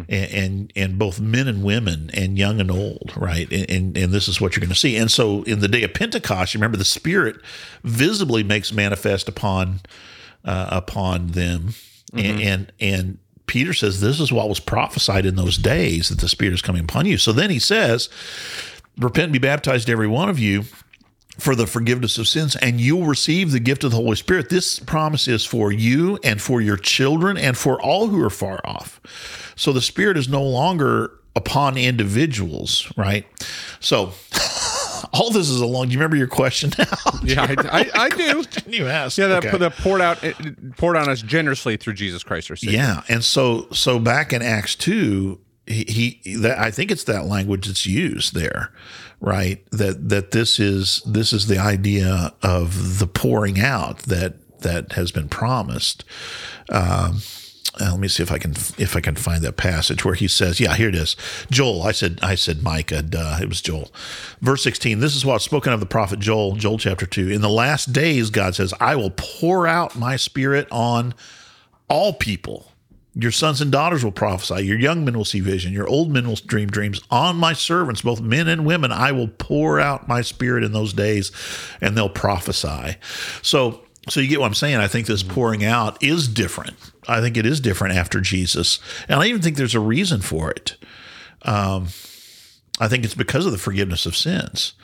And, 0.09 0.31
and 0.33 0.73
and 0.75 0.99
both 0.99 1.21
men 1.21 1.49
and 1.49 1.63
women 1.63 2.11
and 2.15 2.39
young 2.39 2.61
and 2.61 2.71
old 2.71 3.13
right? 3.17 3.51
And, 3.53 3.71
and 3.71 3.97
and 3.97 4.13
this 4.13 4.29
is 4.29 4.41
what 4.41 4.57
you're 4.57 4.61
going 4.61 4.73
to 4.73 4.79
see. 4.79 4.97
And 4.97 5.11
so 5.11 5.43
in 5.45 5.61
the 5.61 5.69
day 5.69 5.83
of 5.83 5.95
pentecost 5.95 6.55
you 6.55 6.59
remember 6.59 6.77
the 6.79 6.85
spirit 6.85 7.37
visibly 7.85 8.43
makes 8.43 8.73
manifest 8.73 9.29
upon 9.29 9.81
uh, 10.45 10.69
upon 10.71 11.29
them. 11.29 11.75
And, 12.15 12.41
and 12.41 12.73
and 12.81 13.19
peter 13.47 13.73
says 13.73 14.01
this 14.01 14.21
is 14.21 14.31
what 14.33 14.49
was 14.49 14.61
prophesied 14.61 15.27
in 15.27 15.37
those 15.37 15.59
days 15.59 16.09
that 16.11 16.21
the 16.21 16.29
spirit 16.29 16.55
is 16.55 16.63
coming 16.63 16.85
upon 16.85 17.07
you. 17.07 17.19
So 17.19 17.33
then 17.33 17.51
he 17.51 17.59
says 17.59 18.09
repent 18.99 19.25
and 19.25 19.33
be 19.33 19.39
baptized 19.39 19.89
every 19.89 20.07
one 20.07 20.29
of 20.29 20.39
you 20.39 20.65
for 21.39 21.55
the 21.55 21.67
forgiveness 21.67 22.19
of 22.19 22.29
sins, 22.29 22.57
and 22.57 22.81
you'll 22.81 23.07
receive 23.07 23.53
the 23.53 23.61
gift 23.61 23.85
of 23.85 23.91
the 23.91 23.97
Holy 23.97 24.17
Spirit. 24.17 24.49
This 24.51 24.79
promise 24.79 25.27
is 25.29 25.45
for 25.45 25.73
you 25.73 26.19
and 26.23 26.41
for 26.41 26.61
your 26.61 26.77
children 26.77 27.37
and 27.37 27.57
for 27.57 27.81
all 27.81 28.09
who 28.09 28.23
are 28.23 28.31
far 28.31 28.61
off. 28.65 29.01
So 29.57 29.73
the 29.73 29.81
Spirit 29.81 30.17
is 30.17 30.29
no 30.29 30.43
longer 30.43 31.13
upon 31.35 31.79
individuals, 31.79 32.93
right? 32.97 33.25
So 33.81 34.13
all 35.15 35.31
this 35.31 35.49
is 35.49 35.61
along. 35.61 35.87
Do 35.89 35.93
you 35.93 35.99
remember 35.99 36.17
your 36.17 36.27
question 36.29 36.71
now? 36.79 36.85
Yeah, 37.25 37.43
I, 37.49 37.55
I, 37.85 37.91
I 38.05 38.09
do. 38.09 38.45
you 38.67 38.89
asked. 38.89 39.17
Yeah, 39.17 39.29
that, 39.29 39.47
Okay. 39.47 39.57
that 39.57 39.77
poured 39.77 40.01
out 40.01 40.19
poured 40.77 40.97
on 40.97 41.09
us 41.09 41.23
generously 41.23 41.77
through 41.77 41.95
Jesus 41.95 42.23
Christ 42.25 42.51
our 42.51 42.57
Savior. 42.57 42.79
Yeah, 42.79 43.03
and 43.09 43.23
so 43.25 43.69
so 43.73 43.99
back 44.01 44.33
in 44.33 44.43
Acts 44.43 44.75
two, 44.75 45.39
he, 45.67 46.21
that 46.39 46.59
I 46.59 46.71
think 46.71 46.91
it's 46.91 47.05
that 47.05 47.27
language 47.27 47.67
that's 47.67 47.87
used 47.87 48.35
there, 48.35 48.73
right? 49.21 49.65
That 49.71 50.09
that 50.09 50.33
this 50.33 50.59
is 50.59 51.03
this 51.07 51.33
is 51.33 51.47
the 51.47 51.59
idea 51.59 52.35
of 52.43 52.99
the 52.99 53.07
pouring 53.07 53.61
out 53.61 54.01
that 54.01 54.59
that 54.61 54.93
has 54.93 55.13
been 55.13 55.29
promised. 55.29 56.05
Um, 56.69 57.21
uh, 57.81 57.91
let 57.93 58.01
me 58.01 58.09
see 58.09 58.23
if 58.23 58.31
I 58.31 58.39
can 58.39 58.51
if 58.77 58.97
I 58.97 59.01
can 59.01 59.15
find 59.15 59.43
that 59.45 59.57
passage 59.57 60.05
where 60.05 60.15
he 60.15 60.29
says, 60.29 60.61
"Yeah, 60.61 60.75
here 60.75 60.89
it 60.89 60.95
is." 60.95 61.17
Joel, 61.51 61.85
I 61.85 61.93
said, 61.93 62.19
I 62.23 62.35
said 62.35 62.63
Micah. 62.63 63.03
Duh, 63.03 63.39
it 63.41 63.49
was 63.49 63.63
Joel. 63.63 63.91
Verse 64.41 64.63
sixteen. 64.63 65.01
This 65.01 65.17
is 65.17 65.25
what's 65.25 65.45
spoken 65.45 65.73
of 65.73 65.81
the 65.81 65.87
prophet 65.87 66.19
Joel. 66.19 66.57
Joel 66.57 66.79
chapter 66.79 67.07
two. 67.07 67.31
In 67.31 67.41
the 67.41 67.49
last 67.49 67.93
days, 67.93 68.31
God 68.31 68.55
says, 68.55 68.75
"I 68.79 68.97
will 68.97 69.11
pour 69.11 69.67
out 69.67 69.97
my 69.97 70.17
spirit 70.17 70.69
on 70.71 71.15
all 71.89 72.13
people." 72.13 72.72
Your 73.15 73.31
sons 73.31 73.61
and 73.61 73.71
daughters 73.71 74.05
will 74.05 74.13
prophesy. 74.13 74.65
Your 74.65 74.79
young 74.79 75.05
men 75.05 75.17
will 75.17 75.27
see 75.27 75.41
vision. 75.41 75.73
Your 75.73 75.87
old 75.87 76.11
men 76.11 76.27
will 76.27 76.37
dream 76.37 76.69
dreams. 76.69 77.01
On 77.11 77.37
my 77.37 77.53
servants, 77.53 78.03
both 78.03 78.23
men 78.23 78.49
and 78.49 78.65
women, 78.65 78.91
I 78.93 79.13
will 79.13 79.29
pour 79.29 79.81
out 79.81 80.09
my 80.09 80.23
spirit 80.23 80.65
in 80.65 80.73
those 80.73 80.95
days, 80.95 81.31
and 81.81 81.97
they'll 81.97 82.09
prophesy. 82.09 82.97
So, 83.43 83.83
so 84.09 84.21
you 84.21 84.29
get 84.29 84.41
what 84.41 84.47
I'm 84.47 84.55
saying. 84.55 84.77
I 84.77 84.89
think 84.89 85.07
this 85.07 85.23
pouring 85.23 85.65
out 85.65 86.03
is 86.03 86.27
different. 86.27 86.77
I 87.07 87.21
think 87.21 87.37
it 87.37 87.47
is 87.47 87.61
different 87.61 87.97
after 87.97 88.21
Jesus, 88.21 88.79
and 89.09 89.21
I 89.21 89.27
even 89.27 89.43
think 89.43 89.57
there's 89.57 89.75
a 89.75 89.81
reason 89.81 90.23
for 90.23 90.51
it. 90.51 90.77
Um, 91.43 91.89
I 92.81 92.89
think 92.89 93.05
it's 93.05 93.15
because 93.15 93.47
of 93.47 93.53
the 93.53 93.59
forgiveness 93.59 94.07
of 94.07 94.17
sins. 94.17 94.75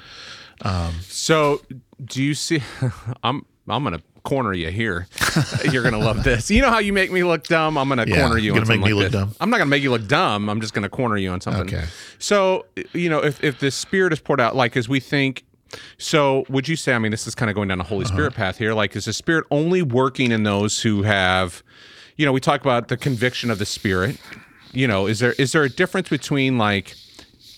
So, 1.08 1.62
do 2.04 2.22
you 2.22 2.34
see? 2.34 2.62
I'm 3.24 3.46
I'm 3.68 3.84
gonna 3.84 4.02
corner 4.28 4.52
you 4.52 4.68
here. 4.70 5.06
You're 5.72 5.82
gonna 5.82 5.98
love 5.98 6.22
this. 6.24 6.50
You 6.50 6.60
know 6.62 6.70
how 6.70 6.78
you 6.80 6.92
make 6.92 7.10
me 7.10 7.24
look 7.24 7.44
dumb? 7.44 7.78
I'm 7.78 7.88
gonna 7.88 8.04
Yeah, 8.06 8.20
corner 8.20 8.38
you 8.38 8.52
gonna 8.52 8.66
something 8.66 8.80
make 8.80 8.88
me 8.90 8.94
like 8.94 9.02
look 9.04 9.12
this. 9.12 9.20
dumb? 9.20 9.34
I'm 9.40 9.50
not 9.50 9.58
gonna 9.58 9.70
make 9.70 9.82
you 9.82 9.90
look 9.90 10.06
dumb. 10.06 10.48
I'm 10.50 10.60
just 10.60 10.74
gonna 10.74 10.88
corner 10.88 11.16
you 11.16 11.30
on 11.30 11.40
something. 11.40 11.62
Okay. 11.74 11.86
So, 12.18 12.66
you 12.92 13.08
know, 13.08 13.24
if 13.24 13.42
if 13.42 13.58
the 13.58 13.70
Spirit 13.70 14.12
is 14.12 14.20
poured 14.20 14.40
out, 14.40 14.54
like 14.54 14.76
as 14.76 14.88
we 14.88 15.00
think. 15.00 15.44
So, 15.98 16.44
would 16.48 16.66
you 16.66 16.76
say? 16.76 16.94
I 16.94 16.98
mean, 16.98 17.10
this 17.10 17.26
is 17.26 17.34
kind 17.34 17.50
of 17.50 17.54
going 17.54 17.68
down 17.68 17.78
a 17.80 17.84
Holy 17.84 18.04
Uh-huh. 18.06 18.14
Spirit 18.14 18.34
path 18.34 18.56
here. 18.56 18.72
Like, 18.72 18.96
is 18.96 19.04
the 19.04 19.12
Spirit 19.12 19.44
only 19.50 19.82
working 19.82 20.32
in 20.32 20.42
those 20.42 20.80
who 20.82 21.02
have, 21.02 21.62
you 22.16 22.24
know, 22.24 22.32
we 22.32 22.40
talk 22.40 22.62
about 22.62 22.88
the 22.88 22.96
conviction 22.96 23.50
of 23.50 23.58
the 23.58 23.66
Spirit. 23.66 24.16
You 24.72 24.86
know, 24.88 25.06
is 25.06 25.18
there 25.18 25.32
is 25.32 25.52
there 25.52 25.64
a 25.64 25.68
difference 25.68 26.08
between 26.08 26.56
like 26.58 26.94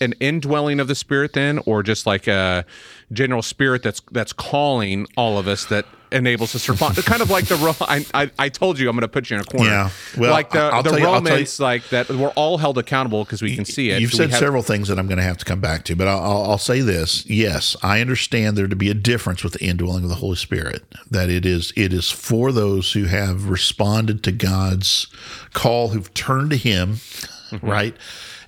an 0.01 0.13
indwelling 0.19 0.79
of 0.79 0.87
the 0.87 0.95
spirit 0.95 1.33
then 1.33 1.59
or 1.67 1.83
just 1.83 2.05
like 2.07 2.25
a 2.27 2.65
general 3.13 3.41
spirit 3.43 3.83
that's 3.83 4.01
that's 4.11 4.33
calling 4.33 5.05
all 5.15 5.37
of 5.37 5.47
us 5.47 5.65
that 5.65 5.85
enables 6.11 6.55
us 6.55 6.65
to 6.65 6.73
respond 6.73 6.95
kind 7.05 7.21
of 7.21 7.29
like 7.29 7.45
the 7.45 7.75
I, 7.87 8.05
I, 8.13 8.31
I 8.37 8.49
told 8.49 8.79
you 8.79 8.89
i'm 8.89 8.95
going 8.95 9.01
to 9.01 9.07
put 9.07 9.29
you 9.29 9.37
in 9.37 9.41
a 9.41 9.45
corner 9.45 9.69
Yeah. 9.69 9.89
Well, 10.17 10.31
like 10.31 10.49
the, 10.51 10.59
I'll 10.59 10.83
the 10.83 10.89
tell 10.91 10.99
you- 10.99 11.05
I'll 11.05 11.13
tell 11.21 11.23
you- 11.23 11.29
romans 11.31 11.59
like 11.59 11.87
that 11.89 12.09
we're 12.09 12.29
all 12.29 12.57
held 12.57 12.77
accountable 12.77 13.23
because 13.23 13.41
we 13.41 13.55
can 13.55 13.65
see 13.65 13.91
it 13.91 14.01
You've 14.01 14.11
So 14.11 14.17
said 14.17 14.29
have- 14.31 14.39
several 14.39 14.61
things 14.63 14.87
that 14.89 14.99
I'm 14.99 15.07
going 15.07 15.17
to 15.17 15.23
have 15.23 15.37
to 15.37 15.45
come 15.45 15.59
back 15.59 15.83
to, 15.85 15.95
but 15.95 16.07
I'll, 16.07 16.19
I'll, 16.21 16.51
I'll 16.51 16.57
say 16.57 16.81
this: 16.81 17.25
Yes, 17.27 17.75
I 17.83 18.01
understand 18.01 18.57
there 18.57 18.67
to 18.67 18.75
be 18.75 18.89
a 18.89 18.93
difference 18.93 19.43
with 19.43 19.53
the 19.53 19.63
indwelling 19.63 20.03
of 20.03 20.09
the 20.09 20.15
Holy 20.15 20.35
Spirit. 20.35 20.83
That 21.09 21.29
it 21.29 21.45
is 21.45 21.71
it 21.75 21.93
is 21.93 22.09
for 22.09 22.51
those 22.51 22.91
who 22.93 23.05
have 23.05 23.49
responded 23.49 24.23
to 24.23 24.31
God's 24.31 25.07
call, 25.53 25.89
who've 25.89 26.13
turned 26.13 26.51
to 26.51 26.57
Him, 26.57 26.95
mm-hmm. 26.95 27.65
right? 27.65 27.95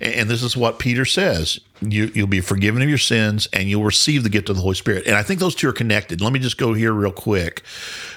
And, 0.02 0.14
and 0.14 0.30
this 0.30 0.44
is 0.44 0.58
what 0.58 0.80
Peter 0.80 1.06
says: 1.06 1.60
you, 1.92 2.12
you'll 2.14 2.28
be 2.28 2.42
forgiven 2.42 2.82
of 2.82 2.90
your 2.90 2.98
sins, 2.98 3.48
and 3.54 3.70
you'll 3.70 3.84
receive 3.84 4.24
the 4.24 4.30
gift 4.30 4.50
of 4.50 4.56
the 4.56 4.62
Holy 4.62 4.76
Spirit. 4.76 5.06
And 5.08 5.16
I 5.16 5.24
think 5.24 5.40
those 5.40 5.56
two 5.56 5.70
are 5.70 5.74
connected. 5.74 6.22
Let 6.22 6.34
me 6.34 6.40
just 6.40 6.58
go 6.58 6.74
here 6.74 6.94
real 6.94 7.12
quick. 7.12 7.64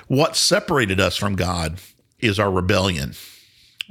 What 0.09 0.37
separated 0.37 1.01
us 1.01 1.17
from 1.17 1.37
God 1.37 1.81
is 2.19 2.39
our 2.39 2.51
rebellion 2.51 3.15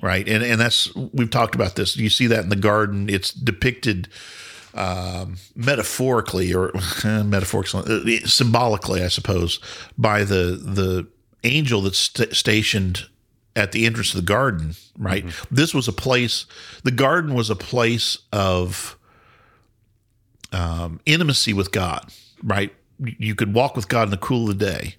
right? 0.01 0.27
And 0.27 0.43
and 0.43 0.59
that's 0.59 0.93
we've 0.95 1.29
talked 1.29 1.55
about 1.55 1.75
this. 1.75 1.95
You 1.95 2.09
see 2.09 2.27
that 2.27 2.43
in 2.43 2.49
the 2.49 2.55
garden. 2.55 3.09
It's 3.09 3.31
depicted 3.31 4.09
um, 4.73 5.37
metaphorically 5.55 6.53
or 6.53 6.71
metaphorically, 7.05 8.23
uh, 8.23 8.27
symbolically, 8.27 9.03
I 9.03 9.07
suppose, 9.07 9.59
by 9.97 10.23
the 10.23 10.59
the 10.61 11.07
angel 11.43 11.81
that's 11.81 11.97
st- 11.97 12.35
stationed 12.35 13.05
at 13.55 13.71
the 13.71 13.85
entrance 13.85 14.13
of 14.13 14.17
the 14.17 14.25
garden. 14.25 14.75
Right. 14.97 15.25
This 15.49 15.73
was 15.73 15.87
a 15.87 15.93
place. 15.93 16.45
The 16.83 16.91
garden 16.91 17.33
was 17.33 17.49
a 17.49 17.55
place 17.55 18.17
of 18.33 18.97
um, 20.55 20.99
intimacy 21.05 21.53
with 21.53 21.71
God. 21.71 22.11
Right. 22.43 22.73
You 22.99 23.35
could 23.35 23.53
walk 23.53 23.75
with 23.75 23.89
God 23.89 24.03
in 24.03 24.09
the 24.11 24.17
cool 24.17 24.49
of 24.49 24.57
the 24.57 24.65
day. 24.65 24.95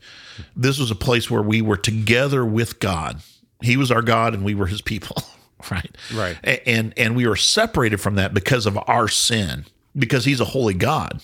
This 0.54 0.78
was 0.78 0.90
a 0.90 0.94
place 0.94 1.30
where 1.30 1.42
we 1.42 1.62
were 1.62 1.78
together 1.78 2.44
with 2.44 2.78
God. 2.78 3.22
He 3.62 3.76
was 3.76 3.90
our 3.90 4.02
God 4.02 4.34
and 4.34 4.44
we 4.44 4.54
were 4.54 4.66
his 4.66 4.82
people. 4.82 5.16
Right. 5.70 5.96
Right. 6.14 6.36
And 6.66 6.92
and 6.98 7.16
we 7.16 7.26
were 7.26 7.34
separated 7.34 7.96
from 7.96 8.16
that 8.16 8.34
because 8.34 8.66
of 8.66 8.78
our 8.86 9.08
sin, 9.08 9.64
because 9.96 10.26
he's 10.26 10.38
a 10.38 10.44
holy 10.44 10.74
God. 10.74 11.22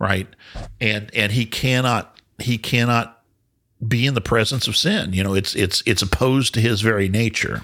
Right. 0.00 0.26
And 0.80 1.10
and 1.14 1.30
he 1.30 1.46
cannot 1.46 2.20
he 2.38 2.58
cannot 2.58 3.22
be 3.86 4.04
in 4.04 4.14
the 4.14 4.20
presence 4.20 4.66
of 4.66 4.76
sin. 4.76 5.12
You 5.12 5.22
know, 5.22 5.32
it's 5.32 5.54
it's 5.54 5.82
it's 5.86 6.02
opposed 6.02 6.54
to 6.54 6.60
his 6.60 6.80
very 6.80 7.08
nature. 7.08 7.62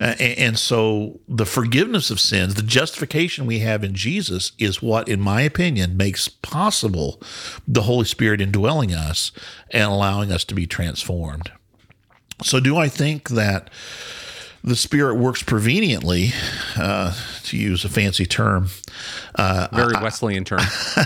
Uh, 0.00 0.14
and, 0.18 0.38
and 0.38 0.58
so 0.58 1.20
the 1.28 1.46
forgiveness 1.46 2.10
of 2.10 2.20
sins, 2.20 2.54
the 2.54 2.62
justification 2.62 3.46
we 3.46 3.60
have 3.60 3.84
in 3.84 3.94
Jesus 3.94 4.52
is 4.58 4.82
what, 4.82 5.08
in 5.08 5.20
my 5.20 5.42
opinion, 5.42 5.96
makes 5.96 6.28
possible 6.28 7.20
the 7.66 7.82
Holy 7.82 8.04
Spirit 8.04 8.40
indwelling 8.40 8.94
us 8.94 9.32
and 9.70 9.84
allowing 9.84 10.32
us 10.32 10.44
to 10.44 10.54
be 10.54 10.66
transformed. 10.66 11.52
So, 12.42 12.60
do 12.60 12.76
I 12.76 12.88
think 12.88 13.28
that 13.30 13.70
the 14.62 14.76
Spirit 14.76 15.16
works 15.16 15.42
preveniently, 15.42 16.32
uh, 16.76 17.14
to 17.44 17.56
use 17.56 17.84
a 17.84 17.88
fancy 17.88 18.26
term? 18.26 18.68
very 19.72 19.94
wesleyan 20.02 20.44
term 20.44 20.60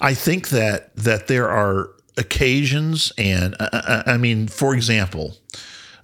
I 0.00 0.14
think 0.14 0.50
that 0.50 0.94
that 0.96 1.26
there 1.26 1.48
are 1.48 1.90
occasions, 2.16 3.12
and 3.18 3.54
uh, 3.58 3.68
uh, 3.72 4.02
I 4.06 4.16
mean, 4.16 4.48
for 4.48 4.74
example, 4.74 5.34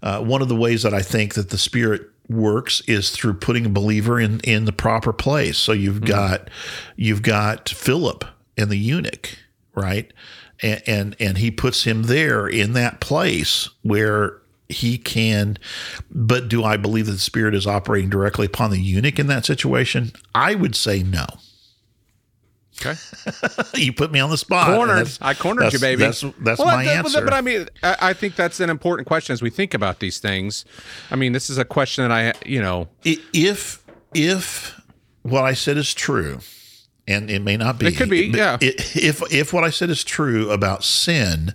uh, 0.02 0.20
one 0.20 0.42
of 0.42 0.48
the 0.48 0.56
ways 0.56 0.82
that 0.82 0.94
I 0.94 1.02
think 1.02 1.34
that 1.34 1.50
the 1.50 1.58
Spirit 1.58 2.02
works 2.28 2.82
is 2.82 3.10
through 3.10 3.34
putting 3.34 3.66
a 3.66 3.70
believer 3.70 4.20
in 4.20 4.40
in 4.40 4.64
the 4.64 4.72
proper 4.72 5.12
place. 5.12 5.58
So 5.58 5.72
you've 5.72 5.96
mm-hmm. 5.96 6.06
got 6.06 6.50
you've 6.96 7.22
got 7.22 7.68
Philip 7.68 8.24
and 8.56 8.70
the 8.70 8.76
eunuch, 8.76 9.38
right? 9.74 10.12
And, 10.62 10.82
and 10.86 11.16
and 11.20 11.38
he 11.38 11.50
puts 11.50 11.84
him 11.84 12.04
there 12.04 12.46
in 12.46 12.72
that 12.74 13.00
place 13.00 13.68
where 13.82 14.40
he 14.68 14.98
can 14.98 15.56
but 16.10 16.48
do 16.48 16.62
I 16.62 16.76
believe 16.76 17.06
that 17.06 17.12
the 17.12 17.18
spirit 17.18 17.54
is 17.54 17.66
operating 17.66 18.10
directly 18.10 18.46
upon 18.46 18.70
the 18.70 18.80
eunuch 18.80 19.18
in 19.18 19.26
that 19.28 19.46
situation? 19.46 20.12
I 20.34 20.54
would 20.54 20.76
say 20.76 21.02
no. 21.02 21.26
Okay 22.80 22.94
you 23.74 23.92
put 23.92 24.10
me 24.12 24.20
on 24.20 24.30
the 24.30 24.38
spot. 24.38 24.68
cornered 24.74 25.08
i 25.20 25.34
cornered 25.34 25.72
you 25.72 25.78
baby 25.80 26.02
That's 26.02 26.20
that's 26.40 26.58
Well, 26.60 26.66
my 26.76 26.84
that- 26.84 27.04
answer. 27.04 27.22
but 27.24 27.34
i 27.34 27.40
mean 27.40 27.66
I, 27.82 27.96
I 28.00 28.12
think 28.12 28.36
that's 28.36 28.60
an 28.60 28.70
important 28.70 29.06
question 29.08 29.32
as 29.32 29.42
we 29.42 29.50
think 29.50 29.74
about 29.74 29.98
these 30.00 30.18
things 30.18 30.64
i 31.10 31.16
mean 31.16 31.32
this 31.32 31.50
is 31.50 31.58
a 31.58 31.64
question 31.64 32.08
that 32.08 32.12
i 32.12 32.32
you 32.48 32.60
know 32.62 32.88
if 33.04 33.82
if 34.14 34.80
what 35.22 35.44
I 35.44 35.52
said 35.52 35.76
is 35.76 35.92
true, 35.92 36.38
and 37.06 37.30
it 37.30 37.42
may 37.42 37.58
not 37.58 37.78
be, 37.78 37.88
It 37.88 37.96
could 37.98 38.08
be, 38.08 38.26
yeah. 38.28 38.56
If 38.62 39.22
if 39.30 39.52
what 39.52 39.62
I 39.64 39.68
said 39.68 39.90
is 39.90 40.02
true 40.02 40.50
about 40.50 40.82
sin 40.84 41.54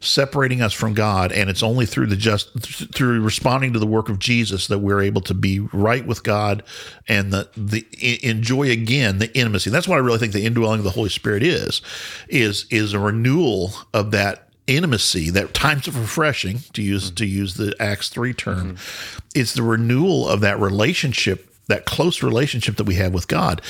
separating 0.00 0.62
us 0.62 0.72
from 0.72 0.94
God, 0.94 1.32
and 1.32 1.50
it's 1.50 1.62
only 1.62 1.86
through 1.86 2.06
the 2.06 2.16
just 2.16 2.50
through 2.94 3.20
responding 3.20 3.72
to 3.72 3.78
the 3.78 3.86
work 3.86 4.08
of 4.08 4.18
Jesus 4.18 4.66
that 4.68 4.78
we're 4.78 5.02
able 5.02 5.20
to 5.22 5.34
be 5.34 5.60
right 5.60 6.06
with 6.06 6.22
God 6.22 6.62
and 7.08 7.32
the 7.32 7.48
the 7.56 7.86
enjoy 8.22 8.70
again 8.70 9.18
the 9.18 9.36
intimacy. 9.36 9.70
That's 9.70 9.88
what 9.88 9.96
I 9.96 10.00
really 10.00 10.18
think 10.18 10.32
the 10.32 10.44
indwelling 10.44 10.80
of 10.80 10.84
the 10.84 10.90
Holy 10.90 11.10
Spirit 11.10 11.42
is 11.42 11.82
is 12.28 12.66
is 12.70 12.92
a 12.92 12.98
renewal 12.98 13.72
of 13.92 14.10
that 14.12 14.48
intimacy 14.66 15.30
that 15.30 15.52
times 15.52 15.86
of 15.86 15.98
refreshing 15.98 16.60
to 16.72 16.82
use 16.82 17.10
to 17.10 17.26
use 17.26 17.54
the 17.54 17.74
acts 17.78 18.08
3 18.08 18.32
term 18.32 18.76
mm-hmm. 18.76 19.18
it's 19.34 19.52
the 19.52 19.62
renewal 19.62 20.26
of 20.26 20.40
that 20.40 20.58
relationship 20.58 21.53
that 21.68 21.86
close 21.86 22.22
relationship 22.22 22.76
that 22.76 22.84
we 22.84 22.94
have 22.96 23.12
with 23.14 23.28
god. 23.28 23.60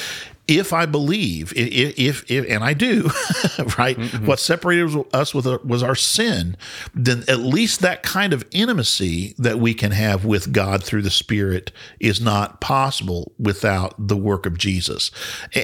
If 0.47 0.75
i 0.75 0.85
believe 0.85 1.55
i- 1.57 1.61
i- 1.61 1.95
if, 1.97 2.31
if 2.31 2.45
and 2.51 2.63
i 2.63 2.75
do 2.75 3.09
right 3.79 3.97
what 4.27 4.39
separated 4.39 5.03
us 5.15 5.33
with 5.35 5.47
was 5.65 5.83
our 5.83 5.95
sin 5.95 6.59
then 6.95 7.25
at 7.29 7.39
least 7.39 7.81
that 7.81 8.03
kind 8.03 8.35
of 8.35 8.45
intimacy 8.51 9.35
that 9.39 9.59
we 9.59 9.73
can 9.73 9.91
have 9.93 10.27
with 10.27 10.53
god 10.53 10.85
through 10.85 11.01
the 11.01 11.11
spirit 11.11 11.73
is 11.99 12.21
not 12.21 12.61
possible 12.61 13.33
without 13.39 13.95
the 13.97 14.19
work 14.19 14.45
of 14.45 14.59
jesus. 14.59 15.11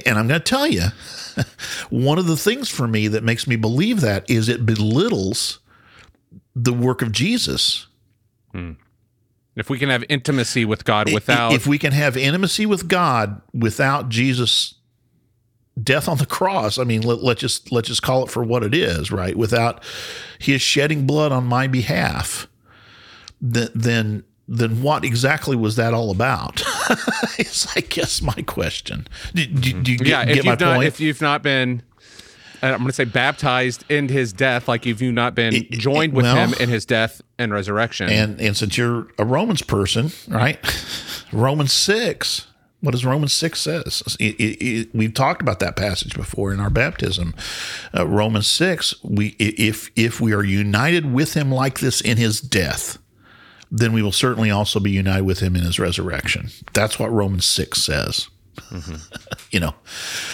And 0.05 0.17
i'm 0.17 0.27
going 0.27 0.39
to 0.41 0.43
tell 0.43 0.65
you 0.65 0.85
one 1.91 2.17
of 2.17 2.25
the 2.25 2.37
things 2.37 2.67
for 2.69 2.87
me 2.87 3.07
that 3.07 3.23
makes 3.23 3.45
me 3.45 3.55
believe 3.57 4.01
that 4.01 4.27
is 4.31 4.49
it 4.49 4.65
belittles 4.65 5.59
the 6.55 6.73
work 6.73 7.01
of 7.01 7.11
Jesus. 7.11 7.85
Hmm. 8.51 8.71
If 9.55 9.69
we 9.69 9.77
can 9.77 9.89
have 9.89 10.03
intimacy 10.09 10.65
with 10.65 10.85
god 10.85 11.11
without 11.13 11.53
if 11.53 11.67
we 11.67 11.77
can 11.77 11.91
have 11.91 12.15
intimacy 12.15 12.65
with 12.65 12.87
God 12.87 13.41
without 13.53 14.09
Jesus 14.09 14.75
death 15.81 16.07
on 16.07 16.17
the 16.17 16.25
cross, 16.25 16.77
I 16.77 16.83
mean 16.83 17.01
let, 17.01 17.23
let's 17.23 17.41
just 17.41 17.71
let's 17.71 17.87
just 17.87 18.01
call 18.01 18.23
it 18.23 18.29
for 18.29 18.43
what 18.43 18.63
it 18.63 18.73
is, 18.73 19.11
right? 19.11 19.35
Without 19.35 19.83
his 20.39 20.61
shedding 20.61 21.05
blood 21.05 21.31
on 21.31 21.45
my 21.45 21.67
behalf, 21.67 22.47
th- 23.41 23.71
then 23.73 24.23
then 24.47 24.81
what 24.81 25.05
exactly 25.05 25.55
was 25.55 25.75
that 25.77 25.93
all 25.93 26.11
about? 26.11 26.61
is 27.37 27.67
I 27.75 27.81
guess 27.81 28.21
my 28.21 28.41
question. 28.45 29.07
Do, 29.33 29.45
do, 29.45 29.81
do 29.81 29.91
you 29.93 29.97
get, 29.97 30.07
yeah, 30.07 30.23
if 30.23 30.35
get 30.35 30.45
my 30.45 30.51
not 30.51 30.75
point? 30.75 30.87
if 30.87 30.99
you've 30.99 31.21
not 31.21 31.41
been 31.41 31.83
I'm 32.61 32.77
going 32.77 32.87
to 32.87 32.93
say 32.93 33.05
baptized 33.05 33.83
in 33.89 34.07
his 34.07 34.33
death, 34.33 34.67
like 34.67 34.85
if 34.85 35.01
you've 35.01 35.13
not 35.13 35.33
been 35.35 35.53
It- 35.55 35.67
it- 35.71 35.79
joined 35.79 36.13
with 36.13 36.25
well- 36.25 36.35
him 36.35 36.53
in 36.59 36.69
his 36.69 36.85
death 36.85 37.21
and 37.39 37.51
resurrection. 37.51 38.09
And 38.09 38.39
and 38.39 38.55
since 38.55 38.77
you're 38.77 39.07
a 39.17 39.25
Romans 39.25 39.61
person, 39.61 40.11
right? 40.27 40.57
Romans 41.31 41.73
six. 41.73 42.47
What 42.81 42.91
does 42.93 43.05
Romans 43.05 43.31
six 43.31 43.61
says? 43.61 44.01
It- 44.19 44.89
we've 44.95 45.13
talked 45.13 45.41
about 45.41 45.59
that 45.59 45.75
passage 45.75 46.15
before 46.15 46.51
in 46.51 46.59
our 46.59 46.71
baptism. 46.71 47.35
Uh, 47.95 48.07
Romans 48.07 48.47
six. 48.47 48.95
We 49.03 49.35
if 49.39 49.91
if 49.95 50.19
we 50.19 50.33
are 50.33 50.43
united 50.43 51.11
with 51.13 51.33
him 51.35 51.51
like 51.51 51.79
this 51.79 52.01
in 52.01 52.17
his 52.17 52.41
death, 52.41 52.97
then 53.71 53.93
we 53.93 54.01
will 54.01 54.11
certainly 54.11 54.49
also 54.49 54.79
be 54.79 54.89
united 54.91 55.23
with 55.25 55.39
him 55.41 55.55
in 55.55 55.61
his 55.63 55.79
resurrection. 55.79 56.49
That's 56.73 56.97
what 56.97 57.11
Romans 57.11 57.45
six 57.45 57.81
says. 57.83 58.29
you 59.51 59.59
know, 59.59 59.75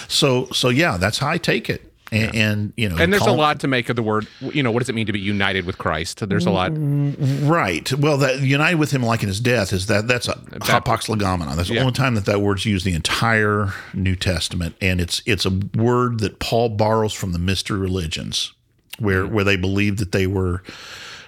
so 0.07 0.47
so 0.53 0.69
yeah, 0.69 0.97
that's 0.97 1.17
how 1.19 1.27
I 1.29 1.37
take 1.37 1.69
it. 1.69 1.86
And, 2.11 2.35
and 2.35 2.73
you 2.77 2.87
know, 2.87 2.97
and 2.97 3.11
there's 3.11 3.25
a 3.25 3.31
lot 3.33 3.59
to 3.61 3.67
make 3.67 3.89
of 3.89 3.95
the 3.97 4.03
word. 4.03 4.27
You 4.39 4.63
know, 4.63 4.71
what 4.71 4.79
does 4.79 4.87
it 4.87 4.95
mean 4.95 5.07
to 5.07 5.11
be 5.13 5.19
united 5.19 5.65
with 5.65 5.77
Christ? 5.77 6.27
There's 6.27 6.45
a 6.45 6.51
lot. 6.51 6.71
Right. 6.73 7.91
Well, 7.93 8.17
that 8.19 8.39
united 8.39 8.77
with 8.79 8.91
him 8.91 9.03
like 9.03 9.23
in 9.23 9.27
his 9.27 9.39
death 9.41 9.73
is 9.73 9.87
that 9.87 10.07
that's 10.07 10.27
a 10.29 10.35
hapax 10.35 11.09
legomena. 11.09 11.55
That's 11.55 11.69
the 11.69 11.79
only 11.79 11.91
time 11.91 12.15
that 12.15 12.25
that 12.25 12.39
word's 12.41 12.65
used 12.65 12.85
the 12.85 12.93
entire 12.93 13.73
New 13.93 14.15
Testament, 14.15 14.75
and 14.81 15.01
it's 15.01 15.21
it's 15.25 15.45
a 15.45 15.51
word 15.75 16.19
that 16.21 16.39
Paul 16.39 16.69
borrows 16.69 17.13
from 17.13 17.33
the 17.33 17.39
mystery 17.39 17.79
religions, 17.79 18.53
where 18.99 19.23
Mm-hmm. 19.23 19.33
where 19.35 19.43
they 19.43 19.57
believed 19.57 19.99
that 19.99 20.11
they 20.13 20.27
were 20.27 20.63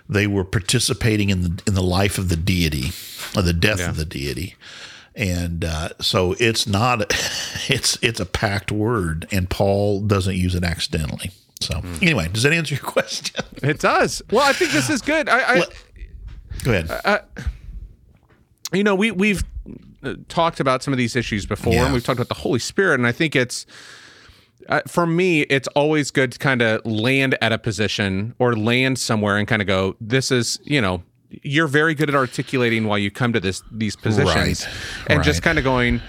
they 0.08 0.28
were 0.28 0.44
participating 0.46 1.30
in 1.30 1.42
the 1.42 1.62
in 1.68 1.74
the 1.74 1.84
life 1.84 2.18
of 2.18 2.30
the 2.30 2.38
deity, 2.38 2.92
or 3.36 3.42
the 3.42 3.54
death 3.54 3.80
Yeah. 3.80 3.90
of 3.90 3.98
the 3.98 4.06
deity. 4.06 4.56
And 5.20 5.66
uh, 5.66 5.90
so 6.00 6.34
it's 6.40 6.66
not, 6.66 7.02
it's 7.70 7.98
it's 8.02 8.20
a 8.22 8.26
packed 8.26 8.72
word, 8.72 9.28
and 9.32 9.50
Paul 9.50 10.02
doesn't 10.02 10.36
use 10.36 10.56
it 10.56 10.64
accidentally. 10.64 11.32
So 11.62 11.76
Mm. 11.82 12.02
anyway, 12.02 12.30
does 12.32 12.44
that 12.44 12.54
answer 12.54 12.76
your 12.76 12.84
question? 12.86 13.44
It 13.62 13.80
does. 13.80 14.22
Well, 14.32 14.48
I 14.48 14.54
think 14.54 14.72
this 14.72 14.90
is 14.90 15.02
good. 15.02 15.28
I, 15.28 15.56
I 15.58 15.64
Go 16.64 16.72
ahead. 16.72 17.24
you 18.74 18.84
know, 18.84 18.96
we 18.96 19.12
we've 19.12 19.44
uh, 20.04 20.14
talked 20.30 20.60
about 20.62 20.84
some 20.84 20.94
of 20.94 20.98
these 20.98 21.16
issues 21.18 21.46
before, 21.46 21.74
Yeah. 21.74 21.86
and 21.86 21.94
we've 21.94 22.04
talked 22.04 22.20
about 22.20 22.30
the 22.30 22.42
Holy 22.42 22.60
Spirit, 22.60 22.96
and 22.96 23.06
I 23.08 23.12
think 23.12 23.36
it's 23.36 23.66
uh, 24.70 24.82
for 24.88 25.06
me, 25.08 25.42
it's 25.44 25.68
always 25.70 26.12
good 26.12 26.32
to 26.32 26.40
kind 26.40 26.62
of 26.62 26.86
land 26.86 27.38
at 27.42 27.52
a 27.52 27.58
position 27.58 28.36
or 28.40 28.56
land 28.56 29.00
somewhere 29.00 29.36
and 29.38 29.48
kind 29.48 29.62
of 29.62 29.68
go, 29.68 29.96
"This 30.00 30.32
is," 30.32 30.60
you 30.64 30.80
know, 30.80 31.02
you're 31.44 31.68
very 31.68 31.94
good 31.94 32.10
at 32.10 32.16
articulating 32.16 32.86
why 32.86 32.98
you 32.98 33.12
come 33.12 33.34
to 33.34 33.40
this 33.40 33.62
these 33.72 33.96
positions, 33.96 34.66
Right. 34.66 34.68
and 35.08 35.24
just 35.24 35.42
kind 35.44 35.58
of 35.58 35.64
going. 35.64 36.02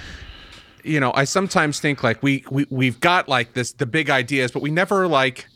You 0.82 0.98
know, 0.98 1.12
I 1.14 1.24
sometimes 1.24 1.78
think 1.78 2.02
like 2.02 2.22
we 2.22 2.42
we 2.50 2.64
we've 2.70 3.00
got 3.00 3.28
like 3.28 3.52
this 3.52 3.72
the 3.72 3.84
big 3.86 4.08
ideas, 4.08 4.50
but 4.50 4.62
we 4.62 4.70
never 4.70 5.06
like 5.06 5.46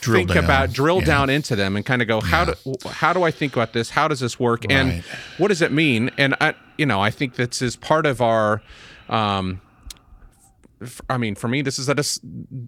Drill 0.00 0.20
think 0.20 0.34
down. 0.34 0.44
about 0.44 0.72
drill 0.72 1.00
Yeah. 1.00 1.04
down 1.06 1.30
into 1.30 1.56
them 1.56 1.74
and 1.74 1.84
kind 1.84 2.00
of 2.00 2.06
go 2.06 2.20
how 2.20 2.44
do 2.44 2.54
how 2.88 3.12
do 3.12 3.24
I 3.24 3.32
think 3.32 3.54
about 3.56 3.72
this? 3.72 3.90
How 3.90 4.06
does 4.06 4.20
this 4.20 4.38
work? 4.38 4.64
And 4.70 5.02
what 5.38 5.48
does 5.48 5.62
it 5.62 5.72
mean? 5.72 6.10
And 6.16 6.36
I 6.40 6.54
you 6.78 6.86
know 6.86 7.00
I 7.00 7.10
think 7.10 7.34
this 7.34 7.60
is 7.60 7.74
part 7.76 8.06
of 8.06 8.20
our. 8.20 8.62
Um, 9.08 9.60
I 11.08 11.16
mean, 11.16 11.34
for 11.34 11.48
me, 11.48 11.62
this 11.62 11.78
is 11.78 11.88
a, 11.88 11.94
dis- 11.94 12.20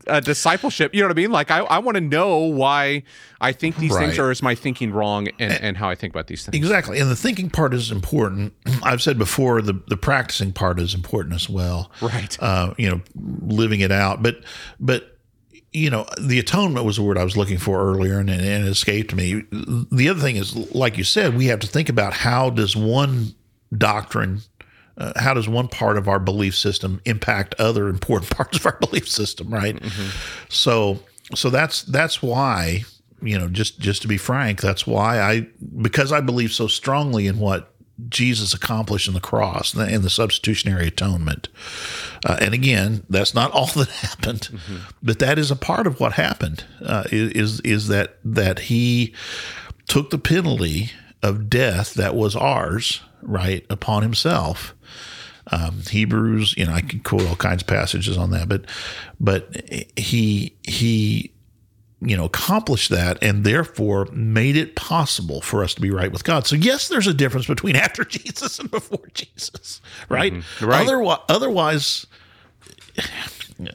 a 0.07 0.21
discipleship. 0.21 0.95
You 0.95 1.03
know 1.03 1.09
what 1.09 1.19
I 1.19 1.21
mean? 1.21 1.31
Like, 1.31 1.51
I, 1.51 1.59
I 1.59 1.79
want 1.79 1.97
to 1.97 2.01
know 2.01 2.39
why 2.39 3.03
I 3.41 3.53
think 3.53 3.77
these 3.77 3.95
things, 3.97 4.19
Right. 4.19 4.27
or 4.27 4.31
is 4.31 4.43
my 4.43 4.55
thinking 4.55 4.93
wrong, 4.93 5.29
and, 5.39 5.53
and 5.53 5.77
how 5.77 5.91
I 5.91 5.95
think 5.95 6.15
about 6.15 6.27
these 6.27 6.45
things. 6.45 6.57
Exactly. 6.57 6.99
And 7.01 7.11
the 7.11 7.17
thinking 7.17 7.51
part 7.51 7.75
is 7.75 7.91
important. 7.91 8.55
I've 8.83 9.03
said 9.03 9.19
before 9.19 9.61
the 9.61 9.81
the 9.89 9.97
practicing 9.97 10.53
part 10.53 10.81
is 10.81 10.95
important 10.95 11.35
as 11.35 11.49
well. 11.51 11.91
Right. 12.01 12.37
Uh, 12.43 12.73
you 12.79 12.89
know, 12.89 13.01
living 13.15 13.81
it 13.81 13.93
out. 13.93 14.23
But 14.23 14.43
but 14.81 15.19
you 15.75 15.91
know, 15.91 16.07
the 16.19 16.39
atonement 16.39 16.87
was 16.87 16.97
the 16.97 17.03
word 17.03 17.19
I 17.19 17.25
was 17.25 17.37
looking 17.37 17.59
for 17.59 17.79
earlier 17.91 18.19
and, 18.19 18.31
and 18.31 18.41
it 18.41 18.69
escaped 18.71 19.15
me. 19.15 19.45
The 19.53 20.09
other 20.09 20.19
thing 20.21 20.37
is, 20.37 20.57
like 20.75 20.97
you 20.97 21.05
said, 21.05 21.37
we 21.37 21.47
have 21.49 21.61
to 21.61 21.67
think 21.67 21.91
about 21.91 22.15
how 22.15 22.49
does 22.49 22.75
one 22.75 23.35
doctrine 23.77 24.41
uh, 24.99 25.13
how 25.17 25.33
does 25.33 25.49
one 25.49 25.69
part 25.69 25.97
of 25.97 26.09
our 26.09 26.19
belief 26.19 26.55
system 26.55 27.01
impact 27.05 27.55
other 27.59 27.89
important 27.89 28.31
parts 28.37 28.59
of 28.59 28.67
our 28.67 28.77
belief 28.81 29.09
system 29.09 29.49
right? 29.49 29.81
So 30.49 31.01
so 31.35 31.51
that's 31.51 31.83
that's 31.83 32.23
why 32.23 32.85
you 33.23 33.39
know 33.39 33.49
just 33.49 33.79
just 33.81 34.03
to 34.03 34.09
be 34.09 34.17
frank 34.17 34.61
that's 34.61 34.87
why 34.87 35.21
i 35.21 35.47
because 35.81 36.13
i 36.13 36.21
believe 36.21 36.53
so 36.53 36.67
strongly 36.67 37.27
in 37.27 37.39
what 37.39 37.75
jesus 38.09 38.55
accomplished 38.55 39.09
in 39.09 39.15
the 39.15 39.21
cross 39.21 39.75
and 39.75 40.05
the, 40.05 40.11
substitutionary 40.11 40.87
atonement. 40.87 41.49
Uh, 42.25 42.39
and 42.41 42.55
again 42.55 43.05
that's 43.11 43.35
not 43.35 43.51
all 43.51 43.67
that 43.67 43.89
happened 44.03 44.49
but 45.03 45.19
that 45.19 45.39
is 45.39 45.51
a 45.51 45.57
part 45.57 45.87
of 45.87 45.99
what 45.99 46.13
happened 46.13 46.65
uh, 46.85 47.05
is 47.11 47.61
is 47.61 47.89
that 47.89 48.19
that 48.25 48.61
he 48.61 49.13
took 49.89 50.11
the 50.11 50.19
penalty 50.19 50.93
of 51.23 51.51
death 51.51 51.95
that 51.95 52.15
was 52.15 52.37
ours 52.37 53.01
right 53.23 53.65
upon 53.71 54.03
himself 54.03 54.75
um, 55.51 55.83
Hebrews, 55.89 56.55
you 56.57 56.67
know, 56.67 56.73
I 56.73 56.81
can 56.81 57.01
quote 57.01 57.27
all 57.27 57.37
kinds 57.37 57.63
of 57.63 57.69
passages 57.69 58.19
on 58.19 58.31
that, 58.33 58.49
but 58.49 58.67
but 59.19 59.49
he 59.97 60.55
he 60.63 61.33
you 62.01 62.17
know 62.17 62.27
accomplished 62.27 62.91
that 62.91 63.19
and 63.23 63.45
therefore 63.45 64.07
made 64.13 64.57
it 64.57 64.77
possible 64.77 65.41
for 65.41 65.65
us 65.65 65.75
to 65.75 65.81
be 65.81 65.91
right 65.91 66.13
with 66.13 66.25
God. 66.25 66.47
So 66.47 66.57
yes, 66.57 66.89
there's 66.89 67.07
a 67.07 67.15
difference 67.15 67.47
between 67.47 67.77
after 67.77 68.05
Jesus 68.05 68.59
and 68.59 68.71
before 68.71 69.07
Jesus, 69.15 69.81
right? 70.09 70.35
Right. 70.61 70.83
Otherwise, 70.83 71.21
otherwise, 71.29 72.07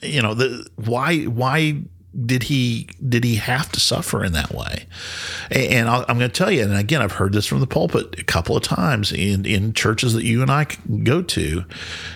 you 0.01 0.21
know, 0.21 0.35
the 0.35 0.67
why 0.75 1.23
why 1.23 1.81
did 2.25 2.43
he 2.43 2.87
did 3.07 3.23
he 3.23 3.35
have 3.35 3.71
to 3.71 3.79
suffer 3.79 4.23
in 4.23 4.33
that 4.33 4.53
way? 4.53 4.85
And 5.49 5.89
I'll, 5.89 6.05
I'm 6.07 6.19
going 6.19 6.29
to 6.29 6.35
tell 6.35 6.51
you, 6.51 6.63
and 6.63 6.75
again, 6.75 7.01
I've 7.01 7.13
heard 7.13 7.33
this 7.33 7.45
from 7.45 7.59
the 7.59 7.67
pulpit 7.67 8.19
a 8.19 8.23
couple 8.23 8.55
of 8.55 8.63
times 8.63 9.11
in 9.11 9.45
in 9.45 9.73
churches 9.73 10.13
that 10.13 10.23
you 10.23 10.41
and 10.41 10.51
I 10.51 10.67
go 11.03 11.21
to, 11.23 11.65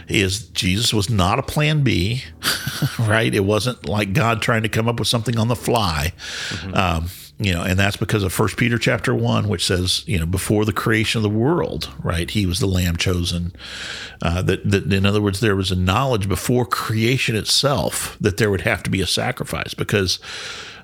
is 0.08 0.48
Jesus 0.50 0.94
was 0.94 1.10
not 1.10 1.40
a 1.40 1.44
Plan 1.44 1.84
B, 1.84 2.24
right? 3.00 3.34
It 3.34 3.44
wasn't 3.44 3.88
like 3.88 4.14
God 4.14 4.42
trying 4.42 4.64
to 4.64 4.70
come 4.70 4.88
up 4.88 5.00
with 5.00 5.08
something 5.08 5.38
on 5.40 5.48
the 5.48 5.56
fly. 5.56 6.14
Um, 6.74 7.10
you 7.40 7.54
know, 7.54 7.62
and 7.62 7.78
that's 7.78 7.98
because 7.98 8.24
of 8.24 8.34
First 8.34 8.58
Peter 8.58 8.80
chapter 8.80 9.14
one, 9.14 9.48
which 9.48 9.66
says, 9.66 10.04
you 10.08 10.18
know, 10.18 10.26
before 10.26 10.66
the 10.66 10.74
creation 10.74 11.20
of 11.20 11.24
the 11.24 11.30
world, 11.30 11.90
right, 12.02 12.32
he 12.32 12.48
was 12.48 12.60
the 12.60 12.66
Lamb 12.66 12.96
chosen. 12.96 13.54
Uh, 14.22 14.42
that, 14.42 14.68
that, 14.70 14.92
in 14.92 15.06
other 15.06 15.22
words, 15.22 15.40
there 15.40 15.56
was 15.56 15.72
a 15.72 15.76
knowledge 15.76 16.28
before 16.28 16.66
creation 16.66 17.36
itself 17.36 18.18
that 18.20 18.38
there 18.38 18.50
would 18.50 18.62
have 18.62 18.82
to 18.84 18.90
be 18.90 19.02
a 19.02 19.08
sacrifice, 19.08 19.76
because, 19.76 20.20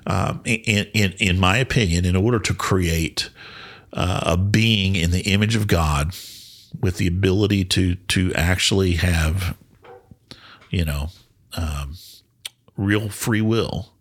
um, 0.06 0.42
in, 0.44 0.86
in 0.94 1.12
in 1.18 1.40
my 1.40 1.56
opinion, 1.56 2.04
in 2.04 2.14
order 2.14 2.38
to 2.38 2.54
create 2.54 3.30
uh, 3.92 4.20
a 4.22 4.36
being 4.36 4.94
in 4.94 5.10
the 5.10 5.22
image 5.22 5.56
of 5.56 5.66
God, 5.66 6.14
with 6.80 6.98
the 6.98 7.06
ability 7.06 7.64
to 7.64 7.94
to 7.94 8.32
actually 8.34 8.92
have, 8.92 9.56
you 10.70 10.84
know, 10.84 11.08
um, 11.56 11.94
real 12.76 13.08
free 13.08 13.40
will 13.40 13.93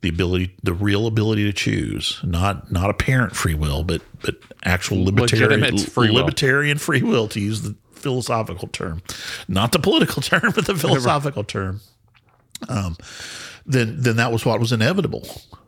the 0.00 0.08
ability 0.08 0.54
the 0.62 0.72
real 0.72 1.06
ability 1.06 1.44
to 1.44 1.52
choose 1.52 2.20
not 2.22 2.70
not 2.70 2.88
apparent 2.90 3.34
free 3.34 3.54
will 3.54 3.82
but 3.82 4.02
but 4.22 4.36
actual 4.64 5.04
libertarian 5.04 5.60
free 5.76 6.10
will. 6.10 6.24
free 6.78 7.02
will 7.02 7.28
to 7.28 7.40
use 7.40 7.62
the 7.62 7.74
philosophical 7.92 8.68
term. 8.68 9.02
Not 9.48 9.72
the 9.72 9.78
political 9.78 10.22
term 10.22 10.52
but 10.54 10.66
the 10.66 10.76
philosophical 10.76 11.44
term. 11.44 11.80
Um 12.68 12.96
then 13.66 14.00
then 14.00 14.16
that 14.16 14.32
was 14.32 14.46
what 14.46 14.60
was 14.60 14.72
inevitable. 14.72 15.26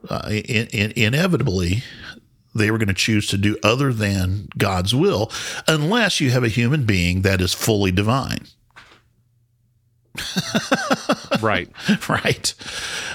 Uh, 0.08 0.28
in, 0.30 0.66
in, 0.68 0.92
inevitably 0.96 1.82
they 2.54 2.70
were 2.70 2.78
going 2.78 2.88
to 2.88 2.94
choose 2.94 3.26
to 3.28 3.36
do 3.36 3.56
other 3.62 3.92
than 3.92 4.48
God's 4.56 4.94
will 4.94 5.30
unless 5.68 6.20
you 6.20 6.30
have 6.30 6.42
a 6.42 6.48
human 6.48 6.84
being 6.84 7.22
that 7.22 7.40
is 7.40 7.54
fully 7.54 7.92
divine 7.92 8.46
right. 11.40 11.68
right? 12.08 12.54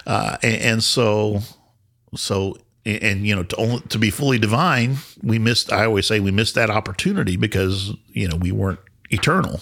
Uh, 0.05 0.37
and, 0.43 0.55
and 0.61 0.83
so, 0.83 1.39
so, 2.15 2.57
and 2.85 3.25
you 3.25 3.35
know, 3.35 3.43
to 3.43 3.55
only 3.55 3.79
to 3.89 3.97
be 3.97 4.09
fully 4.11 4.37
divine, 4.37 4.97
we 5.23 5.39
missed. 5.39 5.71
I 5.71 5.85
always 5.85 6.05
say 6.05 6.19
we 6.19 6.31
missed 6.31 6.55
that 6.55 6.69
opportunity 6.69 7.35
because 7.35 7.93
you 8.09 8.27
know 8.27 8.35
we 8.35 8.51
weren't 8.51 8.79
eternal. 9.09 9.61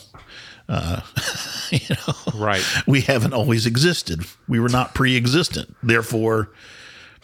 Uh, 0.67 1.01
you 1.71 1.79
know, 1.89 2.13
Right. 2.33 2.63
we 2.87 3.01
haven't 3.01 3.33
always 3.33 3.65
existed. 3.65 4.21
We 4.47 4.59
were 4.59 4.69
not 4.69 4.93
pre-existent. 4.95 5.75
Therefore, 5.83 6.51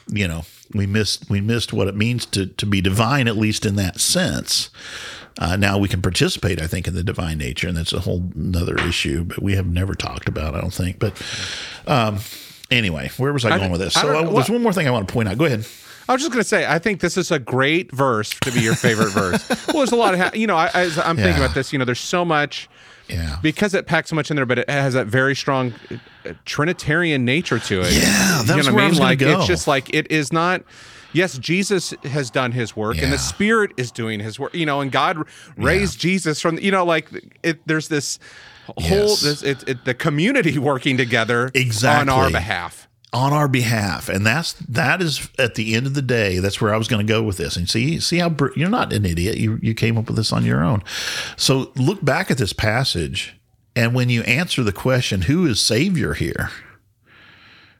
you 0.08 0.28
know, 0.28 0.44
we 0.74 0.86
missed 0.86 1.30
we 1.30 1.42
missed 1.42 1.74
what 1.74 1.88
it 1.88 1.96
means 1.96 2.26
to 2.28 2.46
to 2.48 2.66
be 2.66 2.82
divine, 2.82 3.28
at 3.28 3.38
least 3.38 3.66
in 3.66 3.76
that 3.76 4.00
sense. 4.00 4.70
Uh, 5.40 5.56
now 5.56 5.78
we 5.78 5.88
can 5.88 6.02
participate, 6.02 6.62
I 6.62 6.68
think, 6.68 6.86
in 6.88 6.94
the 6.94 7.04
divine 7.04 7.38
nature, 7.38 7.68
and 7.70 7.78
that's 7.78 7.94
a 7.94 8.02
whole 8.02 8.30
another 8.36 8.78
issue. 8.78 9.24
But 9.24 9.42
we 9.42 9.56
have 9.56 9.66
never 9.68 9.96
talked 9.96 10.28
about, 10.28 10.54
I 10.54 10.60
don't 10.62 10.74
think. 10.74 11.00
But 11.00 11.14
um, 11.88 12.20
anyway, 12.70 13.10
where 13.18 13.32
was 13.34 13.46
I, 13.46 13.58
going 13.58 13.72
with 13.72 13.80
this? 13.82 13.96
I 13.98 14.02
So 14.02 14.12
don't- 14.14 14.28
uh, 14.28 14.32
there's 14.34 14.50
one 14.50 14.62
more 14.62 14.74
thing 14.74 14.88
I 14.88 14.92
want 14.92 15.08
to 15.08 15.14
point 15.14 15.30
out. 15.30 15.38
Go 15.38 15.46
ahead. 15.46 15.66
I 16.10 16.14
was 16.14 16.22
just 16.22 16.32
going 16.34 16.42
to 16.44 16.48
say, 16.48 16.66
I 16.68 16.80
think 16.80 17.02
this 17.02 17.18
is 17.18 17.32
a 17.32 17.38
great 17.40 17.92
verse 17.92 18.32
to 18.42 18.52
be 18.52 18.62
your 18.62 18.74
favorite 18.76 19.12
verse. 19.12 19.48
Well, 19.68 19.78
there's 19.78 19.92
a 19.92 19.96
lot 19.96 20.14
of, 20.16 20.20
ha- 20.20 20.32
you 20.34 20.48
know, 20.48 20.56
I, 20.58 20.70
as 20.74 20.98
I'm 20.98 21.16
thinking 21.16 21.42
about 21.42 21.54
this, 21.54 21.72
you 21.72 21.78
know, 21.80 21.86
there's 21.86 22.00
so 22.00 22.26
much 22.26 22.68
Yeah. 23.08 23.38
because 23.44 23.76
it 23.76 23.86
packs 23.86 24.10
so 24.10 24.16
much 24.16 24.32
in 24.32 24.36
there, 24.36 24.48
but 24.48 24.58
it 24.60 24.70
has 24.70 24.96
that 24.96 25.06
very 25.08 25.36
strong 25.36 25.74
uh, 26.26 26.34
Trinitarian 26.46 27.24
nature 27.26 27.60
to 27.60 27.82
it. 27.82 27.94
Yeah, 27.94 28.42
that's 28.44 28.50
you 28.50 28.56
know 28.56 28.64
what 28.64 28.74
where 28.74 28.82
I 28.82 28.86
I 28.86 28.86
mean. 28.86 28.90
was 28.90 28.98
gonna 28.98 29.10
Like 29.12 29.20
go. 29.20 29.38
it's 29.38 29.48
just 29.48 29.68
like 29.68 29.94
it 29.94 30.12
is 30.12 30.34
not. 30.34 30.64
Yes, 31.14 31.38
Jesus 31.38 31.94
has 32.04 32.30
done 32.30 32.52
his 32.52 32.76
work, 32.76 33.02
and 33.02 33.12
the 33.12 33.18
Spirit 33.18 33.72
is 33.78 33.92
doing 33.92 34.20
his 34.20 34.40
work. 34.40 34.54
You 34.54 34.66
know, 34.66 34.80
and 34.82 34.92
God 34.92 35.18
raised 35.58 36.00
Jesus 36.00 36.40
from. 36.40 36.60
You 36.60 36.72
know, 36.72 36.86
like 36.86 37.10
it. 37.44 37.60
There's 37.66 37.88
this 37.88 38.20
whole 38.68 38.84
Yes. 39.10 39.22
this 39.22 39.44
it, 39.44 39.68
it, 39.68 39.86
the 39.86 39.96
community 39.96 40.60
working 40.60 40.98
together 40.98 41.50
exactly. 41.56 42.12
on 42.14 42.20
our 42.20 42.30
behalf. 42.30 42.88
on 43.12 43.34
our 43.34 43.48
behalf 43.48 44.08
and 44.10 44.24
that's 44.24 44.54
that 44.54 45.02
is 45.02 45.28
at 45.40 45.56
the 45.56 45.74
end 45.74 45.88
of 45.88 45.96
the 45.96 46.04
day 46.04 46.38
that's 46.38 46.62
where 46.62 46.72
i 46.72 46.78
was 46.78 46.88
going 46.88 47.04
to 47.04 47.12
go 47.12 47.24
with 47.24 47.38
this 47.38 47.56
and 47.58 47.68
see 47.68 48.00
see 48.00 48.20
how 48.20 48.30
br- 48.30 48.54
you're 48.56 48.70
not 48.70 48.94
an 48.94 49.08
idiot 49.08 49.38
you 49.38 49.58
you 49.64 49.74
came 49.74 49.98
up 49.98 50.06
with 50.06 50.16
this 50.16 50.32
on 50.32 50.46
your 50.46 50.64
own 50.64 50.84
so 51.36 51.72
look 51.76 52.06
back 52.06 52.30
at 52.30 52.38
this 52.38 52.54
passage 52.54 53.36
and 53.76 53.96
when 53.96 54.08
you 54.08 54.22
answer 54.26 54.62
the 54.62 54.72
question 54.72 55.24
who 55.24 55.48
is 55.48 55.60
savior 55.60 56.14
here 56.14 56.52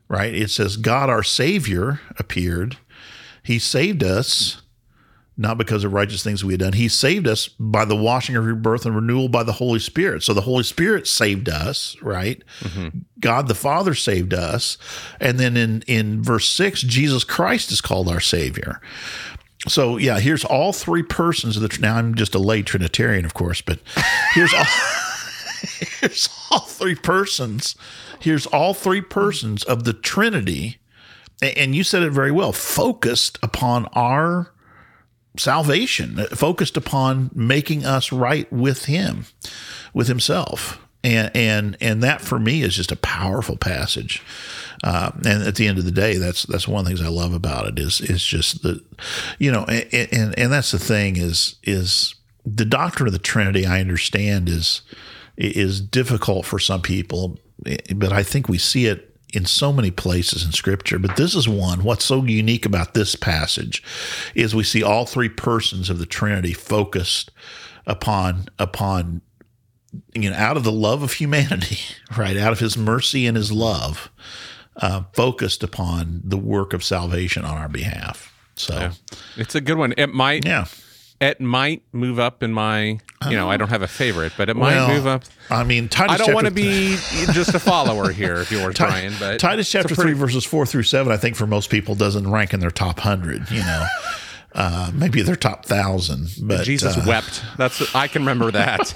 right 0.08 0.34
it 0.34 0.50
says 0.50 0.76
god 0.76 1.08
our 1.08 1.22
savior 1.22 2.00
appeared 2.18 2.78
he 3.44 3.60
saved 3.60 4.04
us 4.04 4.62
not 5.40 5.58
because 5.58 5.86
of 5.86 5.94
righteous 5.94 6.22
things 6.22 6.44
we 6.44 6.52
had 6.54 6.60
done. 6.60 6.74
He 6.74 6.90
saved 6.90 7.26
us 7.26 7.48
by 7.48 7.86
the 7.86 7.96
washing 7.96 8.36
of 8.36 8.46
rebirth 8.46 8.86
and 8.86 8.94
renewal 8.94 9.30
by 9.30 9.44
the 9.44 9.54
Holy 9.54 9.80
Spirit. 9.80 10.22
So 10.22 10.34
the 10.34 10.42
Holy 10.42 10.64
Spirit 10.64 11.08
saved 11.08 11.48
us, 11.48 11.96
right? 12.02 12.44
Mm-hmm. 12.60 13.00
God 13.22 13.48
the 13.48 13.56
Father 13.56 13.96
saved 13.96 14.34
us. 14.34 14.78
And 15.22 15.40
then 15.40 15.56
in, 15.56 15.82
in 15.88 16.22
verse 16.22 16.50
six, 16.50 16.82
Jesus 16.82 17.24
Christ 17.24 17.72
is 17.72 17.80
called 17.80 18.10
our 18.10 18.20
Savior. 18.20 18.82
So 19.70 19.96
yeah, 19.96 20.20
here's 20.20 20.44
all 20.44 20.74
three 20.74 21.04
persons 21.04 21.56
of 21.56 21.64
the. 21.64 21.78
Now 21.80 21.96
I'm 21.96 22.16
just 22.16 22.36
a 22.36 22.40
lay 22.40 22.62
Trinitarian, 22.62 23.24
of 23.24 23.34
course, 23.34 23.62
but 23.62 23.80
here's 24.34 24.54
all. 24.54 24.66
here's 26.02 26.30
all 26.52 26.62
three 26.62 26.96
persons. 26.96 27.78
Here's 28.20 28.46
all 28.46 28.74
three 28.74 29.02
persons 29.02 29.64
of 29.64 29.86
the 29.86 29.94
Trinity, 29.94 30.80
and 31.42 31.76
you 31.76 31.84
said 31.84 32.04
it 32.04 32.12
very 32.12 32.32
well. 32.32 32.52
Focused 32.52 33.40
upon 33.42 33.86
our 33.94 34.52
salvation, 35.38 36.18
focused 36.32 36.78
upon 36.78 37.32
making 37.34 37.86
us 37.86 38.12
right 38.12 38.52
with 38.52 38.86
Him, 38.86 39.26
with 39.94 40.08
Himself, 40.08 40.80
and 41.04 41.32
and 41.36 41.78
and 41.80 42.04
that 42.04 42.22
for 42.22 42.40
me 42.40 42.62
is 42.62 42.76
just 42.76 42.92
a 42.92 42.98
powerful 42.98 43.58
passage. 43.58 44.22
Uh, 44.84 45.12
and 45.26 45.44
at 45.44 45.56
the 45.56 45.68
end 45.68 45.78
of 45.78 45.86
the 45.86 45.92
day, 45.92 46.18
that's 46.18 46.44
that's 46.44 46.68
one 46.68 46.82
of 46.82 46.86
the 46.86 46.90
things 46.90 47.06
I 47.06 47.12
love 47.12 47.34
about 47.34 47.68
it 47.68 47.80
is 47.80 48.02
is 48.02 48.24
just 48.24 48.64
the, 48.64 48.84
you 49.38 49.52
know, 49.52 49.66
and 49.66 50.10
and, 50.12 50.40
and 50.40 50.52
that's 50.52 50.72
the 50.72 50.80
thing 50.80 51.18
is 51.18 51.56
is 51.64 52.16
the 52.46 52.66
doctrine 52.66 53.08
of 53.08 53.14
the 53.14 53.20
Trinity. 53.20 53.66
I 53.66 53.80
understand 53.82 54.50
is 54.50 54.82
is 55.38 55.80
difficult 55.80 56.46
for 56.46 56.60
some 56.60 56.82
people, 56.82 57.40
but 57.96 58.12
I 58.12 58.24
think 58.24 58.50
we 58.50 58.58
see 58.58 58.88
it 58.88 59.09
in 59.34 59.46
so 59.46 59.72
many 59.72 59.92
places 59.92 60.44
in 60.44 60.52
scripture, 60.52 61.00
but 61.00 61.16
this 61.16 61.36
is 61.36 61.48
one. 61.48 61.84
What's 61.84 62.06
so 62.06 62.24
unique 62.24 62.66
about 62.66 62.94
this 62.94 63.16
passage 63.16 63.84
is 64.34 64.56
we 64.56 64.64
see 64.64 64.84
all 64.84 65.06
three 65.06 65.30
persons 65.30 65.90
of 65.90 66.00
the 66.00 66.06
Trinity 66.06 66.54
focused 66.54 67.32
upon 67.86 68.48
upon 68.58 69.22
you 70.14 70.30
know 70.30 70.36
out 70.36 70.58
of 70.58 70.64
the 70.64 70.72
love 70.72 71.04
of 71.04 71.14
humanity, 71.14 71.80
right? 72.18 72.38
Out 72.38 72.52
of 72.52 72.60
his 72.60 72.78
mercy 72.78 73.28
and 73.28 73.38
his 73.38 73.52
love, 73.52 74.10
uh, 74.78 75.04
focused 75.14 75.64
upon 75.64 76.22
the 76.24 76.38
work 76.38 76.74
of 76.74 76.84
salvation 76.84 77.46
on 77.46 77.58
our 77.58 77.70
behalf. 77.70 78.34
So 78.56 78.92
It's 79.38 79.56
a 79.56 79.62
good 79.62 79.78
one. 79.78 79.94
It 79.98 80.14
might 80.14 80.46
yeah. 80.46 80.66
It 81.22 81.42
might 81.42 81.84
move 81.92 82.20
up 82.20 82.44
in 82.44 82.54
my 82.54 83.00
you 83.30 83.36
know 83.36 83.50
I 83.50 83.58
don't 83.58 83.70
have 83.70 83.82
a 83.82 83.88
favorite, 83.88 84.32
but 84.38 84.50
it 84.50 84.56
Well, 84.56 84.88
might 84.88 84.94
move 84.96 85.06
up. 85.08 85.24
I 85.50 85.64
mean, 85.64 85.90
Titus 85.90 86.14
I 86.14 86.18
don't 86.18 86.28
chapter- 86.28 86.34
want 86.36 86.46
to 86.48 86.52
be 86.54 86.96
just 87.34 87.54
a 87.54 87.60
follower 87.60 88.12
here 88.12 88.36
of 88.38 88.52
yours, 88.52 88.76
Brian. 88.80 89.14
But 89.20 89.40
Titus 89.40 89.70
chapter 89.70 89.96
three 89.96 90.14
verses 90.14 90.46
four 90.46 90.66
through 90.66 90.84
seven, 90.84 91.12
I 91.12 91.18
think 91.18 91.36
for 91.36 91.46
most 91.48 91.70
people 91.70 91.96
doesn't 91.96 92.30
rank 92.32 92.54
in 92.54 92.60
their 92.62 92.72
top 92.72 93.00
hundred. 93.00 93.50
You 93.52 93.60
know, 93.62 93.86
uh, 94.54 94.92
maybe 94.94 95.22
their 95.22 95.36
top 95.36 95.66
thousand. 95.66 96.30
But 96.42 96.64
Jesus 96.64 96.96
uh, 96.96 97.04
wept. 97.08 97.44
That's 97.58 97.94
I 97.94 98.08
can 98.08 98.22
remember 98.22 98.52
that. 98.52 98.94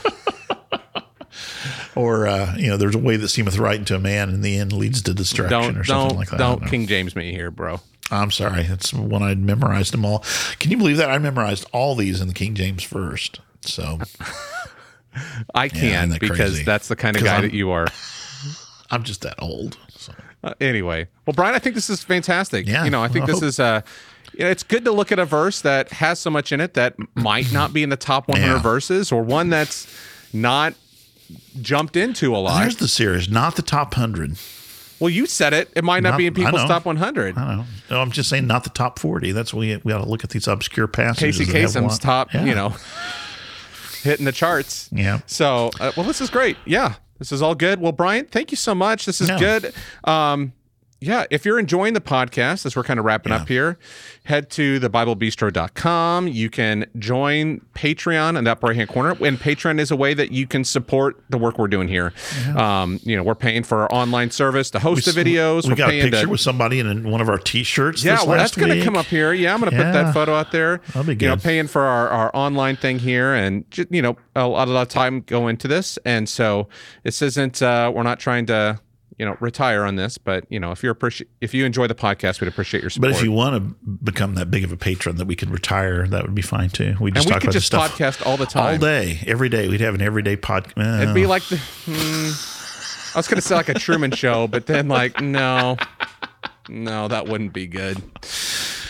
or 1.95 2.27
uh, 2.27 2.55
you 2.57 2.67
know, 2.69 2.77
there's 2.77 2.95
a 2.95 2.99
way 2.99 3.17
that 3.17 3.27
seemeth 3.29 3.57
right 3.57 3.79
unto 3.79 3.95
a 3.95 3.99
man, 3.99 4.29
and 4.29 4.35
in 4.37 4.41
the 4.41 4.57
end 4.57 4.71
leads 4.73 5.01
to 5.03 5.13
destruction, 5.13 5.59
don't 5.73 5.77
or 5.77 5.83
something 5.83 6.17
like 6.17 6.29
that. 6.29 6.37
Don't. 6.37 6.65
King 6.67 6.87
James 6.87 7.15
me 7.15 7.31
here, 7.31 7.51
bro. 7.51 7.79
I'm 8.13 8.31
sorry, 8.31 8.63
it's 8.63 8.93
when 8.93 9.23
I 9.23 9.35
memorized 9.35 9.93
them 9.93 10.05
all. 10.05 10.23
Can 10.59 10.71
you 10.71 10.77
believe 10.77 10.97
that 10.97 11.09
I 11.09 11.17
memorized 11.17 11.65
all 11.73 11.95
these 11.95 12.21
in 12.21 12.27
the 12.27 12.33
King 12.33 12.53
James 12.55 12.83
first? 12.83 13.39
So 13.61 13.99
I 15.55 15.69
can 15.69 16.09
that 16.09 16.19
because 16.19 16.37
crazy? 16.37 16.63
that's 16.63 16.87
the 16.87 16.95
kind 16.95 17.15
of 17.15 17.23
guy 17.23 17.33
I'm- 17.33 17.41
that 17.43 17.53
you 17.53 17.71
are. 17.71 17.87
I'm 18.91 19.03
just 19.03 19.21
that 19.21 19.35
old. 19.41 19.77
So. 19.97 20.13
Uh, 20.43 20.53
anyway, 20.61 21.07
well, 21.25 21.33
Brian, 21.33 21.55
I 21.55 21.59
think 21.59 21.73
this 21.73 21.89
is 21.89 22.03
fantastic. 22.03 22.67
Yeah, 22.67 22.83
you 22.83 22.89
know, 22.91 23.01
I 23.01 23.07
think 23.07 23.23
I 23.23 23.27
this 23.27 23.35
hope- 23.39 23.43
is 23.43 23.59
uh 23.59 23.81
it's 24.35 24.63
good 24.63 24.83
to 24.85 24.91
look 24.91 25.11
at 25.11 25.19
a 25.19 25.25
verse 25.25 25.61
that 25.61 25.89
has 25.91 26.19
so 26.19 26.29
much 26.31 26.51
in 26.51 26.59
it 26.59 26.73
that 26.73 26.95
might 27.15 27.51
not 27.53 27.71
be 27.71 27.83
in 27.83 27.89
the 27.89 27.95
top 27.97 28.27
100 28.27 28.45
Yeah. 28.55 28.61
verses, 28.61 29.11
or 29.11 29.21
one 29.23 29.49
that's 29.49 29.87
not 30.33 30.73
jumped 31.61 31.95
into 31.95 32.35
a 32.35 32.39
lot. 32.39 32.61
There's 32.61 32.77
the 32.77 32.87
series, 32.87 33.29
not 33.29 33.55
the 33.55 33.61
top 33.61 33.93
hundred. 33.93 34.37
Well, 35.03 35.09
you 35.09 35.25
said 35.25 35.51
it; 35.51 35.69
it 35.75 35.83
might 35.83 36.01
not, 36.01 36.11
Not- 36.11 36.17
be 36.17 36.27
in 36.27 36.33
people's 36.33 36.63
top 36.63 36.85
100. 36.85 37.37
I 37.37 37.55
know. 37.57 37.65
No, 37.89 37.99
I'm 37.99 38.09
just 38.11 38.29
saying, 38.29 38.47
not 38.47 38.63
the 38.63 38.69
top 38.69 38.99
forty. 38.99 39.33
That's 39.33 39.53
we 39.53 39.75
we 39.83 39.91
ought 39.91 40.01
to 40.01 40.09
look 40.09 40.23
at 40.23 40.29
these 40.29 40.47
obscure 40.47 40.87
passages. 40.87 41.37
Casey 41.39 41.51
Kasem's 41.51 41.99
top, 41.99 42.33
Yeah. 42.33 42.45
you 42.45 42.55
know, 42.55 42.73
hitting 44.03 44.25
the 44.25 44.31
charts. 44.31 44.89
Yeah. 44.93 45.19
So, 45.25 45.71
uh, 45.81 45.91
well, 45.97 46.05
this 46.05 46.21
is 46.21 46.29
great. 46.29 46.55
Yeah, 46.65 46.93
this 47.19 47.31
is 47.33 47.41
all 47.41 47.53
good. 47.53 47.81
Well, 47.81 47.91
Brian, 47.91 48.25
thank 48.25 48.51
you 48.51 48.57
so 48.57 48.73
much. 48.73 49.05
This 49.05 49.19
is 49.19 49.29
good. 49.31 49.73
Um, 50.05 50.53
yeah, 51.03 51.25
if 51.29 51.45
you're 51.45 51.59
enjoying 51.59 51.93
the 51.93 52.01
podcast 52.01 52.65
as 52.65 52.75
we're 52.75 52.83
kind 52.83 52.99
of 52.99 53.05
wrapping 53.05 53.33
up 53.33 53.47
here, 53.47 53.77
head 54.23 54.49
to 54.51 54.79
thebiblebistro.com. 54.79 56.27
You 56.29 56.49
can 56.49 56.85
join 56.97 57.59
Patreon 57.75 58.37
in 58.37 58.45
the 58.45 58.51
upper 58.51 58.67
right 58.67 58.75
hand 58.75 58.89
corner. 58.89 59.11
And 59.11 59.37
Patreon 59.37 59.79
is 59.79 59.91
a 59.91 59.95
way 59.95 60.13
that 60.13 60.31
you 60.31 60.47
can 60.47 60.63
support 60.63 61.21
the 61.29 61.37
work 61.37 61.57
we're 61.57 61.67
doing 61.67 61.87
here. 61.87 62.13
Um, 62.55 62.99
you 63.03 63.17
know, 63.17 63.23
we're 63.23 63.35
paying 63.35 63.63
for 63.63 63.81
our 63.81 63.91
online 63.91 64.31
service 64.31 64.69
to 64.71 64.79
host 64.79 65.05
the 65.05 65.11
videos. 65.11 65.63
We 65.63 65.71
we're 65.71 65.75
got 65.75 65.89
a 65.89 66.01
picture 66.01 66.21
to, 66.21 66.29
with 66.29 66.39
somebody 66.39 66.79
in 66.79 67.09
one 67.09 67.19
of 67.19 67.29
our 67.29 67.37
T-shirts. 67.37 68.03
yeah, 68.03 68.15
this 68.15 68.25
well, 68.25 68.37
that's 68.37 68.55
going 68.55 68.77
to 68.77 68.83
come 68.83 68.95
up 68.95 69.07
here. 69.07 69.33
Yeah, 69.33 69.53
I'm 69.53 69.59
going 69.59 69.71
to 69.71 69.77
put 69.77 69.91
that 69.91 70.13
photo 70.13 70.33
out 70.33 70.51
there. 70.51 70.81
That'll 70.87 71.03
be 71.03 71.15
good. 71.15 71.21
You 71.25 71.27
know, 71.29 71.37
paying 71.37 71.67
for 71.67 71.81
our, 71.81 72.07
our 72.09 72.31
online 72.33 72.77
thing 72.77 72.99
here, 72.99 73.33
and 73.33 73.65
you 73.89 74.01
know, 74.01 74.15
a 74.35 74.47
lot, 74.47 74.67
a 74.67 74.71
lot 74.71 74.83
of 74.83 74.89
time 74.89 75.21
go 75.21 75.47
into 75.47 75.67
this, 75.67 75.99
and 76.05 76.29
so 76.29 76.69
this 77.03 77.21
isn't. 77.21 77.61
Uh, 77.61 77.91
we're 77.93 78.03
not 78.03 78.19
trying 78.19 78.45
to, 78.47 78.79
you 79.17 79.25
know, 79.25 79.37
retire 79.39 79.83
on 79.83 79.95
this, 79.95 80.17
but 80.17 80.45
you 80.49 80.59
know, 80.59 80.71
if 80.71 80.81
you're 80.83 80.95
appreci- 80.95 81.27
if 81.41 81.53
you 81.53 81.65
enjoy 81.65 81.87
the 81.87 81.95
podcast, 81.95 82.41
we'd 82.41 82.47
appreciate 82.47 82.81
your 82.81 82.89
support. 82.89 83.11
But 83.11 83.17
if 83.17 83.23
you 83.23 83.31
want 83.31 83.55
to 83.55 83.75
become 84.03 84.35
that 84.35 84.49
big 84.51 84.63
of 84.63 84.71
a 84.71 84.77
patron 84.77 85.17
that 85.17 85.25
we 85.25 85.35
could 85.35 85.49
retire, 85.49 86.07
that 86.07 86.23
would 86.23 86.35
be 86.35 86.41
fine 86.41 86.69
too. 86.69 86.95
We 86.99 87.11
just 87.11 87.27
and 87.27 87.35
we 87.35 87.39
could 87.39 87.49
about 87.49 87.53
just 87.53 87.71
podcast 87.71 88.25
all 88.25 88.37
the 88.37 88.45
time. 88.45 88.73
all 88.73 88.77
day, 88.77 89.19
every 89.27 89.49
day. 89.49 89.67
We'd 89.67 89.81
have 89.81 89.95
an 89.95 90.01
everyday 90.01 90.35
podcast. 90.37 91.01
It'd 91.01 91.13
be 91.15 91.25
like 91.25 91.43
the. 91.43 91.57
hmm, 91.57 93.15
I 93.15 93.19
was 93.19 93.27
going 93.27 93.35
to 93.35 93.41
say 93.41 93.55
like 93.55 93.69
a 93.69 93.75
Truman 93.75 94.11
Show, 94.11 94.47
but 94.47 94.65
then 94.65 94.87
like 94.87 95.21
no, 95.21 95.77
no, 96.67 97.07
that 97.07 97.27
wouldn't 97.27 97.53
be 97.53 97.67
good. 97.67 98.01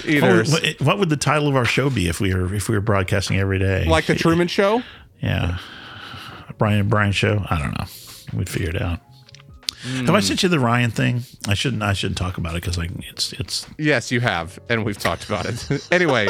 Either 0.06 0.44
what, 0.44 0.76
what 0.82 1.00
would 1.00 1.10
the 1.10 1.18
title 1.18 1.48
of 1.48 1.56
our 1.56 1.66
show 1.66 1.90
be 1.90 2.08
if 2.08 2.20
we 2.20 2.34
were 2.34 2.54
if 2.54 2.68
we 2.70 2.76
were 2.76 2.82
broadcasting 2.82 3.38
every 3.40 3.60
day? 3.60 3.86
like 3.86 4.06
the 4.06 4.16
Truman 4.16 4.48
Show. 4.48 4.82
yeah, 5.22 5.58
Brian 6.58 6.80
and 6.80 6.90
Brian 6.90 7.12
show. 7.12 7.46
I 7.50 7.60
don't 7.60 7.78
know. 7.78 7.86
We'd 8.38 8.50
figure 8.50 8.70
it 8.70 8.82
out. 8.82 9.00
Have 9.84 10.16
I 10.16 10.20
sent 10.22 10.44
you 10.44 10.50
the 10.50 10.60
Ryan 10.60 10.92
thing? 10.92 11.24
I 11.48 11.54
shouldn't. 11.56 11.84
I 11.84 11.94
shouldn't 11.94 12.18
talk 12.18 12.38
about 12.38 12.56
it 12.56 12.62
because 12.62 12.78
like 12.78 12.92
it's 13.10 13.34
it's 13.34 13.68
Yes, 13.78 14.12
you 14.12 14.22
have, 14.22 14.58
and 14.70 14.86
we've 14.86 14.98
talked 14.98 15.26
about 15.26 15.46
it. 15.46 15.88
anyway, 15.92 16.30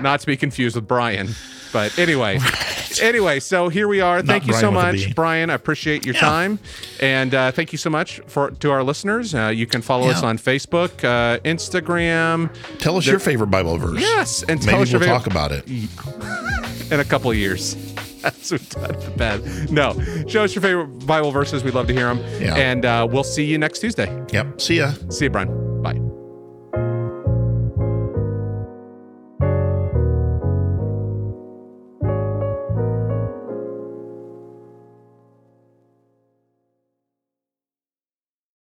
not 0.00 0.20
to 0.20 0.26
be 0.26 0.36
confused 0.36 0.76
with 0.76 0.86
Brian, 0.86 1.30
but 1.72 1.98
anyway, 1.98 2.38
anyway. 3.00 3.40
So 3.40 3.68
here 3.70 3.88
we 3.88 4.00
are. 4.02 4.20
Thank 4.22 4.46
you 4.46 4.52
so 4.52 4.70
Brian 4.70 4.96
much, 4.96 5.14
Brian. 5.14 5.48
I 5.50 5.54
appreciate 5.54 6.04
your 6.04 6.14
Yeah. 6.14 6.20
time, 6.20 6.58
and 7.00 7.34
uh, 7.34 7.52
thank 7.52 7.72
you 7.72 7.78
so 7.78 7.88
much 7.88 8.20
for 8.26 8.50
to 8.50 8.70
our 8.70 8.82
listeners. 8.82 9.34
Uh, 9.34 9.46
you 9.54 9.66
can 9.66 9.80
follow 9.80 10.08
us 10.08 10.22
on 10.22 10.36
Facebook, 10.36 11.02
uh, 11.04 11.38
Instagram. 11.40 12.50
tell 12.78 12.96
us 12.98 13.06
your 13.06 13.18
favorite 13.18 13.46
Bible 13.50 13.78
verse. 13.78 13.98
Yes, 14.00 14.42
and 14.42 14.60
tell 14.60 14.72
maybe 14.74 14.82
us 14.82 14.90
your 14.92 15.00
we'll 15.00 15.08
favorite- 15.08 15.18
talk 15.24 15.26
about 15.26 15.52
it. 15.52 15.66
in 16.92 17.00
a 17.00 17.04
couple 17.04 17.30
of 17.30 17.36
years. 17.36 17.76
That's 18.24 18.48
the 18.48 19.12
bad. 19.16 19.70
No, 19.70 19.92
show 20.26 20.44
us 20.44 20.54
your 20.54 20.62
favorite 20.62 21.06
Bible 21.06 21.30
verses. 21.30 21.62
We'd 21.62 21.74
love 21.74 21.86
to 21.88 21.92
hear 21.92 22.12
them. 22.12 22.18
Yeah. 22.40 22.54
And 22.56 22.84
uh, 22.84 23.06
we'll 23.10 23.24
see 23.24 23.44
you 23.44 23.58
next 23.58 23.80
Tuesday. 23.80 24.08
Yep. 24.32 24.60
See 24.60 24.78
ya. 24.78 24.92
See 25.10 25.26
you, 25.26 25.30
Brian. 25.30 25.73